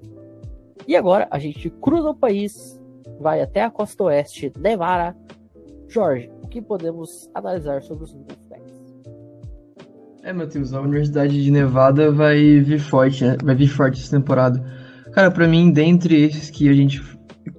E 0.86 0.96
agora 0.96 1.28
a 1.30 1.38
gente 1.38 1.70
cruza 1.70 2.10
o 2.10 2.14
país, 2.14 2.80
vai 3.20 3.40
até 3.40 3.62
a 3.62 3.70
costa 3.70 4.04
oeste, 4.04 4.52
Nevada. 4.58 5.16
Jorge, 5.88 6.30
o 6.42 6.48
que 6.48 6.60
podemos 6.60 7.30
analisar 7.34 7.82
sobre 7.82 8.04
os 8.04 8.12
Wolfpacks? 8.12 8.82
É, 10.22 10.32
Matheus, 10.32 10.72
a 10.72 10.80
Universidade 10.80 11.42
de 11.42 11.50
Nevada 11.50 12.10
vai 12.10 12.60
vir 12.60 12.80
forte, 12.80 13.24
né? 13.24 13.36
Vai 13.42 13.54
vir 13.54 13.68
forte 13.68 14.00
essa 14.00 14.16
temporada. 14.16 14.64
Cara, 15.12 15.30
para 15.30 15.46
mim, 15.46 15.70
dentre 15.70 16.22
esses 16.22 16.48
que 16.48 16.68
a 16.68 16.72
gente 16.72 17.00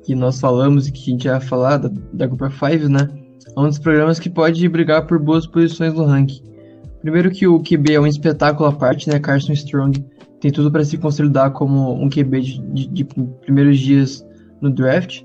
que 0.04 0.14
nós 0.16 0.39
falamos 0.39 0.88
e 0.88 0.91
que 0.91 1.01
a 1.01 1.12
gente 1.14 1.26
ia 1.26 1.39
falar 1.39 1.78
da, 1.78 1.91
da 2.12 2.28
Copa 2.28 2.49
5, 2.49 2.89
né? 2.89 3.10
É 3.56 3.60
um 3.60 3.68
dos 3.68 3.80
programas 3.80 4.20
que 4.20 4.30
pode 4.30 4.68
brigar 4.68 5.06
por 5.06 5.20
boas 5.20 5.45
posições 5.45 5.93
no 5.93 6.06
ranking. 6.06 6.41
Primeiro 7.01 7.30
que 7.32 7.45
o 7.47 7.60
QB 7.60 7.93
é 7.93 7.99
um 7.99 8.08
espetáculo 8.08 8.70
à 8.70 8.72
parte, 8.72 9.10
né? 9.10 9.20
Carson 9.20 9.54
Strong 9.54 10.04
tem 10.39 10.51
tudo 10.51 10.72
para 10.72 10.84
se 10.84 10.97
consolidar 10.97 11.51
como 11.51 11.93
um 11.93 12.10
QB 12.10 12.41
de, 12.41 12.60
de, 12.74 12.88
de, 12.88 13.04
primeiros 13.41 13.80
dias 13.80 14.26
no 14.62 14.70
draft. 14.70 15.22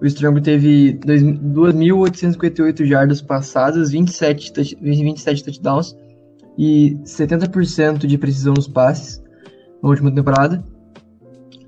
O 0.00 0.06
Strong 0.06 0.40
teve 0.42 0.98
2.858 1.04 2.84
jardas 2.84 3.20
passadas, 3.20 3.90
27, 3.90 4.52
27 4.80 5.44
touchdowns 5.44 5.96
e 6.56 6.96
70% 7.04 8.06
de 8.06 8.18
precisão 8.18 8.54
nos 8.54 8.68
passes 8.68 9.22
na 9.82 9.88
última 9.88 10.14
temporada. 10.14 10.62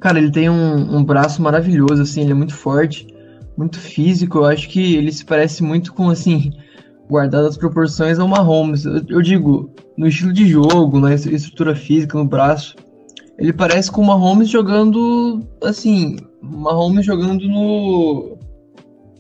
Cara, 0.00 0.18
ele 0.18 0.30
tem 0.30 0.48
um, 0.48 0.96
um, 0.96 1.04
braço 1.04 1.42
maravilhoso, 1.42 2.02
assim, 2.02 2.22
ele 2.22 2.32
é 2.32 2.34
muito 2.34 2.54
forte, 2.54 3.06
muito 3.56 3.78
físico. 3.78 4.38
Eu 4.38 4.46
acho 4.46 4.68
que 4.68 4.96
ele 4.96 5.12
se 5.12 5.24
parece 5.24 5.62
muito 5.62 5.92
com, 5.92 6.08
assim, 6.08 6.50
guardadas 7.08 7.50
as 7.50 7.56
proporções 7.58 8.18
ao 8.18 8.26
Mahomes. 8.26 8.86
Eu, 8.86 9.02
eu 9.08 9.22
digo, 9.22 9.70
no 9.98 10.06
estilo 10.06 10.32
de 10.32 10.46
jogo, 10.46 10.98
na 10.98 11.14
estrutura 11.14 11.76
física, 11.76 12.16
no 12.16 12.24
braço. 12.24 12.74
Ele 13.38 13.52
parece 13.52 13.90
com 13.90 14.00
o 14.00 14.06
Mahomes 14.06 14.48
jogando, 14.48 15.46
assim, 15.62 16.16
Mahomes 16.42 17.04
jogando 17.04 17.46
no, 17.46 18.38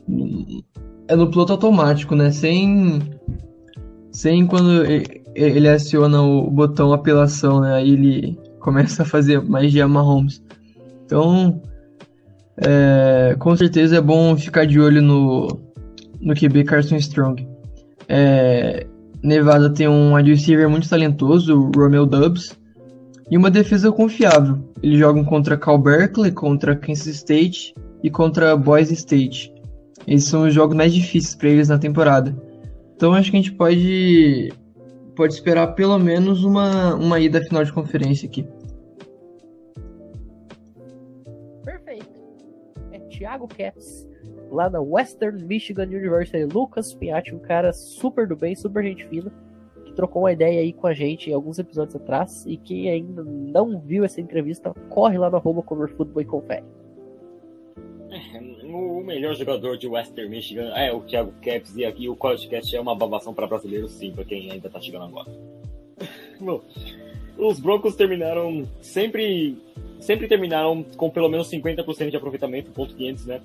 no 0.08 0.64
é 1.08 1.16
no 1.16 1.30
piloto 1.30 1.52
automático, 1.52 2.14
né? 2.14 2.30
Sem 2.30 3.00
sem 4.12 4.46
quando 4.46 4.84
ele 5.34 5.68
aciona 5.68 6.22
o 6.22 6.50
botão 6.50 6.92
apelação, 6.92 7.60
né? 7.60 7.74
Aí 7.74 7.90
ele 7.90 8.38
começa 8.60 9.02
a 9.02 9.06
fazer 9.06 9.42
magia 9.42 9.88
Mahomes. 9.88 10.42
Então, 11.10 11.60
é, 12.56 13.34
com 13.36 13.56
certeza 13.56 13.96
é 13.96 14.00
bom 14.00 14.36
ficar 14.36 14.64
de 14.64 14.78
olho 14.78 15.02
no, 15.02 15.60
no 16.20 16.34
QB 16.36 16.62
Carson 16.62 16.94
Strong. 16.94 17.48
É, 18.08 18.86
Nevada 19.20 19.68
tem 19.70 19.88
um 19.88 20.14
wide 20.14 20.30
receiver 20.30 20.70
muito 20.70 20.88
talentoso, 20.88 21.62
o 21.62 21.72
Romeo 21.74 22.06
Dubs, 22.06 22.56
e 23.28 23.36
uma 23.36 23.50
defesa 23.50 23.90
confiável. 23.90 24.60
Eles 24.80 25.00
jogam 25.00 25.24
contra 25.24 25.56
Cal 25.56 25.78
Berkeley, 25.78 26.30
contra 26.30 26.76
Kansas 26.76 27.08
State 27.08 27.74
e 28.04 28.08
contra 28.08 28.56
Boise 28.56 28.94
State. 28.94 29.52
Esses 30.06 30.28
são 30.28 30.46
os 30.46 30.54
jogos 30.54 30.76
mais 30.76 30.94
difíceis 30.94 31.34
para 31.34 31.48
eles 31.48 31.68
na 31.68 31.78
temporada. 31.78 32.40
Então 32.94 33.14
acho 33.14 33.32
que 33.32 33.36
a 33.36 33.40
gente 33.40 33.52
pode 33.52 34.52
pode 35.16 35.34
esperar 35.34 35.74
pelo 35.74 35.98
menos 35.98 36.44
uma, 36.44 36.94
uma 36.94 37.18
ida 37.18 37.42
final 37.42 37.64
de 37.64 37.72
conferência 37.72 38.28
aqui. 38.28 38.46
Thiago 43.20 43.46
Caps, 43.46 44.08
lá 44.50 44.70
na 44.70 44.80
Western 44.80 45.44
Michigan 45.44 45.84
University. 45.84 46.42
Lucas 46.44 46.94
Piatti, 46.94 47.34
um 47.34 47.38
cara 47.38 47.70
super 47.70 48.26
do 48.26 48.34
bem, 48.34 48.56
super 48.56 48.82
gente 48.82 49.06
fina 49.08 49.30
que 49.84 49.92
trocou 49.92 50.22
uma 50.22 50.32
ideia 50.32 50.60
aí 50.60 50.72
com 50.72 50.86
a 50.86 50.94
gente 50.94 51.30
alguns 51.30 51.58
episódios 51.58 51.94
atrás. 51.94 52.46
E 52.46 52.56
quem 52.56 52.88
ainda 52.88 53.22
não 53.22 53.78
viu 53.78 54.04
essa 54.04 54.22
entrevista, 54.22 54.72
corre 54.88 55.18
lá 55.18 55.28
no 55.28 55.36
arroba 55.36 55.62
e 56.18 56.24
confere. 56.24 56.64
É, 58.10 58.38
o 58.66 59.04
melhor 59.04 59.34
jogador 59.34 59.76
de 59.76 59.86
Western 59.86 60.30
Michigan 60.30 60.72
é 60.74 60.90
o 60.90 61.02
Thiago 61.02 61.32
Caps 61.42 61.76
e 61.76 61.84
aqui 61.84 62.08
o 62.08 62.16
College 62.16 62.48
Cast 62.48 62.74
é 62.74 62.80
uma 62.80 62.94
babação 62.94 63.34
para 63.34 63.46
brasileiros, 63.46 63.92
sim, 63.92 64.12
para 64.12 64.24
quem 64.24 64.50
ainda 64.50 64.70
tá 64.70 64.80
chegando 64.80 65.04
agora. 65.04 65.30
Bom, 66.40 66.62
os 67.36 67.60
Broncos 67.60 67.94
terminaram 67.94 68.66
sempre 68.80 69.58
sempre 70.00 70.26
terminaram 70.26 70.82
com 70.96 71.10
pelo 71.10 71.28
menos 71.28 71.48
50% 71.50 72.10
de 72.10 72.16
aproveitamento, 72.16 72.70
ponto 72.70 72.94
500, 72.94 73.26
né? 73.26 73.40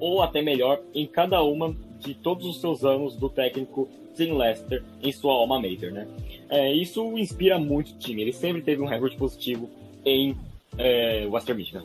Ou 0.00 0.22
até 0.22 0.42
melhor 0.42 0.80
em 0.94 1.06
cada 1.06 1.42
uma 1.42 1.74
de 2.00 2.14
todos 2.14 2.46
os 2.46 2.60
seus 2.60 2.84
anos 2.84 3.16
do 3.16 3.28
técnico 3.28 3.88
Tim 4.14 4.32
Lester 4.32 4.82
em 5.02 5.12
sua 5.12 5.34
alma 5.34 5.60
mater, 5.60 5.92
né? 5.92 6.06
É, 6.48 6.72
isso 6.72 7.16
inspira 7.18 7.58
muito 7.58 7.92
o 7.92 7.98
time. 7.98 8.22
Ele 8.22 8.32
sempre 8.32 8.62
teve 8.62 8.82
um 8.82 8.86
recorde 8.86 9.16
positivo 9.16 9.70
em 10.04 10.36
é, 10.76 11.26
Western 11.26 11.58
Michigan. 11.58 11.84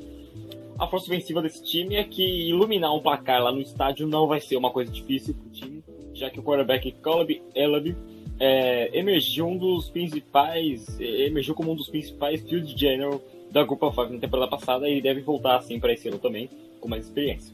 A 0.78 0.88
força 0.88 1.07
ofensiva 1.07 1.41
desse 1.41 1.63
time 1.63 1.95
é 1.95 2.03
que 2.03 2.24
iluminar 2.24 2.93
um 2.95 3.01
placar 3.01 3.43
lá 3.43 3.51
no 3.51 3.61
estádio 3.61 4.07
não 4.07 4.28
vai 4.28 4.39
ser 4.39 4.55
uma 4.55 4.72
coisa 4.72 4.91
difícil 4.91 5.34
para 5.34 5.47
o 5.47 5.51
time, 5.51 5.84
já 6.13 6.30
que 6.30 6.39
o 6.39 6.43
quarterback 6.43 6.91
Caleb 7.01 7.41
Ellaby 7.53 7.97
é, 8.39 8.97
emergiu 8.97 9.47
um 9.47 9.57
dos 9.57 9.89
principais, 9.89 10.97
emergiu 10.99 11.53
como 11.53 11.74
um 11.74 11.76
dos 11.76 11.89
principais 11.89 12.41
field 12.41 12.80
general 12.80 13.22
da 13.52 13.64
Grupo 13.64 13.89
5 13.89 14.14
na 14.14 14.20
temporada 14.20 14.50
passada 14.50 14.89
e 14.89 15.02
deve 15.02 15.22
voltar 15.22 15.58
assim 15.58 15.80
para 15.80 15.93
esse 15.93 16.08
ano 16.08 16.20
também, 16.20 16.50
com 16.80 16.88
mais 16.88 17.06
experiência. 17.06 17.54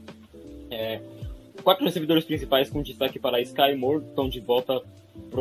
É, 0.69 0.99
quatro 1.63 1.85
recebedores 1.85 2.25
principais 2.25 2.69
com 2.69 2.81
destaque 2.81 3.19
para 3.19 3.41
Sky 3.41 3.75
Moore 3.75 4.03
estão 4.03 4.27
de 4.27 4.39
volta 4.39 4.81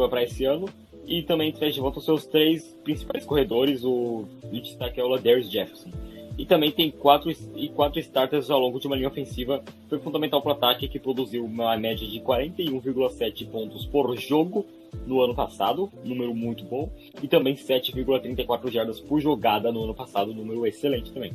para 0.09 0.23
esse 0.23 0.45
ano. 0.45 0.69
E 1.07 1.23
também 1.23 1.53
traz 1.53 1.75
de 1.75 1.81
volta 1.81 1.99
os 1.99 2.05
seus 2.07 2.25
três 2.25 2.65
principais 2.83 3.27
corredores, 3.27 3.85
o 3.85 4.25
de 4.51 4.61
destaque 4.63 4.99
é 4.99 5.05
o 5.05 5.09
Ladarius 5.09 5.51
Jefferson. 5.51 5.91
E 6.37 6.45
também 6.45 6.73
tem 6.73 6.91
quatro, 6.91 7.31
e 7.55 7.69
quatro 7.69 8.01
starters 8.01 8.51
ao 8.51 8.59
longo 8.59 8.81
de 8.81 8.87
uma 8.87 8.97
linha 8.97 9.09
ofensiva. 9.09 9.63
Foi 9.89 9.99
fundamental 10.01 10.43
para 10.43 10.51
o 10.51 10.53
ataque, 10.53 10.89
que 10.89 10.99
produziu 10.99 11.45
uma 11.45 11.77
média 11.77 12.07
de 12.07 12.19
41,7 12.21 13.47
pontos 13.49 13.87
por 13.87 14.17
jogo 14.17 14.67
no 15.07 15.21
ano 15.21 15.35
passado, 15.35 15.91
número 16.05 16.35
muito 16.35 16.65
bom. 16.65 16.91
E 17.23 17.29
também 17.29 17.55
7,34 17.55 18.71
jardas 18.71 19.01
por 19.01 19.21
jogada 19.21 19.71
no 19.71 19.85
ano 19.85 19.95
passado, 19.95 20.35
número 20.35 20.67
excelente 20.67 21.13
também. 21.13 21.33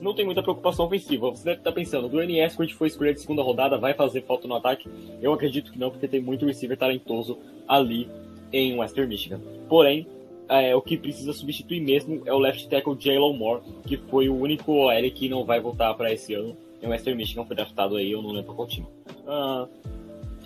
Não 0.00 0.12
tem 0.12 0.24
muita 0.24 0.42
preocupação 0.42 0.86
ofensiva. 0.86 1.30
Você 1.30 1.44
deve 1.44 1.58
estar 1.58 1.72
pensando, 1.72 2.08
do 2.08 2.20
NS, 2.20 2.56
quando 2.56 2.72
foi 2.72 2.88
escolhido 2.88 3.14
de 3.14 3.22
segunda 3.22 3.42
rodada, 3.42 3.78
vai 3.78 3.94
fazer 3.94 4.22
falta 4.22 4.46
no 4.46 4.54
ataque? 4.54 4.88
Eu 5.22 5.32
acredito 5.32 5.72
que 5.72 5.78
não, 5.78 5.90
porque 5.90 6.08
tem 6.08 6.20
muito 6.20 6.46
receiver 6.46 6.76
talentoso 6.76 7.38
ali 7.66 8.08
em 8.52 8.76
Western 8.76 9.08
Michigan. 9.08 9.40
Porém, 9.68 10.06
é, 10.48 10.74
o 10.74 10.82
que 10.82 10.96
precisa 10.96 11.32
substituir 11.32 11.80
mesmo 11.80 12.22
é 12.24 12.32
o 12.32 12.38
left 12.38 12.68
tackle 12.68 12.96
Jalen 12.98 13.36
Moore, 13.36 13.62
que 13.86 13.96
foi 13.96 14.28
o 14.28 14.36
único 14.36 14.72
OL 14.72 15.10
que 15.14 15.28
não 15.28 15.44
vai 15.44 15.60
voltar 15.60 15.92
para 15.94 16.12
esse 16.12 16.34
ano. 16.34 16.56
Em 16.82 16.88
Western 16.88 17.16
Michigan 17.16 17.44
foi 17.44 17.56
draftado 17.56 17.96
aí, 17.96 18.12
eu 18.12 18.22
não 18.22 18.30
lembro 18.30 18.54
qual 18.54 18.68
time. 18.68 18.86
Uh, 19.26 19.68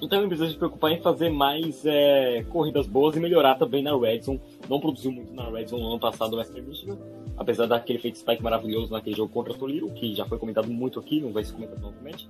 então 0.00 0.18
ele 0.18 0.28
precisa 0.28 0.50
se 0.50 0.56
preocupar 0.56 0.92
em 0.92 1.00
fazer 1.00 1.28
mais 1.28 1.84
é, 1.84 2.42
corridas 2.48 2.86
boas 2.86 3.14
e 3.16 3.20
melhorar 3.20 3.56
também 3.56 3.82
na 3.82 3.96
Red. 3.96 4.22
Não 4.68 4.80
produziu 4.80 5.12
muito 5.12 5.32
na 5.34 5.50
Red 5.50 5.66
no 5.72 5.86
ano 5.86 5.98
passado 5.98 6.30
no 6.30 6.38
Western 6.38 6.66
Michigan, 6.66 6.96
apesar 7.36 7.66
daquele 7.66 7.98
feito 7.98 8.18
spike 8.18 8.42
maravilhoso 8.42 8.92
naquele 8.92 9.16
jogo 9.16 9.32
contra 9.32 9.52
o 9.52 9.56
Toliro, 9.56 9.90
que 9.90 10.14
já 10.14 10.24
foi 10.24 10.38
comentado 10.38 10.68
muito 10.68 10.98
aqui, 10.98 11.20
não 11.20 11.32
vai 11.32 11.44
ser 11.44 11.52
comentado 11.52 11.80
novamente. 11.80 12.28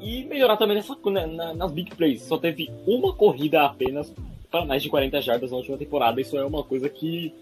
E 0.00 0.24
melhorar 0.24 0.56
também 0.56 0.76
nessa, 0.76 0.96
né, 1.06 1.26
na, 1.26 1.54
nas 1.54 1.72
big 1.72 1.94
plays. 1.94 2.22
Só 2.22 2.38
teve 2.38 2.70
uma 2.86 3.12
corrida 3.12 3.62
apenas 3.64 4.12
para 4.50 4.64
mais 4.64 4.82
de 4.82 4.88
40 4.88 5.20
jardas 5.20 5.50
na 5.50 5.56
última 5.56 5.76
temporada. 5.76 6.20
Isso 6.20 6.36
é 6.36 6.44
uma 6.44 6.62
coisa 6.62 6.88
que 6.88 7.32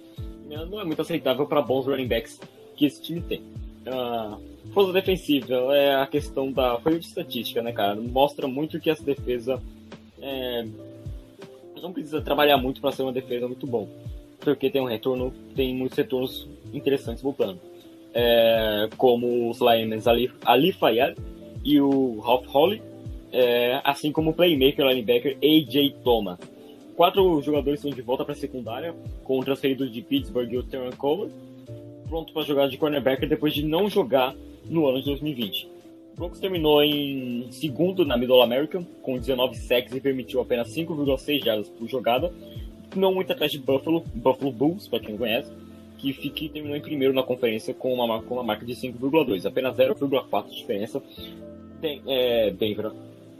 né, 0.46 0.64
não 0.70 0.80
é 0.80 0.84
muito 0.84 1.02
aceitável 1.02 1.46
para 1.46 1.60
bons 1.60 1.86
running 1.86 2.08
backs 2.08 2.40
que 2.76 2.86
esse 2.86 3.02
time 3.02 3.20
tem. 3.20 3.40
Uh, 3.86 4.40
força 4.72 4.92
defensiva 4.92 5.54
é 5.74 5.94
a 5.94 6.06
questão 6.06 6.50
da 6.50 6.78
folha 6.78 6.98
de 6.98 7.06
estatística, 7.06 7.62
né, 7.62 7.72
cara? 7.72 7.94
Mostra 7.94 8.46
muito 8.46 8.80
que 8.80 8.90
essa 8.90 9.02
defesa 9.02 9.62
é, 10.20 10.66
não 11.80 11.92
precisa 11.92 12.20
trabalhar 12.20 12.56
muito 12.56 12.80
para 12.80 12.92
ser 12.92 13.02
uma 13.02 13.12
defesa 13.12 13.46
muito 13.46 13.66
bom, 13.66 13.88
porque 14.40 14.70
tem 14.70 14.80
um 14.80 14.86
retorno, 14.86 15.32
tem 15.54 15.74
muitos 15.74 15.96
retornos 15.96 16.48
interessantes 16.72 17.22
voltando, 17.22 17.60
é, 18.12 18.88
como 18.96 19.48
os 19.50 19.60
linemen 19.60 20.00
Ali, 20.04 20.32
Ali 20.44 20.72
Fayed 20.72 21.16
e 21.66 21.80
o 21.80 22.20
Ralph 22.20 22.46
Holly, 22.46 22.80
é, 23.32 23.80
assim 23.82 24.12
como 24.12 24.30
o 24.30 24.32
playmaker 24.32 24.86
linebacker 24.86 25.36
AJ 25.42 25.96
Thomas. 26.04 26.38
Quatro 26.94 27.42
jogadores 27.42 27.80
estão 27.80 27.90
de 27.90 28.00
volta 28.00 28.24
para 28.24 28.34
a 28.34 28.36
secundária, 28.36 28.94
com 29.24 29.40
o 29.40 29.44
transferido 29.44 29.90
de 29.90 30.00
Pittsburgh 30.00 30.50
e 30.50 30.56
o 30.56 30.62
Terran 30.62 30.92
Coleman, 30.92 31.30
pronto 32.08 32.32
para 32.32 32.42
jogar 32.42 32.68
de 32.68 32.78
cornerback 32.78 33.26
depois 33.26 33.52
de 33.52 33.64
não 33.64 33.90
jogar 33.90 34.34
no 34.64 34.86
ano 34.86 35.00
de 35.00 35.06
2020. 35.06 35.68
O 36.12 36.16
Broncos 36.16 36.38
terminou 36.38 36.82
em 36.82 37.48
segundo 37.50 38.04
na 38.04 38.16
Middle 38.16 38.40
American, 38.40 38.86
com 39.02 39.18
19 39.18 39.56
sacks 39.56 39.92
e 39.92 40.00
permitiu 40.00 40.40
apenas 40.40 40.72
5,6 40.74 41.44
jardas 41.44 41.68
por 41.68 41.88
jogada, 41.88 42.32
não 42.94 43.12
muito 43.12 43.32
atrás 43.32 43.50
de 43.50 43.58
Buffalo, 43.58 44.04
Buffalo 44.14 44.52
Bulls, 44.52 44.86
para 44.88 45.00
quem 45.00 45.10
não 45.10 45.18
conhece, 45.18 45.50
que 46.06 46.12
fique, 46.12 46.48
terminou 46.48 46.76
em 46.76 46.80
primeiro 46.80 47.12
na 47.12 47.22
conferência 47.22 47.74
com 47.74 47.94
uma, 47.94 48.22
com 48.22 48.34
uma 48.34 48.42
marca 48.42 48.64
de 48.64 48.74
5,2, 48.74 49.46
apenas 49.46 49.76
0,4 49.76 50.48
de 50.48 50.56
diferença. 50.56 51.02
Tem, 51.80 52.00
é, 52.06 52.50
Denver, 52.50 52.92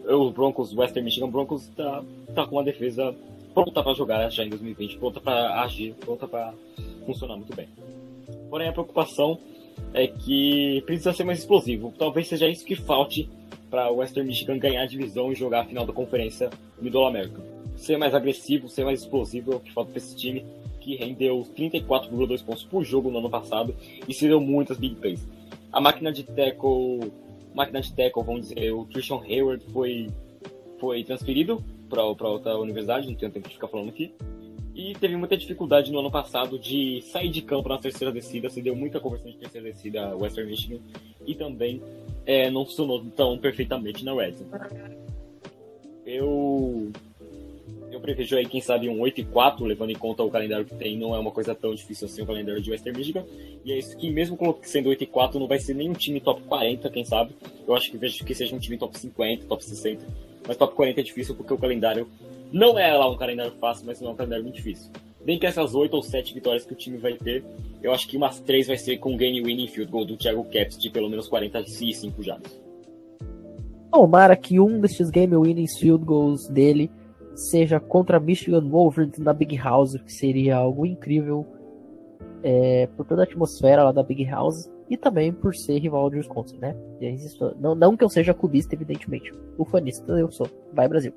os 0.05 0.33
Broncos, 0.33 0.75
Western 0.75 1.05
Michigan 1.05 1.29
Broncos, 1.29 1.69
tá, 1.77 2.03
tá 2.35 2.47
com 2.47 2.57
uma 2.57 2.65
defesa 2.65 3.15
pronta 3.55 3.83
para 3.83 3.95
jogar 3.95 4.29
já 4.31 4.45
em 4.45 4.51
2020, 4.51 4.99
pronta 4.99 5.21
para 5.21 5.63
agir, 5.63 5.95
pronta 5.95 6.29
para 6.29 6.53
funcionar 7.07 7.37
muito 7.37 7.55
bem. 7.55 7.69
Porém, 8.51 8.69
a 8.69 8.73
preocupação 8.73 9.39
é 9.95 10.07
que 10.07 10.83
precisa 10.87 11.13
ser 11.13 11.25
mais 11.25 11.39
explosivo. 11.39 11.93
Talvez 11.99 12.29
seja 12.29 12.49
isso 12.49 12.65
que 12.65 12.75
falte 12.75 13.29
para 13.71 13.91
o 13.91 13.97
Western 13.97 14.29
Michigan 14.29 14.59
ganhar 14.59 14.83
a 14.83 14.87
divisão 14.87 15.33
e 15.33 15.35
jogar 15.35 15.61
a 15.61 15.65
final 15.65 15.87
da 15.87 15.93
conferência 15.93 16.51
Middle 16.81 17.07
America. 17.07 17.43
Ser 17.77 17.97
mais 17.97 18.15
agressivo, 18.15 18.69
ser 18.69 18.85
mais 18.85 19.01
explosivo 19.01 19.53
é 19.53 19.57
o 19.57 19.61
que 19.61 19.73
falta 19.73 19.91
para 19.91 19.99
esse 19.99 20.17
time, 20.17 20.45
que 20.87 20.95
rendeu 20.95 21.45
34,2 21.59 22.45
pontos 22.45 22.63
por 22.63 22.85
jogo 22.85 23.11
no 23.11 23.19
ano 23.19 23.29
passado 23.29 23.75
e 24.07 24.15
se 24.15 24.29
deu 24.29 24.41
muitas 24.41 24.79
big 24.79 24.95
plays. 24.95 25.27
A 25.73 25.81
máquina 25.81 26.13
de 26.13 26.23
tackle, 26.23 27.11
máquina 27.53 27.81
de 27.81 27.93
tackle, 27.93 28.23
vamos 28.23 28.49
dizer, 28.49 28.71
o 28.71 28.85
Christian 28.85 29.21
Hayward 29.21 29.65
foi, 29.73 30.09
foi 30.79 31.03
transferido 31.03 31.63
para 31.89 32.05
outra 32.05 32.57
universidade, 32.57 33.09
não 33.09 33.17
tenho 33.17 33.33
tempo 33.33 33.49
de 33.49 33.55
ficar 33.55 33.67
falando 33.67 33.89
aqui. 33.89 34.15
E 34.77 34.95
teve 34.95 35.17
muita 35.17 35.37
dificuldade 35.37 35.91
no 35.91 35.99
ano 35.99 36.11
passado 36.11 36.57
de 36.57 37.03
sair 37.03 37.31
de 37.31 37.43
campo 37.43 37.69
na 37.69 37.79
terceira 37.79 38.13
descida, 38.13 38.49
se 38.49 38.63
deu 38.63 38.77
muita 38.77 39.01
conversão 39.01 39.33
de 39.33 39.39
terceira 39.39 39.73
descida 39.73 40.15
Western 40.15 40.49
Michigan 40.49 40.79
e 41.27 41.35
também 41.35 41.83
é, 42.25 42.49
não 42.49 42.65
funcionou 42.65 43.05
tão 43.17 43.37
perfeitamente 43.39 44.05
na 44.05 44.15
Red 44.15 44.35
Eu 46.05 46.93
prevejo 48.07 48.37
aí, 48.37 48.47
quem 48.47 48.61
sabe, 48.61 48.89
um 48.89 49.01
8 49.01 49.21
e 49.21 49.25
4, 49.25 49.65
levando 49.65 49.91
em 49.91 49.95
conta 49.95 50.23
o 50.23 50.31
calendário 50.31 50.65
que 50.65 50.75
tem, 50.75 50.97
não 50.97 51.15
é 51.15 51.19
uma 51.19 51.31
coisa 51.31 51.55
tão 51.55 51.75
difícil 51.75 52.07
assim 52.07 52.23
o 52.23 52.27
calendário 52.27 52.63
de 52.63 52.71
Western 52.71 52.99
Michigan. 52.99 53.25
E 53.65 53.73
é 53.73 53.79
isso 53.79 53.97
que, 53.97 54.11
mesmo 54.11 54.39
sendo 54.63 54.89
8 54.89 55.05
e 55.05 55.07
4, 55.07 55.39
não 55.39 55.47
vai 55.47 55.59
ser 55.59 55.75
nenhum 55.75 55.93
time 55.93 56.21
top 56.21 56.43
40, 56.43 56.89
quem 56.91 57.05
sabe. 57.05 57.35
Eu 57.67 57.75
acho 57.75 57.91
que 57.91 57.99
vejo 57.99 58.25
que 58.25 58.35
seja 58.35 58.55
um 58.55 58.59
time 58.59 58.79
top 58.79 58.99
50, 58.99 59.47
top 59.47 59.65
60 59.65 60.27
mas 60.47 60.57
top 60.57 60.75
40 60.75 61.01
é 61.01 61.03
difícil 61.03 61.35
porque 61.35 61.53
o 61.53 61.59
calendário 61.59 62.09
não 62.53 62.79
é 62.79 62.93
lá 62.93 63.11
um 63.11 63.17
calendário 63.17 63.53
fácil, 63.61 63.87
mas 63.87 64.01
não 64.01 64.11
é 64.11 64.13
um 64.13 64.17
calendário 64.17 64.45
muito 64.45 64.57
difícil. 64.57 64.91
Bem 65.25 65.39
que 65.39 65.47
essas 65.47 65.75
8 65.75 65.93
ou 65.93 66.03
7 66.03 66.33
vitórias 66.33 66.65
que 66.65 66.73
o 66.73 66.77
time 66.77 66.97
vai 66.99 67.15
ter, 67.15 67.45
eu 67.83 67.93
acho 67.93 68.07
que 68.07 68.17
umas 68.17 68.39
3 68.39 68.69
vai 68.69 68.79
ser 68.79 68.99
com 68.99 69.17
game 69.17 69.43
winning 69.43 69.67
field 69.67 69.91
goal 69.91 70.05
do 70.05 70.17
Thiago 70.17 70.45
Caps 70.45 70.79
de 70.79 70.89
pelo 70.89 71.09
menos 71.09 71.27
45 71.27 72.23
jardas. 72.23 72.61
Tomara 73.91 74.37
que 74.37 74.61
um 74.61 74.81
desses 74.81 75.11
game 75.11 75.35
winning 75.37 75.67
field 75.67 76.05
goals 76.05 76.49
dele 76.49 76.91
seja 77.37 77.79
contra 77.79 78.19
Michigan 78.19 78.69
Wolverines 78.69 79.19
na 79.19 79.33
Big 79.33 79.57
House, 79.57 79.97
que 79.97 80.13
seria 80.13 80.57
algo 80.57 80.87
incrível 80.87 81.47
é, 82.43 82.89
por 82.97 83.05
toda 83.07 83.23
a 83.23 83.25
atmosfera 83.25 83.85
lá 83.85 83.93
da 83.93 84.03
Big 84.03 84.25
House 84.25 84.71
e 84.89 84.97
também 84.97 85.33
por 85.33 85.55
ser 85.55 85.79
rival 85.79 86.09
de 86.09 86.17
Wisconsin, 86.17 86.59
né? 86.59 86.75
Não, 87.59 87.75
não 87.75 87.97
que 87.97 88.05
eu 88.05 88.09
seja 88.09 88.33
clubista, 88.33 88.75
evidentemente. 88.75 89.33
Ufanista 89.59 90.13
eu 90.13 90.31
sou. 90.31 90.49
Vai 90.73 90.89
Brasil. 90.89 91.13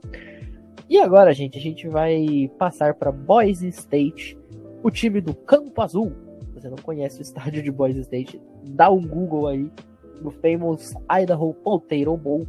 E 0.89 0.97
agora, 0.97 1.33
gente, 1.33 1.57
a 1.57 1.61
gente 1.61 1.87
vai 1.87 2.51
passar 2.57 2.95
para 2.95 3.11
Boise 3.11 3.67
State, 3.67 4.37
o 4.81 4.89
time 4.89 5.21
do 5.21 5.35
Campo 5.35 5.81
Azul. 5.81 6.11
Se 6.47 6.61
você 6.61 6.69
não 6.69 6.77
conhece 6.77 7.19
o 7.19 7.21
estádio 7.21 7.61
de 7.61 7.71
Boise 7.71 8.01
State, 8.01 8.41
dá 8.65 8.89
um 8.89 9.05
Google 9.07 9.47
aí 9.47 9.71
no 10.19 10.31
famous 10.31 10.93
Idaho 11.09 11.53
Potato 11.53 12.17
Bowl, 12.17 12.47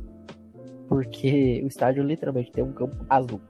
porque 0.89 1.61
o 1.62 1.66
estádio 1.66 2.03
literalmente 2.03 2.51
tem 2.51 2.64
um 2.64 2.73
campo 2.73 2.97
azul. 3.09 3.41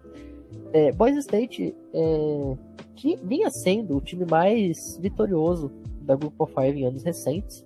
É, 0.72 0.92
Boise 0.92 1.18
State, 1.18 1.74
é, 1.92 2.56
que 2.94 3.16
vinha 3.16 3.50
sendo 3.50 3.96
o 3.96 4.00
time 4.00 4.24
mais 4.24 4.98
vitorioso 4.98 5.70
da 6.02 6.14
Group 6.14 6.40
of 6.40 6.52
Five 6.54 6.80
em 6.80 6.86
anos 6.86 7.02
recentes. 7.02 7.64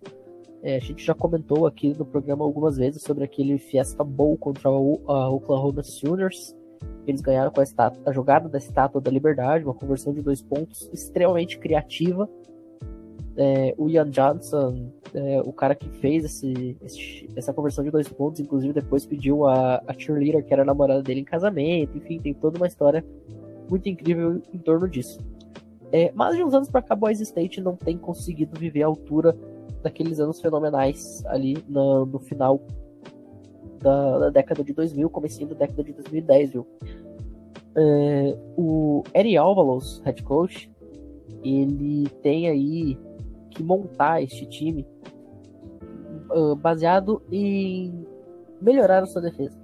É, 0.62 0.76
a 0.76 0.80
gente 0.80 1.04
já 1.04 1.14
comentou 1.14 1.66
aqui 1.66 1.94
no 1.98 2.06
programa 2.06 2.44
algumas 2.44 2.78
vezes 2.78 3.02
sobre 3.02 3.24
aquele 3.24 3.58
Fiesta 3.58 4.02
Bowl 4.02 4.36
contra 4.38 4.70
o 4.70 5.00
Oklahoma 5.34 5.82
Sooners. 5.82 6.56
Eles 7.06 7.20
ganharam 7.20 7.50
com 7.50 7.60
a, 7.60 7.62
estátua, 7.62 8.02
a 8.06 8.12
jogada 8.12 8.48
da 8.48 8.56
Estátua 8.56 9.00
da 9.00 9.10
Liberdade, 9.10 9.64
uma 9.64 9.74
conversão 9.74 10.14
de 10.14 10.22
dois 10.22 10.40
pontos 10.40 10.88
extremamente 10.92 11.58
criativa. 11.58 12.28
É, 13.36 13.74
o 13.76 13.88
Ian 13.88 14.10
Johnson, 14.10 14.92
é, 15.12 15.40
o 15.44 15.52
cara 15.52 15.74
que 15.74 15.88
fez 15.88 16.24
esse, 16.24 16.76
esse, 16.80 17.28
essa 17.34 17.52
conversão 17.52 17.82
de 17.82 17.90
dois 17.90 18.08
pontos, 18.08 18.40
inclusive 18.40 18.72
depois 18.72 19.04
pediu 19.04 19.44
a, 19.44 19.82
a 19.86 19.92
cheerleader, 19.92 20.44
que 20.44 20.52
era 20.52 20.62
a 20.62 20.64
namorada 20.64 21.02
dele, 21.02 21.20
em 21.20 21.24
casamento. 21.24 21.98
Enfim, 21.98 22.20
tem 22.20 22.32
toda 22.32 22.56
uma 22.56 22.66
história 22.66 23.04
muito 23.68 23.88
incrível 23.88 24.40
em 24.52 24.58
torno 24.58 24.88
disso. 24.88 25.18
É, 25.92 26.12
mas 26.14 26.36
de 26.36 26.44
uns 26.44 26.54
anos 26.54 26.70
para 26.70 26.82
cá, 26.82 26.94
Boys 26.94 27.20
State 27.20 27.60
não 27.60 27.76
tem 27.76 27.96
conseguido 27.96 28.58
viver 28.58 28.82
a 28.82 28.86
altura 28.86 29.36
daqueles 29.82 30.18
anos 30.18 30.40
fenomenais 30.40 31.24
ali 31.26 31.62
no, 31.68 32.06
no 32.06 32.18
final 32.18 32.60
da, 33.80 34.18
da, 34.18 34.30
década 34.30 34.64
de 34.64 34.72
2000, 34.72 35.08
comecinho 35.10 35.48
da 35.50 35.54
década 35.54 35.84
de 35.84 35.92
2010, 35.92 36.52
viu? 36.52 36.66
É, 37.76 38.36
o 38.56 39.02
Eri 39.12 39.36
Alvalos, 39.36 40.00
head 40.04 40.22
coach, 40.22 40.70
ele 41.44 42.08
tem 42.22 42.48
aí 42.48 42.98
que 43.54 43.62
montar 43.62 44.22
este 44.22 44.46
time 44.46 44.86
uh, 46.30 46.54
baseado 46.56 47.22
em 47.30 48.06
melhorar 48.60 49.02
a 49.02 49.06
sua 49.06 49.22
defesa. 49.22 49.56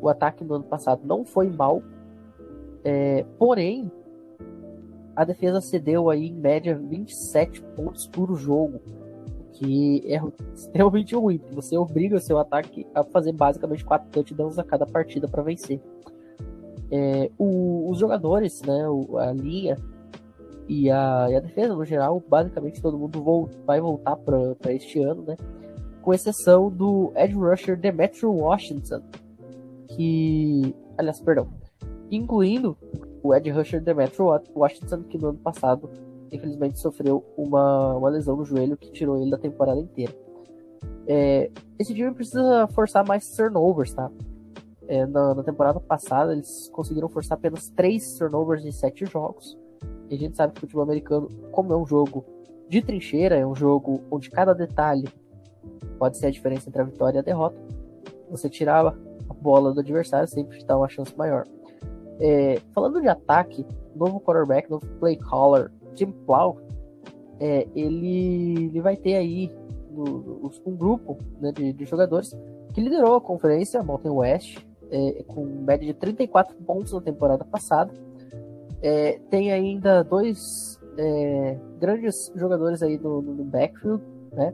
O 0.00 0.08
ataque 0.08 0.42
no 0.42 0.54
ano 0.54 0.64
passado 0.64 1.02
não 1.04 1.24
foi 1.24 1.48
mal, 1.48 1.82
é, 2.84 3.24
porém 3.38 3.90
a 5.14 5.24
defesa 5.24 5.60
cedeu 5.60 6.10
aí 6.10 6.28
em 6.28 6.34
média 6.34 6.76
27 6.76 7.62
pontos 7.76 8.06
por 8.06 8.34
jogo, 8.34 8.80
que 9.52 10.02
é 10.06 10.20
extremamente 10.54 11.14
ruim. 11.14 11.40
Você 11.52 11.76
obriga 11.76 12.16
o 12.16 12.20
seu 12.20 12.38
ataque 12.38 12.86
a 12.94 13.04
fazer 13.04 13.32
basicamente 13.32 13.84
4 13.84 14.08
touchdowns 14.10 14.58
a 14.58 14.64
cada 14.64 14.86
partida 14.86 15.28
para 15.28 15.42
vencer. 15.42 15.80
É, 16.90 17.30
o, 17.38 17.88
os 17.90 17.98
jogadores, 17.98 18.60
né, 18.62 18.88
o, 18.88 19.16
a 19.18 19.32
linha 19.32 19.78
e 20.68 20.90
a, 20.90 21.28
e 21.30 21.36
a, 21.36 21.40
defesa 21.40 21.74
no 21.74 21.84
geral, 21.84 22.22
basicamente 22.28 22.80
todo 22.80 22.98
mundo 22.98 23.48
vai 23.66 23.80
voltar 23.80 24.16
para 24.16 24.72
este 24.72 25.02
ano, 25.02 25.22
né? 25.22 25.36
Com 26.00 26.14
exceção 26.14 26.70
do 26.70 27.12
edge 27.14 27.34
rusher 27.34 27.76
Demetrio 27.76 28.32
Washington, 28.32 29.02
que, 29.88 30.74
aliás, 30.96 31.20
perdão, 31.20 31.48
incluindo 32.10 32.76
o 33.22 33.34
edge 33.34 33.50
rusher 33.50 33.80
Demetrio 33.80 34.26
Washington, 34.54 35.02
que 35.04 35.18
no 35.18 35.28
ano 35.28 35.38
passado 35.38 35.88
infelizmente 36.32 36.78
sofreu 36.78 37.22
uma, 37.36 37.94
uma 37.94 38.08
lesão 38.08 38.34
no 38.36 38.44
joelho 38.44 38.76
que 38.76 38.90
tirou 38.90 39.20
ele 39.20 39.30
da 39.30 39.38
temporada 39.38 39.78
inteira. 39.78 40.14
É, 41.06 41.50
esse 41.78 41.94
time 41.94 42.12
precisa 42.14 42.66
forçar 42.68 43.06
mais 43.06 43.28
turnovers, 43.36 43.92
tá? 43.92 44.10
É, 44.88 45.06
na, 45.06 45.34
na, 45.34 45.42
temporada 45.42 45.78
passada, 45.78 46.32
eles 46.32 46.68
conseguiram 46.72 47.08
forçar 47.08 47.36
apenas 47.36 47.68
3 47.70 48.18
turnovers 48.18 48.64
em 48.64 48.72
7 48.72 49.04
jogos. 49.04 49.58
E 50.10 50.14
a 50.14 50.18
gente 50.18 50.36
sabe 50.36 50.52
que 50.52 50.58
o 50.58 50.60
futebol 50.62 50.82
americano, 50.82 51.28
como 51.50 51.72
é 51.72 51.76
um 51.76 51.86
jogo 51.86 52.24
de 52.68 52.82
trincheira, 52.82 53.36
é 53.36 53.46
um 53.46 53.54
jogo 53.54 54.02
onde 54.10 54.30
cada 54.30 54.54
detalhe 54.54 55.08
pode 55.98 56.16
ser 56.16 56.26
a 56.26 56.30
diferença 56.30 56.68
entre 56.68 56.82
a 56.82 56.84
vitória 56.84 57.18
e 57.18 57.20
a 57.20 57.22
derrota. 57.22 57.56
Você 58.30 58.48
tirar 58.48 58.86
a 58.86 59.34
bola 59.34 59.72
do 59.72 59.80
adversário 59.80 60.28
sempre 60.28 60.58
te 60.58 60.66
dá 60.66 60.76
uma 60.76 60.88
chance 60.88 61.16
maior. 61.16 61.46
É, 62.20 62.60
falando 62.74 63.00
de 63.00 63.08
ataque, 63.08 63.66
novo 63.94 64.20
quarterback, 64.20 64.70
novo 64.70 64.86
play 64.98 65.16
caller, 65.16 65.70
Tim 65.94 66.10
Plow, 66.10 66.58
é, 67.40 67.66
ele, 67.74 68.66
ele 68.66 68.80
vai 68.80 68.96
ter 68.96 69.16
aí 69.16 69.50
no, 69.90 70.04
no, 70.04 70.50
um 70.64 70.76
grupo 70.76 71.18
né, 71.40 71.52
de, 71.52 71.72
de, 71.72 71.84
jogadores 71.84 72.36
que 72.72 72.80
liderou 72.80 73.16
a 73.16 73.20
conferência 73.20 73.82
Mountain 73.82 74.12
West 74.12 74.58
é, 74.90 75.22
com 75.26 75.44
média 75.44 75.86
de 75.86 75.94
34 75.94 76.54
pontos 76.56 76.92
na 76.92 77.00
temporada 77.00 77.44
passada. 77.44 77.92
É, 78.82 79.20
tem 79.30 79.52
ainda 79.52 80.02
dois 80.02 80.80
é, 80.98 81.58
grandes 81.78 82.32
jogadores 82.34 82.82
aí 82.82 82.98
no, 82.98 83.22
no, 83.22 83.44
backfield, 83.44 84.02
né? 84.32 84.52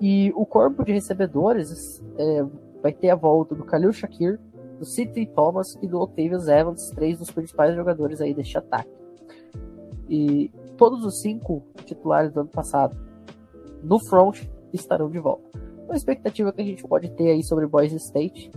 E 0.00 0.32
o 0.34 0.44
corpo 0.44 0.84
de 0.84 0.92
recebedores 0.92 2.02
é, 2.18 2.44
vai 2.82 2.92
ter 2.92 3.10
a 3.10 3.14
volta 3.14 3.54
do 3.54 3.64
Khalil 3.64 3.92
Shakir, 3.92 4.40
do 4.78 4.84
City 4.84 5.26
Thomas 5.26 5.78
e 5.80 5.86
do 5.86 6.00
Octavius 6.00 6.48
Evans, 6.48 6.90
três 6.90 7.18
dos 7.18 7.30
principais 7.30 7.76
jogadores 7.76 8.20
aí 8.20 8.34
deste 8.34 8.58
ataque. 8.58 8.90
E 10.08 10.50
todos 10.76 11.04
os 11.04 11.20
cinco 11.20 11.62
titulares 11.84 12.32
do 12.32 12.40
ano 12.40 12.50
passado 12.50 12.96
no 13.82 13.98
front 14.00 14.42
estarão 14.72 15.08
de 15.08 15.18
volta. 15.18 15.44
Uma 15.84 15.94
expectativa 15.94 16.52
que 16.52 16.60
a 16.60 16.64
gente 16.64 16.82
pode 16.82 17.10
ter 17.10 17.30
aí 17.30 17.42
sobre 17.42 17.66
Boise 17.66 17.96
State 17.96 18.50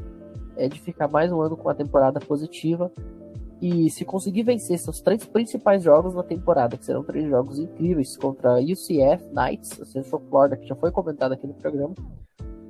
é 0.55 0.67
de 0.67 0.81
ficar 0.81 1.07
mais 1.07 1.31
um 1.31 1.39
ano 1.41 1.55
com 1.55 1.69
a 1.69 1.75
temporada 1.75 2.19
positiva 2.19 2.91
e 3.61 3.89
se 3.89 4.05
conseguir 4.05 4.43
vencer 4.43 4.77
seus 4.77 5.01
três 5.01 5.25
principais 5.25 5.83
jogos 5.83 6.13
na 6.13 6.23
temporada, 6.23 6.77
que 6.77 6.85
serão 6.85 7.03
três 7.03 7.27
jogos 7.27 7.57
incríveis 7.57 8.15
contra 8.15 8.59
UCF 8.59 9.23
Knights, 9.33 9.81
a 9.81 9.85
Central 9.85 10.21
Florida, 10.29 10.57
que 10.57 10.67
já 10.67 10.75
foi 10.75 10.91
comentado 10.91 11.31
aqui 11.31 11.47
no 11.47 11.53
programa, 11.55 11.95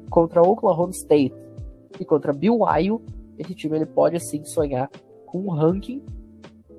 contra 0.09 0.41
Oklahoma 0.41 0.91
State 0.91 1.35
e 1.99 2.05
contra 2.05 2.33
BYU, 2.33 3.01
esse 3.38 3.53
time 3.53 3.75
ele 3.75 3.85
pode 3.85 4.15
assim 4.15 4.43
sonhar 4.45 4.89
com 5.25 5.39
um 5.39 5.49
ranking. 5.49 6.01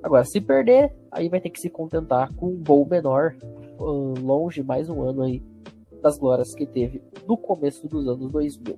Agora, 0.01 0.23
se 0.25 0.41
perder, 0.41 0.93
aí 1.11 1.29
vai 1.29 1.39
ter 1.39 1.49
que 1.49 1.59
se 1.59 1.69
contentar 1.69 2.33
com 2.35 2.47
um 2.47 2.63
gol 2.63 2.87
menor, 2.89 3.35
longe 3.79 4.63
mais 4.63 4.89
um 4.89 5.01
ano 5.01 5.21
aí 5.21 5.43
das 6.01 6.17
glórias 6.17 6.53
que 6.55 6.65
teve 6.65 7.01
no 7.27 7.37
começo 7.37 7.87
dos 7.87 8.07
anos 8.07 8.31
2000. 8.31 8.77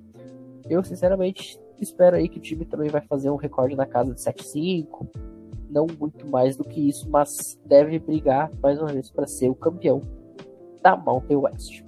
Eu, 0.68 0.84
sinceramente, 0.84 1.58
espero 1.82 2.16
aí 2.16 2.28
que 2.28 2.38
o 2.38 2.42
time 2.42 2.64
também 2.64 2.88
vai 2.88 3.00
fazer 3.02 3.30
um 3.30 3.36
recorde 3.36 3.74
na 3.74 3.86
casa 3.86 4.14
de 4.14 4.20
7-5, 4.20 5.06
não 5.70 5.86
muito 5.98 6.28
mais 6.30 6.56
do 6.56 6.64
que 6.64 6.88
isso, 6.88 7.08
mas 7.10 7.58
deve 7.66 7.98
brigar 7.98 8.50
mais 8.62 8.78
uma 8.78 8.92
vez 8.92 9.10
para 9.10 9.26
ser 9.26 9.48
o 9.48 9.54
campeão 9.54 10.02
da 10.82 10.96
Mountain 10.96 11.36
West. 11.36 11.82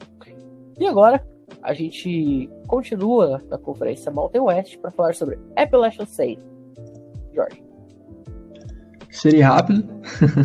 E 0.78 0.86
agora, 0.86 1.24
a 1.62 1.72
gente 1.72 2.51
continua 2.66 3.42
na 3.49 3.59
conferência 3.59 4.11
Mountain 4.11 4.40
West 4.40 4.78
para 4.78 4.90
falar 4.90 5.14
sobre 5.14 5.38
Appalachian 5.57 6.05
State. 6.05 6.42
Jorge. 7.34 7.62
Seria 9.11 9.49
rápido. 9.49 9.84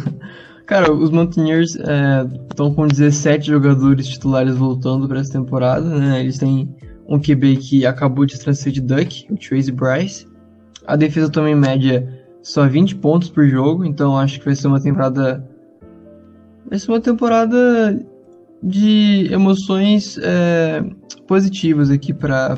Cara, 0.67 0.93
os 0.93 1.09
Mountaineers 1.09 1.75
estão 2.49 2.67
é, 2.67 2.75
com 2.75 2.87
17 2.87 3.47
jogadores 3.47 4.07
titulares 4.07 4.55
voltando 4.55 5.07
para 5.07 5.19
essa 5.19 5.31
temporada, 5.31 5.83
né? 5.83 6.19
Eles 6.19 6.37
têm 6.37 6.75
um 7.09 7.19
QB 7.19 7.57
que 7.57 7.85
acabou 7.85 8.25
de 8.25 8.39
transferir 8.39 8.81
de 8.81 8.81
Duck, 8.81 9.25
o 9.29 9.35
Tracy 9.35 9.71
Bryce. 9.71 10.27
A 10.85 10.95
defesa 10.95 11.29
também 11.29 11.55
média 11.55 12.07
só 12.41 12.67
20 12.67 12.95
pontos 12.97 13.29
por 13.29 13.47
jogo, 13.47 13.83
então 13.83 14.17
acho 14.17 14.39
que 14.39 14.45
vai 14.45 14.55
ser 14.55 14.67
uma 14.67 14.79
temporada. 14.79 15.43
Vai 16.69 16.77
ser 16.77 16.91
uma 16.91 17.01
temporada 17.01 17.99
de 18.61 19.27
emoções 19.31 20.17
é, 20.21 20.83
positivas 21.27 21.89
aqui 21.89 22.13
para 22.13 22.57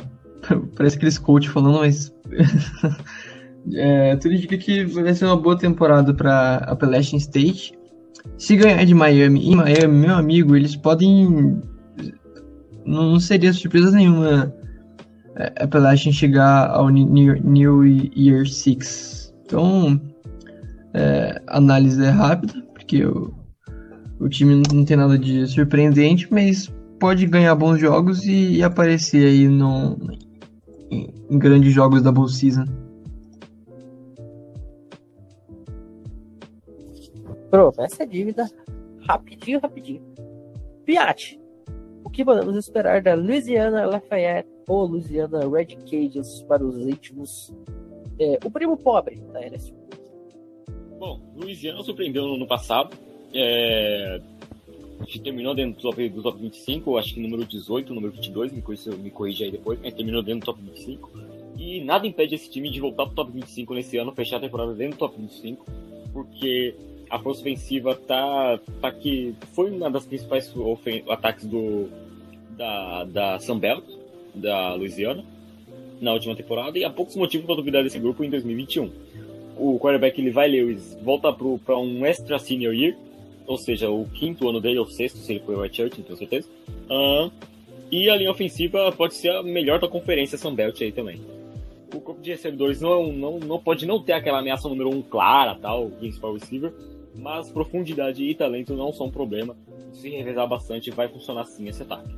parece 0.76 0.96
aqueles 0.96 1.18
coach 1.18 1.48
falando, 1.48 1.78
mas 1.78 2.12
é, 3.74 4.16
tudo 4.16 4.34
indica 4.34 4.56
que 4.58 4.84
vai 4.84 5.14
ser 5.14 5.26
uma 5.26 5.36
boa 5.36 5.56
temporada 5.56 6.12
para 6.12 6.56
Appalachian 6.56 7.18
State. 7.18 7.72
Se 8.36 8.56
ganhar 8.56 8.84
de 8.84 8.94
Miami 8.94 9.48
em 9.48 9.56
Miami, 9.56 10.06
meu 10.06 10.14
amigo, 10.14 10.56
eles 10.56 10.76
podem. 10.76 11.60
Não 12.84 13.18
seria 13.20 13.52
surpresa 13.52 13.90
nenhuma 13.90 14.54
é, 15.36 15.64
Appalachian 15.64 16.12
chegar 16.12 16.70
ao 16.70 16.88
New, 16.88 17.84
Year 17.84 18.46
6. 18.46 19.34
Então, 19.44 20.00
é, 20.94 21.40
a 21.46 21.58
análise 21.58 22.02
é 22.04 22.08
rápida, 22.08 22.60
porque 22.72 23.04
o, 23.04 23.32
o 24.20 24.28
time 24.28 24.62
não 24.72 24.84
tem 24.84 24.96
nada 24.96 25.18
de 25.18 25.46
surpreendente, 25.46 26.28
mas 26.30 26.72
pode 26.98 27.26
ganhar 27.26 27.54
bons 27.54 27.78
jogos 27.78 28.24
e, 28.24 28.56
e 28.56 28.62
aparecer 28.62 29.26
aí 29.26 29.48
no, 29.48 29.96
em, 30.90 31.12
em 31.30 31.38
grandes 31.38 31.72
jogos 31.72 32.02
da 32.02 32.12
Bull 32.12 32.28
Season. 32.28 32.64
Essa 37.78 38.04
é 38.04 38.06
dívida 38.06 38.48
rapidinho, 39.06 39.60
rapidinho. 39.60 40.02
Piat, 40.84 41.38
o 41.38 41.41
que 42.12 42.24
podemos 42.24 42.54
esperar 42.56 43.02
da 43.02 43.14
Louisiana 43.14 43.86
Lafayette 43.86 44.48
ou 44.68 44.86
Louisiana 44.86 45.48
Red 45.48 45.76
Cages 45.90 46.42
para 46.42 46.64
os 46.64 46.76
íntimos? 46.76 47.52
É, 48.20 48.38
o 48.44 48.50
primo 48.50 48.76
pobre 48.76 49.16
da 49.32 49.40
LSU. 49.40 49.74
Bom, 50.98 51.20
Louisiana 51.34 51.82
surpreendeu 51.82 52.28
no 52.28 52.34
ano 52.34 52.46
passado. 52.46 52.94
É, 53.34 54.20
terminou 55.22 55.54
dentro 55.54 55.80
do 55.80 55.82
top, 55.82 56.08
do 56.10 56.22
top 56.22 56.38
25, 56.38 56.98
acho 56.98 57.14
que 57.14 57.20
número 57.20 57.44
18, 57.44 57.92
número 57.94 58.12
22, 58.12 58.52
me 58.52 58.60
corrija, 58.60 58.90
me 58.90 59.12
aí 59.44 59.50
depois, 59.50 59.78
mas 59.82 59.94
terminou 59.94 60.22
dentro 60.22 60.40
do 60.40 60.46
top 60.46 60.60
25. 60.62 61.10
E 61.58 61.82
nada 61.82 62.06
impede 62.06 62.34
esse 62.34 62.50
time 62.50 62.70
de 62.70 62.80
voltar 62.80 63.06
pro 63.06 63.14
top 63.14 63.32
25 63.32 63.74
nesse 63.74 63.96
ano, 63.96 64.12
fechar 64.12 64.36
a 64.36 64.40
temporada 64.40 64.74
dentro 64.74 64.96
do 64.96 64.98
top 64.98 65.16
25, 65.18 65.66
porque 66.12 66.74
a 67.08 67.18
força 67.18 67.40
ofensiva 67.40 67.94
tá, 67.94 68.58
tá 68.80 68.92
que 68.92 69.34
foi 69.52 69.70
uma 69.70 69.90
das 69.90 70.06
principais 70.06 70.52
ataques 71.08 71.46
do 71.46 71.88
da, 72.56 73.04
da 73.04 73.38
Sunbelt, 73.38 73.84
da 74.34 74.74
Louisiana, 74.74 75.24
na 76.00 76.12
última 76.12 76.34
temporada, 76.34 76.78
e 76.78 76.84
há 76.84 76.90
poucos 76.90 77.16
motivos 77.16 77.46
para 77.46 77.56
duvidar 77.56 77.82
desse 77.82 77.98
grupo 77.98 78.24
em 78.24 78.30
2021. 78.30 78.90
O 79.56 79.78
quarterback 79.78 80.20
Levi 80.20 80.48
Lewis 80.48 80.98
volta 81.02 81.32
para 81.32 81.78
um 81.78 82.04
extra 82.04 82.38
senior 82.38 82.74
year, 82.74 82.96
ou 83.46 83.56
seja, 83.58 83.90
o 83.90 84.06
quinto 84.06 84.48
ano 84.48 84.60
dele, 84.60 84.78
ou 84.78 84.86
sexto, 84.86 85.18
se 85.18 85.32
ele 85.32 85.40
foi 85.40 85.54
o 85.54 85.60
White 85.60 85.76
Church, 85.76 85.98
não 85.98 86.04
tenho 86.04 86.18
certeza. 86.18 86.48
Uh, 86.88 87.30
e 87.90 88.08
a 88.08 88.16
linha 88.16 88.30
ofensiva 88.30 88.90
pode 88.92 89.14
ser 89.14 89.30
a 89.30 89.42
melhor 89.42 89.78
da 89.78 89.86
conferência 89.86 90.38
Sunbelt 90.38 90.80
aí 90.80 90.90
também. 90.90 91.20
O 91.94 92.00
corpo 92.00 92.22
de 92.22 92.30
recebedores 92.30 92.80
não, 92.80 93.12
não, 93.12 93.38
não 93.38 93.58
pode 93.58 93.84
não 93.84 94.02
ter 94.02 94.14
aquela 94.14 94.38
ameaça 94.38 94.68
número 94.68 94.88
um 94.88 95.02
clara, 95.02 95.54
tal, 95.54 95.90
principal 95.90 96.32
receiver, 96.32 96.72
mas 97.14 97.50
profundidade 97.50 98.24
e 98.24 98.34
talento 98.34 98.74
não 98.74 98.92
são 98.92 99.06
um 99.06 99.10
problema. 99.10 99.54
Se 99.92 100.08
revezar 100.08 100.48
bastante, 100.48 100.90
vai 100.90 101.06
funcionar 101.08 101.44
sim 101.44 101.68
esse 101.68 101.82
ataque. 101.82 102.10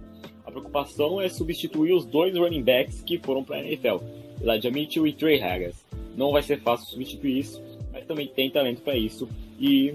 Preocupação 0.54 1.20
é 1.20 1.28
substituir 1.28 1.92
os 1.92 2.04
dois 2.04 2.36
running 2.36 2.62
backs 2.62 3.02
que 3.02 3.18
foram 3.18 3.42
para 3.42 3.56
a 3.56 3.64
NFL, 3.64 3.96
Elijah 4.40 4.70
Mitchell 4.70 5.04
e 5.04 5.12
Trey 5.12 5.42
Haggis. 5.42 5.84
Não 6.16 6.30
vai 6.30 6.44
ser 6.44 6.60
fácil 6.60 6.86
substituir 6.86 7.40
isso, 7.40 7.60
mas 7.92 8.04
também 8.04 8.28
tem 8.28 8.48
talento 8.48 8.80
para 8.80 8.96
isso. 8.96 9.28
E 9.58 9.94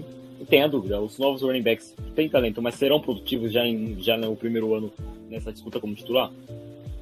tem 0.50 0.62
a 0.62 0.66
dúvida, 0.66 1.00
os 1.00 1.18
novos 1.18 1.40
running 1.40 1.62
backs 1.62 1.96
têm 2.14 2.28
talento, 2.28 2.60
mas 2.60 2.74
serão 2.74 3.00
produtivos 3.00 3.50
já, 3.50 3.66
em, 3.66 3.98
já 4.00 4.18
no 4.18 4.36
primeiro 4.36 4.74
ano 4.74 4.92
nessa 5.30 5.50
disputa 5.50 5.80
como 5.80 5.94
titular? 5.94 6.30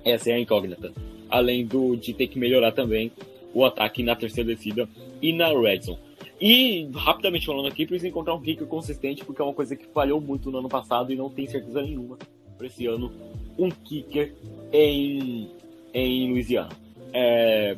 Essa 0.05 0.31
é 0.31 0.35
a 0.35 0.39
incógnita. 0.39 0.93
Além 1.29 1.67
do, 1.67 1.97
de 1.97 2.15
ter 2.15 2.29
que 2.29 2.39
melhorar 2.39 2.71
também 2.71 3.11
o 3.53 3.65
ataque 3.65 4.05
na 4.05 4.15
terceira 4.15 4.55
descida 4.55 4.89
e 5.21 5.33
na 5.33 5.49
red 5.49 5.81
zone. 5.81 5.99
E, 6.41 6.89
rapidamente 6.95 7.47
falando 7.47 7.67
aqui, 7.67 7.85
precisa 7.85 8.07
encontrar 8.07 8.35
um 8.35 8.41
kicker 8.41 8.69
consistente, 8.69 9.25
porque 9.25 9.43
é 9.43 9.45
uma 9.45 9.53
coisa 9.53 9.75
que 9.75 9.85
falhou 9.87 10.21
muito 10.21 10.49
no 10.49 10.59
ano 10.59 10.69
passado 10.69 11.13
e 11.13 11.17
não 11.17 11.29
tem 11.29 11.49
certeza 11.49 11.83
nenhuma 11.83 12.17
para 12.59 12.67
esse 12.67 12.85
ano. 12.87 13.11
Um 13.57 13.71
kicker 13.71 14.35
em, 14.73 15.49
em 15.95 16.31
Louisiana. 16.31 16.69
É, 17.13 17.77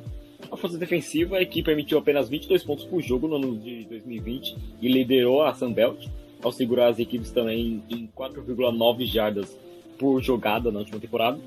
força 0.60 0.76
defensiva, 0.76 1.36
a 1.36 1.42
equipe 1.42 1.64
permitiu 1.64 1.98
apenas 1.98 2.28
22 2.28 2.62
pontos 2.64 2.84
por 2.84 3.00
jogo 3.00 3.28
no 3.28 3.36
ano 3.36 3.56
de 3.58 3.84
2020 3.84 4.56
e 4.80 4.88
liderou 4.88 5.42
a 5.42 5.54
Sunbelt, 5.54 6.06
ao 6.42 6.52
segurar 6.52 6.88
as 6.88 6.98
equipes 6.98 7.30
também 7.30 7.82
em 7.88 8.08
4,9 8.16 9.06
jardas 9.06 9.56
por 9.98 10.22
jogada 10.22 10.70
na 10.70 10.80
última 10.80 10.98
temporada. 10.98 11.38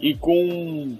E 0.00 0.14
com, 0.14 0.96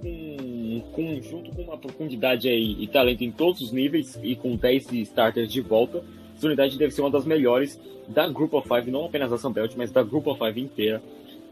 com, 0.00 0.82
com, 0.92 1.22
junto 1.22 1.50
com 1.52 1.62
uma 1.62 1.76
profundidade 1.76 2.48
aí, 2.48 2.76
e 2.78 2.86
talento 2.86 3.22
em 3.22 3.30
todos 3.30 3.60
os 3.60 3.72
níveis 3.72 4.18
e 4.22 4.36
com 4.36 4.56
10 4.56 4.92
starters 4.92 5.50
de 5.50 5.60
volta, 5.60 6.02
essa 6.36 6.46
unidade 6.46 6.78
deve 6.78 6.92
ser 6.92 7.00
uma 7.00 7.10
das 7.10 7.24
melhores 7.24 7.80
da 8.08 8.28
Group 8.28 8.54
of 8.54 8.68
Five, 8.68 8.90
não 8.90 9.06
apenas 9.06 9.30
da 9.30 9.38
Sunbelt, 9.38 9.74
mas 9.76 9.90
da 9.90 10.02
Group 10.02 10.26
of 10.26 10.38
Five 10.38 10.60
inteira 10.60 11.02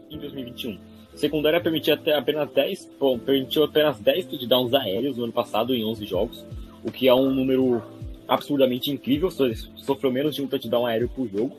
em 0.09 0.17
2021. 0.17 0.77
A 1.13 1.17
secundária 1.17 1.59
permitia 1.59 1.95
até 1.95 2.13
apenas 2.13 2.49
10, 2.51 2.91
bom, 2.99 3.17
permitiu 3.17 3.63
apenas 3.63 3.99
10 3.99 4.25
touchdowns 4.27 4.73
aéreos 4.73 5.17
no 5.17 5.23
ano 5.23 5.33
passado 5.33 5.73
em 5.73 5.83
11 5.83 6.05
jogos, 6.05 6.45
o 6.83 6.91
que 6.91 7.07
é 7.07 7.13
um 7.13 7.33
número 7.33 7.81
absurdamente 8.27 8.91
incrível, 8.91 9.31
sofreu 9.31 10.11
menos 10.11 10.35
de 10.35 10.41
um 10.41 10.47
touchdown 10.47 10.85
aéreo 10.85 11.09
por 11.09 11.27
jogo. 11.27 11.55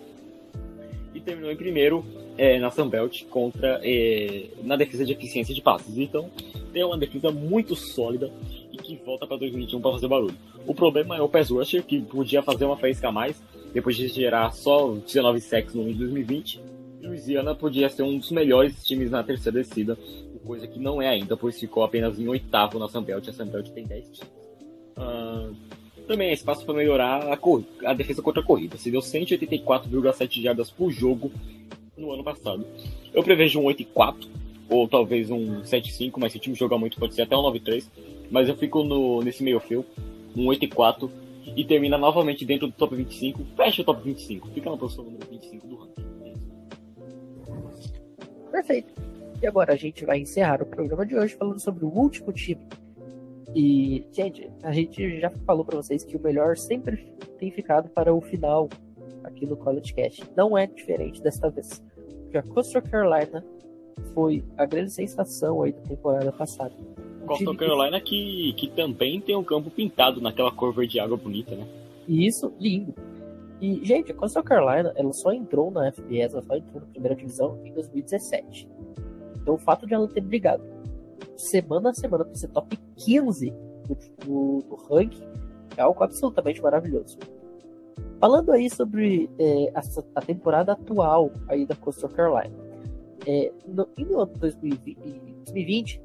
E 1.14 1.20
terminou 1.20 1.50
em 1.50 1.56
primeiro 1.56 2.04
é, 2.36 2.58
na 2.58 2.70
Sunbelt 2.70 3.24
contra 3.24 3.80
é, 3.82 4.44
na 4.62 4.76
defesa 4.76 5.04
de 5.04 5.12
eficiência 5.12 5.54
de 5.54 5.62
passes. 5.62 5.96
Então, 5.96 6.30
tem 6.72 6.84
uma 6.84 6.98
defesa 6.98 7.30
muito 7.30 7.74
sólida 7.74 8.30
e 8.72 8.76
que 8.76 8.96
volta 8.96 9.26
para 9.26 9.38
2021 9.38 9.80
para 9.80 9.92
fazer 9.92 10.08
barulho. 10.08 10.36
O 10.66 10.74
problema 10.74 11.16
é 11.16 11.22
o 11.22 11.28
pass 11.28 11.50
rusher, 11.50 11.82
que 11.84 12.00
podia 12.00 12.42
fazer 12.42 12.64
uma 12.64 12.76
faísca 12.76 13.08
a 13.08 13.12
mais, 13.12 13.40
depois 13.72 13.96
de 13.96 14.08
gerar 14.08 14.50
só 14.52 14.94
19 14.94 15.40
sacks 15.40 15.74
no 15.74 15.82
ano 15.82 15.92
de 15.92 15.98
2020. 15.98 16.60
E 17.00 17.06
Louisiana 17.06 17.54
podia 17.54 17.88
ser 17.88 18.02
um 18.02 18.18
dos 18.18 18.30
melhores 18.30 18.82
times 18.84 19.10
na 19.10 19.22
terceira 19.22 19.62
descida, 19.62 19.96
coisa 20.46 20.66
que 20.66 20.78
não 20.78 21.02
é 21.02 21.08
ainda, 21.08 21.36
pois 21.36 21.58
ficou 21.58 21.82
apenas 21.82 22.18
em 22.18 22.28
oitavo 22.28 22.78
na 22.78 22.88
Sunbelt, 22.88 23.28
a 23.28 23.32
Sunbelt 23.32 23.68
tem 23.70 23.84
10 23.84 24.04
times. 24.04 24.30
Uh, 24.96 25.54
também 26.06 26.30
é 26.30 26.32
espaço 26.32 26.64
para 26.64 26.74
melhorar 26.74 27.22
a, 27.24 27.38
a, 27.90 27.94
defesa 27.94 28.22
contra 28.22 28.40
a 28.40 28.44
corrida. 28.44 28.78
Se 28.78 28.90
deu 28.90 29.00
184,7 29.00 30.40
jardas 30.40 30.70
por 30.70 30.90
jogo 30.90 31.32
no 31.96 32.12
ano 32.12 32.22
passado. 32.22 32.64
Eu 33.12 33.24
prevejo 33.24 33.60
um 33.60 33.64
8-4, 33.64 34.28
ou 34.68 34.86
talvez 34.86 35.30
um 35.30 35.62
7-5, 35.62 36.12
mas 36.18 36.32
se 36.32 36.38
o 36.38 36.40
time 36.40 36.54
jogar 36.54 36.78
muito 36.78 36.98
pode 36.98 37.14
ser 37.14 37.22
até 37.22 37.36
um 37.36 37.42
9-3. 37.42 37.84
Mas 38.30 38.48
eu 38.48 38.56
fico 38.56 38.84
no, 38.84 39.22
nesse 39.22 39.42
meio 39.42 39.60
fio, 39.60 39.84
um 40.36 40.46
8-4, 40.46 41.10
e 41.56 41.64
termina 41.64 41.96
novamente 41.96 42.44
dentro 42.44 42.66
do 42.66 42.72
top 42.72 42.94
25. 42.96 43.44
Fecha 43.56 43.82
o 43.82 43.84
top 43.84 44.02
25, 44.02 44.48
fica 44.48 44.70
na 44.70 44.76
posição 44.76 45.04
número 45.04 45.26
25 45.30 45.66
do 45.66 45.76
ranking. 45.76 46.06
Perfeito. 48.50 48.94
E 49.40 49.46
agora 49.46 49.72
a 49.72 49.76
gente 49.76 50.04
vai 50.04 50.18
encerrar 50.18 50.62
o 50.62 50.66
programa 50.66 51.06
de 51.06 51.16
hoje 51.16 51.34
falando 51.34 51.60
sobre 51.60 51.84
o 51.84 51.88
último 51.88 52.32
time 52.32 52.60
e, 53.58 54.06
gente, 54.12 54.50
a 54.62 54.70
gente 54.70 55.18
já 55.18 55.30
falou 55.46 55.64
para 55.64 55.78
vocês 55.78 56.04
que 56.04 56.14
o 56.14 56.20
melhor 56.20 56.58
sempre 56.58 57.10
tem 57.38 57.50
ficado 57.50 57.88
para 57.88 58.12
o 58.12 58.20
final 58.20 58.68
aqui 59.24 59.46
no 59.46 59.56
College 59.56 59.94
Cast. 59.94 60.24
Não 60.36 60.58
é 60.58 60.66
diferente 60.66 61.22
desta 61.22 61.48
vez. 61.48 61.82
Porque 62.24 62.36
a 62.36 62.42
Coastal 62.42 62.82
Carolina 62.82 63.42
foi 64.12 64.44
a 64.58 64.66
grande 64.66 64.90
sensação 64.90 65.62
aí 65.62 65.72
da 65.72 65.80
temporada 65.80 66.30
passada. 66.32 66.74
Coastal 67.26 67.54
Carolina 67.54 68.00
que, 68.00 68.54
que 68.56 68.68
também 68.68 69.20
tem 69.20 69.36
um 69.36 69.44
campo 69.44 69.70
pintado 69.70 70.20
naquela 70.20 70.50
cor 70.50 70.72
verde 70.72 71.00
água 71.00 71.16
bonita, 71.16 71.54
né? 71.54 71.66
Isso, 72.08 72.52
lindo. 72.60 72.94
E, 73.60 73.84
gente, 73.84 74.12
a 74.12 74.14
Coastal 74.14 74.42
Carolina, 74.42 74.92
ela 74.96 75.12
só 75.12 75.32
entrou 75.32 75.70
na 75.70 75.90
FBS, 75.90 76.34
ela 76.34 76.42
só 76.42 76.56
entrou 76.56 76.80
na 76.80 76.86
primeira 76.86 77.16
divisão 77.16 77.58
em 77.64 77.72
2017. 77.72 78.68
Então 79.40 79.54
o 79.54 79.58
fato 79.58 79.86
de 79.86 79.94
ela 79.94 80.08
ter 80.08 80.20
brigado 80.20 80.62
semana 81.36 81.90
a 81.90 81.94
semana 81.94 82.24
para 82.24 82.34
ser 82.34 82.48
top 82.48 82.78
15 82.96 83.52
do, 83.86 83.94
do, 84.24 84.62
do, 84.68 84.74
ranking 84.90 85.22
é 85.76 85.82
algo 85.82 86.02
absolutamente 86.02 86.60
maravilhoso. 86.60 87.18
Falando 88.18 88.52
aí 88.52 88.68
sobre 88.70 89.30
é, 89.38 89.70
a, 89.74 89.80
a, 90.14 90.22
temporada 90.22 90.72
atual 90.72 91.30
aí 91.48 91.66
da 91.66 91.76
Coastal 91.76 92.10
Carolina, 92.10 92.54
é, 93.26 93.52
no, 93.66 93.86
2020, 94.26 94.96
2020 95.44 96.00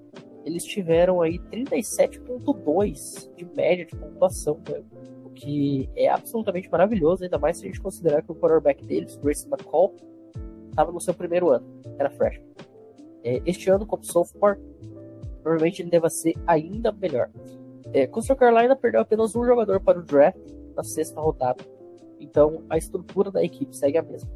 eles 0.45 0.63
tiveram 0.63 1.21
aí 1.21 1.39
37.2 1.39 3.35
de 3.35 3.45
média 3.55 3.85
de 3.85 3.95
pontuação, 3.95 4.59
né? 4.67 4.83
o 5.23 5.29
que 5.29 5.89
é 5.95 6.09
absolutamente 6.09 6.69
maravilhoso, 6.69 7.23
ainda 7.23 7.37
mais 7.37 7.57
se 7.57 7.63
a 7.63 7.67
gente 7.67 7.79
considerar 7.81 8.21
que 8.21 8.31
o 8.31 8.35
quarterback 8.35 8.83
deles, 8.85 9.15
Grace 9.17 9.47
McCall, 9.47 9.95
estava 10.69 10.91
no 10.91 10.99
seu 10.99 11.13
primeiro 11.13 11.49
ano, 11.49 11.65
era 11.97 12.09
freshman. 12.09 12.49
É, 13.23 13.41
este 13.45 13.69
ano, 13.69 13.85
como 13.85 14.03
sophomore, 14.03 14.57
provavelmente 15.43 15.81
ele 15.81 15.89
deva 15.89 16.09
ser 16.09 16.33
ainda 16.47 16.91
melhor. 16.91 17.29
É, 17.93 18.07
Coastal 18.07 18.35
Carolina 18.35 18.75
perdeu 18.75 19.01
apenas 19.01 19.35
um 19.35 19.45
jogador 19.45 19.79
para 19.81 19.99
o 19.99 20.03
draft 20.03 20.39
na 20.75 20.83
sexta 20.83 21.19
rodada, 21.19 21.63
então 22.19 22.63
a 22.69 22.77
estrutura 22.77 23.29
da 23.29 23.43
equipe 23.43 23.75
segue 23.75 23.97
a 23.97 24.01
mesma. 24.01 24.29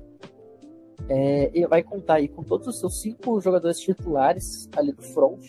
É, 1.07 1.51
ele 1.53 1.67
vai 1.67 1.83
contar 1.83 2.15
aí 2.15 2.27
com 2.27 2.43
todos 2.43 2.67
os 2.67 2.79
seus 2.79 2.99
cinco 3.01 3.39
jogadores 3.39 3.79
titulares 3.79 4.67
ali 4.75 4.91
do 4.91 5.03
front. 5.03 5.45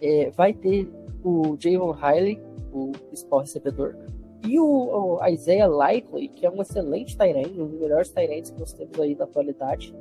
É, 0.00 0.30
vai 0.30 0.52
ter 0.52 0.88
o 1.24 1.56
Javon 1.58 1.92
Riley, 1.92 2.40
o 2.72 2.92
principal 2.92 3.40
recebedor, 3.40 3.96
e 4.44 4.60
o, 4.60 5.18
o 5.18 5.26
Isaiah 5.26 5.66
Likely, 5.66 6.28
que 6.28 6.46
é 6.46 6.50
um 6.50 6.62
excelente 6.62 7.16
Tyrant, 7.16 7.48
um 7.58 7.66
dos 7.66 7.80
melhores 7.80 8.10
Tyrants 8.10 8.50
que 8.50 8.60
nós 8.60 8.72
temos 8.72 8.98
aí 9.00 9.14
na 9.14 9.24
atualidade. 9.24 9.94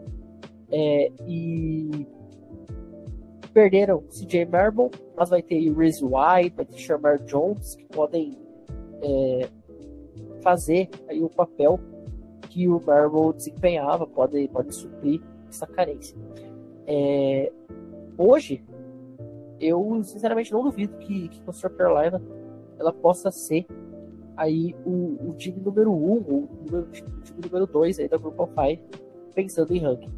É, 0.72 1.12
e 1.28 2.08
perderam 3.54 4.04
CJ 4.10 4.46
Marble, 4.46 4.92
mas 5.16 5.30
vai 5.30 5.42
ter 5.42 5.72
Reese 5.74 6.04
White, 6.04 6.56
vai 6.56 6.66
ter 6.66 6.78
Shamar 6.78 7.24
Jones, 7.24 7.76
que 7.76 7.86
podem 7.86 8.38
é, 9.02 9.48
fazer 10.42 10.90
aí 11.08 11.24
o 11.24 11.30
papel 11.30 11.80
que 12.50 12.68
o 12.68 12.82
Marble 12.86 13.34
desempenhava, 13.34 14.06
podem 14.06 14.48
pode 14.48 14.76
suprir 14.76 15.22
essa 15.50 15.66
carência. 15.66 16.18
É, 16.86 17.52
hoje, 18.18 18.64
eu 19.60 20.04
sinceramente 20.04 20.52
não 20.52 20.64
duvido 20.64 20.98
que, 20.98 21.30
que 21.30 21.42
Coastal 21.42 21.72
Carolina 21.72 22.22
ela 22.78 22.92
possa 22.92 23.32
ser 23.32 23.66
aí 24.36 24.76
o, 24.86 25.30
o 25.30 25.34
time 25.38 25.60
número 25.60 25.92
1, 25.92 25.96
um, 25.96 26.18
o, 26.18 26.50
número, 26.66 26.88
o 26.88 26.92
time 27.22 27.42
número 27.44 27.66
2 27.66 28.00
aí 28.00 28.08
da 28.08 28.18
Group 28.18 28.40
of 28.40 28.54
Five, 28.54 28.82
pensando 29.34 29.74
em 29.74 29.80
ranking. 29.80 30.12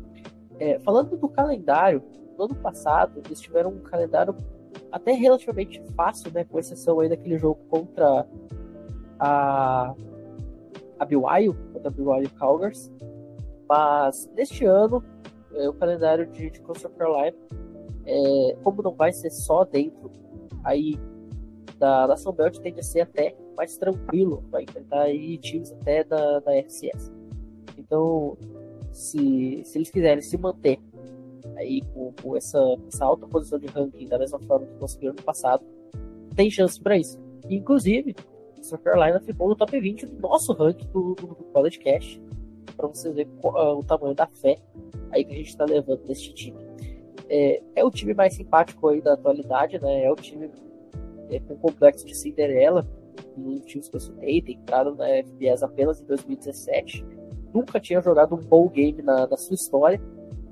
É, 0.59 0.79
falando 0.79 1.15
do 1.15 1.29
calendário, 1.29 2.01
no 2.37 2.45
ano 2.45 2.55
passado, 2.55 3.21
eles 3.25 3.39
tiveram 3.39 3.71
um 3.71 3.79
calendário 3.79 4.35
até 4.91 5.11
relativamente 5.11 5.81
fácil, 5.95 6.31
né? 6.31 6.43
Com 6.43 6.59
exceção 6.59 6.99
aí 6.99 7.09
daquele 7.09 7.37
jogo 7.37 7.59
contra 7.69 8.27
a, 9.19 9.93
a 10.99 11.05
BYU, 11.05 11.55
contra 11.73 11.87
a 11.87 11.91
BYU 11.91 12.29
Cougars. 12.39 12.91
Mas 13.67 14.29
neste 14.35 14.65
ano, 14.65 15.03
é, 15.53 15.67
o 15.67 15.73
calendário 15.73 16.25
de, 16.27 16.49
de 16.49 16.61
Coastal 16.61 16.91
Carolina, 16.91 17.35
é, 18.07 18.55
como 18.63 18.81
não 18.81 18.93
vai 18.93 19.11
ser 19.11 19.29
só 19.29 19.65
dentro 19.65 20.09
aí 20.63 20.97
da 21.77 22.07
Nação 22.07 22.31
Belt, 22.31 22.57
tende 22.59 22.79
a 22.79 22.83
ser 22.83 23.01
até 23.01 23.35
mais 23.55 23.77
tranquilo, 23.77 24.43
vai 24.49 24.63
enfrentar 24.63 25.01
aí 25.01 25.37
times 25.37 25.71
até 25.73 26.03
da, 26.03 26.39
da 26.39 26.55
FCS. 26.55 27.11
Então, 27.77 28.37
se, 28.91 29.61
se 29.63 29.77
eles 29.77 29.89
quiserem 29.89 30.21
se 30.21 30.37
manter 30.37 30.79
aí 31.55 31.81
com, 31.93 32.13
com 32.21 32.35
essa, 32.35 32.59
essa 32.87 33.05
alta 33.05 33.27
posição 33.27 33.59
de 33.59 33.67
ranking 33.67 34.07
da 34.07 34.17
mesma 34.17 34.39
forma 34.39 34.65
que 34.65 34.73
conseguiram 34.75 35.13
no 35.13 35.23
passado, 35.23 35.63
tem 36.35 36.49
chance 36.49 36.79
para 36.79 36.97
isso. 36.97 37.19
Inclusive, 37.49 38.15
South 38.61 38.79
Carolina 38.79 39.19
ficou 39.19 39.49
no 39.49 39.55
top 39.55 39.79
20 39.79 40.05
do 40.05 40.19
nosso 40.21 40.53
ranking 40.53 40.87
do, 40.87 41.13
do, 41.15 41.27
do 41.27 41.43
College 41.53 41.79
Cash, 41.79 42.21
para 42.75 42.87
vocês 42.87 43.13
verem 43.15 43.31
o 43.41 43.83
tamanho 43.83 44.13
da 44.13 44.27
fé 44.27 44.57
aí 45.11 45.25
que 45.25 45.33
a 45.33 45.37
gente 45.37 45.49
está 45.49 45.65
levando 45.65 46.03
nesse 46.07 46.33
time. 46.33 46.57
É, 47.29 47.61
é, 47.75 47.83
o 47.83 47.91
time 47.91 48.13
mais 48.13 48.33
simpático 48.33 48.87
aí 48.87 49.01
da 49.01 49.13
atualidade, 49.13 49.79
né? 49.81 50.05
É 50.05 50.11
o 50.11 50.15
time 50.15 50.49
é, 51.29 51.39
com 51.39 51.57
complexo 51.57 52.05
de 52.05 52.15
Cinderela, 52.15 52.87
um 53.37 53.59
times 53.59 53.89
que 53.89 53.95
eu 53.95 53.99
citei, 53.99 54.41
tem 54.41 54.55
entrado 54.55 54.95
na 54.95 55.07
FBS 55.23 55.63
apenas 55.63 56.01
em 56.01 56.05
2017. 56.05 57.05
Nunca 57.53 57.79
tinha 57.79 58.01
jogado 58.01 58.35
um 58.35 58.39
bowl 58.39 58.69
game 58.69 59.01
na, 59.01 59.27
na 59.27 59.37
sua 59.37 59.55
história 59.55 60.01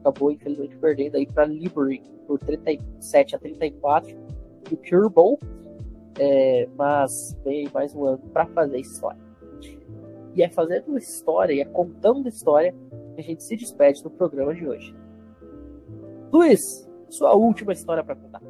acabou 0.05 0.32
infelizmente 0.32 0.78
perdendo 0.78 1.15
aí 1.15 1.26
para 1.26 1.45
Liberty 1.45 2.03
por 2.28 2.38
37 2.39 3.36
a 3.36 3.39
34 3.39 4.15
e 4.69 4.73
o 4.73 4.78
Pure 4.78 5.09
Bowl, 5.09 5.39
é, 6.19 6.67
mas 6.76 7.36
vem 7.43 7.67
mais 7.73 7.95
um 7.95 8.05
ano 8.05 8.19
para 8.32 8.45
fazer 8.47 8.80
história. 8.80 9.19
E 10.36 10.43
é 10.43 10.49
fazendo 10.49 10.97
história 10.97 11.53
e 11.53 11.61
é 11.61 11.65
contando 11.65 12.28
história 12.28 12.73
que 13.15 13.21
a 13.21 13.23
gente 13.23 13.43
se 13.43 13.55
despede 13.55 14.03
do 14.03 14.09
programa 14.09 14.53
de 14.53 14.67
hoje. 14.67 14.95
Luiz, 16.36 16.86
sua 17.09 17.33
última 17.33 17.71
história 17.71 18.03
para 18.03 18.13
contar. 18.13 18.41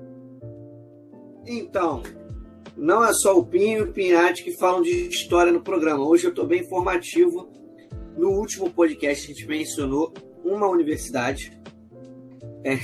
Então, 1.45 2.01
não 2.75 3.05
é 3.05 3.13
só 3.13 3.37
o 3.37 3.45
Pinho 3.45 3.77
e 3.77 3.81
o 3.83 3.93
Pinhate 3.93 4.43
que 4.43 4.53
falam 4.53 4.81
de 4.81 5.07
história 5.07 5.51
no 5.51 5.61
programa. 5.61 6.03
Hoje 6.03 6.25
eu 6.25 6.31
estou 6.31 6.47
bem 6.47 6.61
informativo. 6.61 7.47
No 8.17 8.31
último 8.31 8.71
podcast 8.71 9.25
a 9.25 9.35
gente 9.35 9.45
mencionou 9.45 10.11
uma 10.43 10.67
universidade, 10.67 11.61
é, 12.63 12.77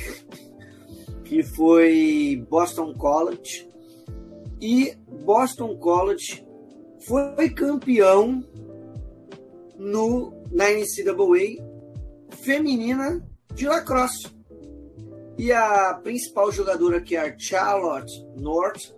que 1.25 1.41
foi 1.41 2.45
Boston 2.47 2.93
College, 2.93 3.67
E 4.61 4.95
Boston 5.25 5.77
College 5.77 6.45
foi 7.07 7.49
campeão 7.49 8.43
no, 9.79 10.31
na 10.51 10.65
NCAA 10.69 11.65
feminina 12.43 13.27
de 13.55 13.65
lacrosse. 13.65 14.40
E 15.37 15.51
a 15.51 15.93
principal 15.95 16.51
jogadora, 16.51 17.01
que 17.01 17.15
é 17.15 17.19
a 17.21 17.37
Charlotte 17.37 18.25
North, 18.37 18.93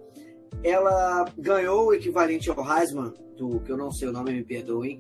ela 0.64 1.26
ganhou 1.38 1.88
o 1.88 1.94
equivalente 1.94 2.50
ao 2.50 2.58
Heisman, 2.60 3.14
do, 3.38 3.60
que 3.62 3.72
eu 3.72 3.78
não 3.78 3.92
sei 3.92 4.08
o 4.08 4.12
nome, 4.12 4.34
me 4.34 4.44
perdoem, 4.44 5.00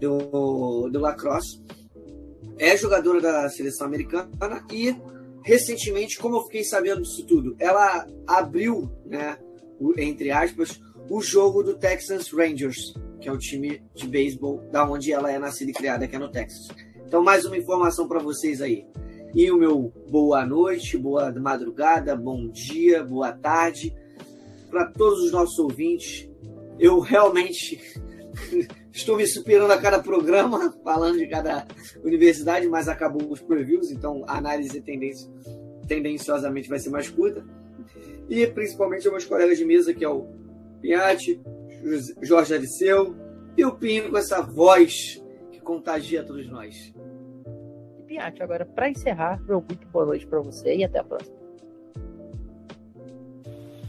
do, 0.00 0.88
do 0.88 0.98
lacrosse. 0.98 1.62
É 2.58 2.76
jogadora 2.76 3.20
da 3.20 3.48
seleção 3.48 3.86
americana 3.86 4.30
e 4.72 4.96
recentemente, 5.44 6.18
como 6.18 6.36
eu 6.36 6.42
fiquei 6.44 6.64
sabendo 6.64 7.02
disso 7.02 7.24
tudo, 7.26 7.54
ela 7.58 8.06
abriu, 8.26 8.90
né, 9.04 9.38
entre 9.98 10.30
aspas, 10.30 10.80
o 11.08 11.20
jogo 11.20 11.62
do 11.62 11.76
Texas 11.76 12.32
Rangers, 12.32 12.94
que 13.20 13.28
é 13.28 13.32
o 13.32 13.38
time 13.38 13.82
de 13.94 14.08
beisebol 14.08 14.58
da 14.72 14.88
onde 14.88 15.12
ela 15.12 15.30
é 15.30 15.38
nascida 15.38 15.70
e 15.70 15.74
criada, 15.74 16.08
que 16.08 16.16
é 16.16 16.18
no 16.18 16.30
Texas. 16.30 16.68
Então, 17.06 17.22
mais 17.22 17.44
uma 17.44 17.56
informação 17.56 18.08
para 18.08 18.18
vocês 18.18 18.60
aí. 18.60 18.86
E 19.34 19.50
o 19.50 19.58
meu 19.58 19.92
boa 20.08 20.44
noite, 20.46 20.96
boa 20.96 21.32
madrugada, 21.32 22.16
bom 22.16 22.48
dia, 22.48 23.04
boa 23.04 23.32
tarde 23.32 23.94
para 24.70 24.86
todos 24.86 25.24
os 25.24 25.32
nossos 25.32 25.58
ouvintes. 25.58 26.28
Eu 26.78 27.00
realmente 27.00 27.80
estou 28.92 29.16
me 29.16 29.26
superando 29.26 29.70
a 29.70 29.80
cada 29.80 30.02
programa, 30.02 30.74
falando 30.84 31.18
de 31.18 31.26
cada 31.26 31.66
universidade, 32.04 32.68
mas 32.68 32.88
acabou 32.88 33.30
os 33.30 33.40
previews, 33.40 33.90
então 33.90 34.24
a 34.26 34.36
análise 34.36 34.82
tendenciosamente 35.86 36.68
vai 36.68 36.78
ser 36.78 36.90
mais 36.90 37.08
curta. 37.08 37.44
E 38.28 38.46
principalmente 38.46 39.06
aos 39.06 39.12
meus 39.12 39.24
colegas 39.24 39.56
de 39.56 39.64
mesa, 39.64 39.94
que 39.94 40.04
é 40.04 40.08
o 40.08 40.26
Pinhate, 40.80 41.40
Jorge 42.20 42.54
Aliceu 42.54 43.14
e 43.56 43.64
o 43.64 43.76
Pinho 43.76 44.10
com 44.10 44.18
essa 44.18 44.42
voz 44.42 45.22
que 45.50 45.60
contagia 45.60 46.24
todos 46.24 46.46
nós. 46.48 46.92
Agora 48.18 48.64
para 48.64 48.88
encerrar, 48.88 49.40
meu 49.42 49.62
muito 49.66 49.86
boa 49.88 50.06
noite 50.06 50.26
para 50.26 50.40
você 50.40 50.76
e 50.76 50.84
até 50.84 50.98
a 50.98 51.04
próxima. 51.04 51.36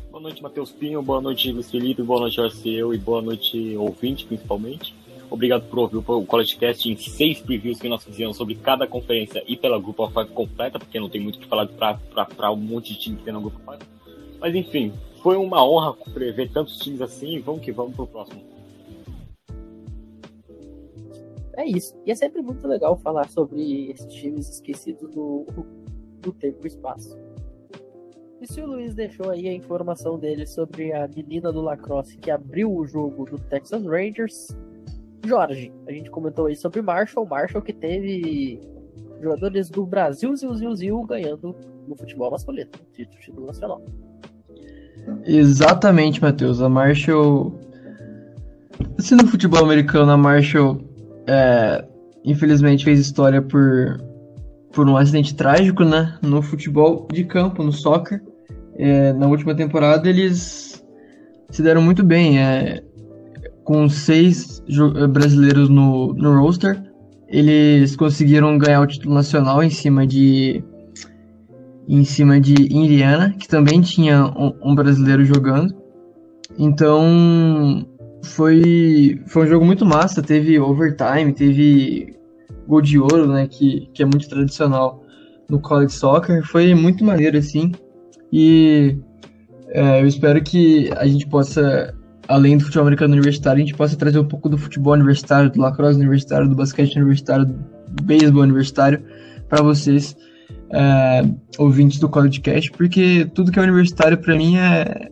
Boa 0.09 0.21
noite, 0.21 0.41
Matheus 0.41 0.71
Pinho, 0.71 1.01
boa 1.01 1.21
noite, 1.21 1.51
Luiz 1.51 1.69
Felipe, 1.69 2.01
boa 2.01 2.21
noite, 2.21 2.41
Arceu 2.41 2.93
e 2.93 2.97
boa 2.97 3.21
noite, 3.21 3.75
ouvinte, 3.77 4.25
principalmente. 4.25 4.95
Obrigado 5.29 5.69
por 5.69 5.79
ouvir 5.79 5.97
o 5.97 6.25
CollegeCast 6.25 6.89
em 6.89 6.97
seis 6.97 7.39
previews 7.39 7.79
que 7.79 7.89
nós 7.89 8.03
fizemos 8.03 8.35
sobre 8.37 8.55
cada 8.55 8.87
conferência 8.87 9.43
e 9.47 9.55
pela 9.55 9.79
Grupo 9.79 10.03
of 10.03 10.13
Five 10.13 10.29
completa, 10.29 10.79
porque 10.79 10.99
não 10.99 11.09
tem 11.09 11.21
muito 11.21 11.35
o 11.35 11.39
que 11.39 11.47
falar 11.47 11.67
para 11.67 12.51
um 12.51 12.55
monte 12.55 12.93
de 12.93 12.99
time 12.99 13.17
que 13.17 13.23
tem 13.23 13.33
no 13.33 13.41
Grupo 13.41 13.59
Five. 13.59 13.83
Mas 14.39 14.55
enfim, 14.55 14.93
foi 15.21 15.35
uma 15.37 15.63
honra 15.63 15.93
prever 16.13 16.49
tantos 16.49 16.77
times 16.79 17.01
assim. 17.01 17.39
Vamos 17.39 17.61
que 17.61 17.71
vamos 17.71 17.95
pro 17.95 18.07
próximo. 18.07 18.41
É 21.57 21.65
isso. 21.65 21.99
E 22.05 22.11
é 22.11 22.15
sempre 22.15 22.41
muito 22.41 22.65
legal 22.67 22.95
falar 22.97 23.27
sobre 23.29 23.89
esses 23.89 24.13
times 24.13 24.47
esquecidos 24.47 25.09
do, 25.09 25.45
do 26.21 26.31
tempo 26.31 26.59
e 26.63 26.67
espaço. 26.67 27.17
E 28.39 28.45
se 28.45 28.61
o 28.61 28.67
Luiz 28.67 28.93
deixou 28.93 29.31
aí 29.31 29.47
a 29.47 29.53
informação 29.53 30.19
dele 30.19 30.45
sobre 30.45 30.93
a 30.93 31.07
menina 31.07 31.51
do 31.51 31.59
lacrosse 31.59 32.15
que 32.17 32.29
abriu 32.29 32.71
o 32.71 32.85
jogo 32.85 33.25
do 33.25 33.39
Texas 33.39 33.83
Rangers, 33.83 34.55
Jorge, 35.25 35.73
a 35.87 35.91
gente 35.91 36.11
comentou 36.11 36.45
aí 36.45 36.55
sobre 36.55 36.79
Marshall, 36.83 37.25
Marshall 37.25 37.63
que 37.63 37.73
teve 37.73 38.61
jogadores 39.19 39.71
do 39.71 39.83
Brasil, 39.83 40.35
Zil, 40.35 40.75
Zil, 40.75 41.03
ganhando 41.03 41.55
no 41.87 41.95
futebol 41.95 42.29
masculino, 42.29 42.69
título 42.93 43.47
nacional. 43.47 43.81
Exatamente, 45.25 46.21
Matheus. 46.21 46.61
A 46.61 46.69
Marshall. 46.69 47.59
Se 48.99 49.15
no 49.15 49.25
futebol 49.25 49.63
americano 49.63 50.11
a 50.11 50.17
Marshall 50.17 50.86
é, 51.27 51.85
infelizmente 52.23 52.85
fez 52.85 52.99
história 52.99 53.41
por, 53.41 53.99
por 54.73 54.87
um 54.87 54.97
acidente 54.97 55.35
trágico, 55.35 55.83
né? 55.83 56.17
No 56.21 56.41
futebol 56.41 57.07
de 57.11 57.23
campo, 57.23 57.63
no 57.63 57.71
soccer. 57.71 58.21
É, 58.75 59.11
na 59.13 59.27
última 59.27 59.55
temporada 59.55 60.07
eles 60.07 60.83
se 61.49 61.61
deram 61.61 61.81
muito 61.81 62.03
bem. 62.03 62.39
É, 62.39 62.83
com 63.63 63.89
seis 63.89 64.63
brasileiros 65.09 65.67
no, 65.67 66.13
no 66.13 66.39
roster, 66.39 66.81
eles 67.27 67.97
conseguiram 67.97 68.57
ganhar 68.57 68.79
o 68.79 68.87
título 68.87 69.13
nacional 69.13 69.61
em 69.61 69.69
cima 69.69 70.07
de 70.07 70.63
em 71.85 72.03
cima 72.05 72.39
de 72.39 72.53
Indiana, 72.73 73.35
que 73.37 73.47
também 73.47 73.81
tinha 73.81 74.25
um, 74.25 74.53
um 74.63 74.75
brasileiro 74.75 75.25
jogando. 75.25 75.75
Então 76.57 77.85
foi, 78.23 79.21
foi 79.27 79.45
um 79.45 79.47
jogo 79.47 79.65
muito 79.65 79.85
massa, 79.85 80.21
teve 80.21 80.59
overtime, 80.59 81.33
teve 81.33 82.15
gol 82.67 82.81
de 82.81 82.99
ouro, 82.99 83.27
né, 83.27 83.47
que, 83.47 83.89
que 83.93 84.03
é 84.03 84.05
muito 84.05 84.27
tradicional 84.27 85.03
no 85.49 85.59
college 85.59 85.93
soccer. 85.93 86.45
Foi 86.45 86.73
muito 86.75 87.03
maneiro 87.03 87.37
assim. 87.37 87.71
E 88.31 88.97
é, 89.69 90.01
eu 90.01 90.07
espero 90.07 90.41
que 90.43 90.89
a 90.97 91.05
gente 91.07 91.27
possa, 91.27 91.93
além 92.27 92.57
do 92.57 92.63
futebol 92.63 92.83
americano 92.83 93.13
universitário, 93.13 93.63
a 93.63 93.65
gente 93.65 93.77
possa 93.77 93.95
trazer 93.95 94.19
um 94.19 94.27
pouco 94.27 94.49
do 94.49 94.57
futebol 94.57 94.93
universitário, 94.93 95.49
do 95.49 95.61
lacrosse 95.61 95.97
universitário, 95.97 96.49
do 96.49 96.55
basquete 96.55 96.95
universitário, 96.97 97.45
do 97.45 98.03
beisebol 98.03 98.43
universitário 98.43 99.01
para 99.47 99.63
vocês 99.63 100.15
é, 100.71 101.21
ouvintes 101.57 101.99
do 101.99 102.09
College 102.09 102.41
Cast, 102.41 102.71
porque 102.71 103.29
tudo 103.33 103.51
que 103.51 103.59
é 103.59 103.61
universitário 103.61 104.17
para 104.17 104.35
mim 104.35 104.57
é, 104.57 105.09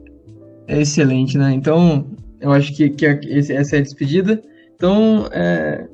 é, 0.68 0.82
excelente, 0.82 1.38
né? 1.38 1.54
Então, 1.54 2.08
eu 2.46 2.52
acho 2.52 2.76
que, 2.76 2.90
que 2.90 3.06
essa 3.06 3.76
é 3.76 3.80
a 3.80 3.82
despedida. 3.82 4.42
Então, 4.76 5.28
é, 5.32 5.88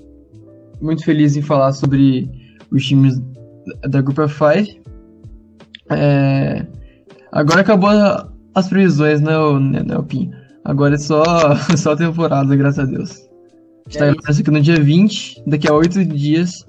muito 0.81 1.03
feliz 1.05 1.35
em 1.35 1.41
falar 1.41 1.71
sobre 1.71 2.29
os 2.71 2.85
times 2.85 3.21
da 3.87 4.01
Group 4.01 4.19
of 4.19 4.33
Five. 4.33 4.81
É, 5.89 6.65
agora 7.31 7.61
acabou 7.61 7.89
as 8.53 8.67
previsões, 8.67 9.21
né, 9.21 9.33
né, 9.59 9.83
né 9.83 10.01
Pinho? 10.07 10.31
Agora 10.65 10.95
é 10.95 10.97
só, 10.97 11.23
só 11.77 11.95
temporada, 11.95 12.55
graças 12.55 12.79
a 12.79 12.85
Deus. 12.85 13.29
Está 13.87 14.07
é 14.07 14.09
aqui 14.11 14.51
no 14.51 14.61
dia 14.61 14.79
20, 14.81 15.43
daqui 15.47 15.67
a 15.67 15.73
8 15.73 16.05
dias, 16.05 16.65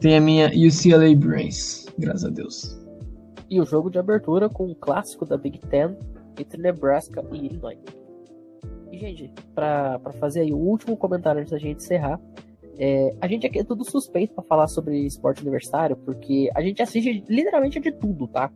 tem 0.00 0.16
a 0.16 0.20
minha 0.20 0.48
UCLA 0.48 1.14
Brains 1.14 1.86
graças 1.98 2.24
a 2.24 2.30
Deus. 2.30 2.78
E 3.50 3.60
o 3.60 3.64
jogo 3.64 3.90
de 3.90 3.98
abertura 3.98 4.48
com 4.48 4.70
o 4.70 4.74
clássico 4.74 5.24
da 5.26 5.36
Big 5.36 5.58
Ten 5.58 5.96
entre 6.38 6.60
Nebraska 6.60 7.24
e 7.32 7.46
Illinois. 7.46 7.78
Gente, 8.98 9.32
para 9.54 10.00
fazer 10.18 10.40
aí 10.40 10.52
o 10.52 10.58
último 10.58 10.96
comentário 10.96 11.40
antes 11.40 11.52
da 11.52 11.58
gente 11.58 11.76
encerrar, 11.76 12.20
é, 12.76 13.14
a 13.20 13.28
gente 13.28 13.46
aqui 13.46 13.60
é 13.60 13.64
tudo 13.64 13.88
suspeito 13.88 14.34
para 14.34 14.42
falar 14.42 14.66
sobre 14.66 14.98
esporte 15.06 15.40
universitário, 15.40 15.96
porque 15.96 16.50
a 16.52 16.60
gente 16.60 16.82
assiste 16.82 17.24
literalmente 17.28 17.78
de 17.78 17.92
tudo, 17.92 18.26
tá? 18.26 18.50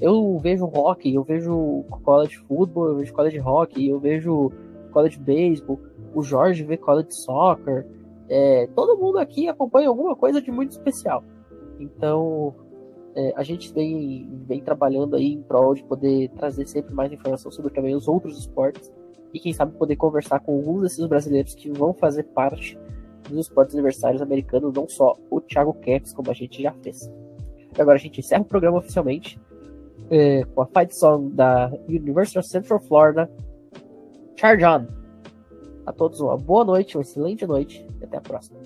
Eu 0.00 0.38
vejo 0.40 0.66
hockey, 0.66 1.14
eu 1.14 1.22
vejo 1.22 1.84
college 2.02 2.36
football, 2.48 2.88
eu 2.88 2.96
vejo 2.96 3.12
college 3.12 3.40
hockey, 3.40 3.88
eu 3.88 4.00
vejo 4.00 4.50
college 4.90 5.20
baseball, 5.20 5.78
o 6.12 6.22
Jorge 6.22 6.64
vê 6.64 6.76
college 6.76 7.14
soccer. 7.14 7.86
É, 8.28 8.68
todo 8.74 8.98
mundo 8.98 9.18
aqui 9.18 9.48
acompanha 9.48 9.88
alguma 9.88 10.16
coisa 10.16 10.42
de 10.42 10.50
muito 10.50 10.72
especial. 10.72 11.22
Então, 11.78 12.56
é, 13.14 13.32
a 13.36 13.44
gente 13.44 13.72
vem, 13.72 14.28
vem 14.48 14.60
trabalhando 14.60 15.14
aí 15.14 15.32
em 15.32 15.42
prol 15.42 15.74
de 15.74 15.84
poder 15.84 16.28
trazer 16.30 16.66
sempre 16.66 16.92
mais 16.92 17.12
informação 17.12 17.52
sobre 17.52 17.72
também 17.72 17.94
os 17.94 18.08
outros 18.08 18.36
esportes 18.36 18.92
e 19.36 19.38
quem 19.38 19.52
sabe 19.52 19.76
poder 19.76 19.96
conversar 19.96 20.40
com 20.40 20.56
alguns 20.56 20.80
desses 20.80 21.06
brasileiros 21.06 21.54
que 21.54 21.70
vão 21.70 21.92
fazer 21.92 22.22
parte 22.22 22.78
dos 23.28 23.40
esportes 23.40 23.74
universitários 23.74 24.22
americanos, 24.22 24.72
não 24.72 24.88
só 24.88 25.14
o 25.30 25.42
Thiago 25.42 25.74
Caps, 25.74 26.14
como 26.14 26.30
a 26.30 26.34
gente 26.34 26.62
já 26.62 26.72
fez. 26.82 27.12
E 27.76 27.82
agora 27.82 27.96
a 27.96 28.00
gente 28.00 28.20
encerra 28.20 28.40
o 28.40 28.46
programa 28.46 28.78
oficialmente 28.78 29.38
é, 30.10 30.42
com 30.44 30.62
a 30.62 30.66
fight 30.66 30.96
song 30.96 31.28
da 31.34 31.70
University 31.86 32.38
of 32.38 32.48
Central 32.48 32.80
Florida, 32.80 33.30
Charge 34.36 34.64
On. 34.64 34.86
A 35.84 35.92
todos 35.92 36.18
uma 36.18 36.38
boa 36.38 36.64
noite, 36.64 36.96
uma 36.96 37.02
excelente 37.02 37.46
noite 37.46 37.86
e 38.00 38.04
até 38.04 38.16
a 38.16 38.22
próxima. 38.22 38.58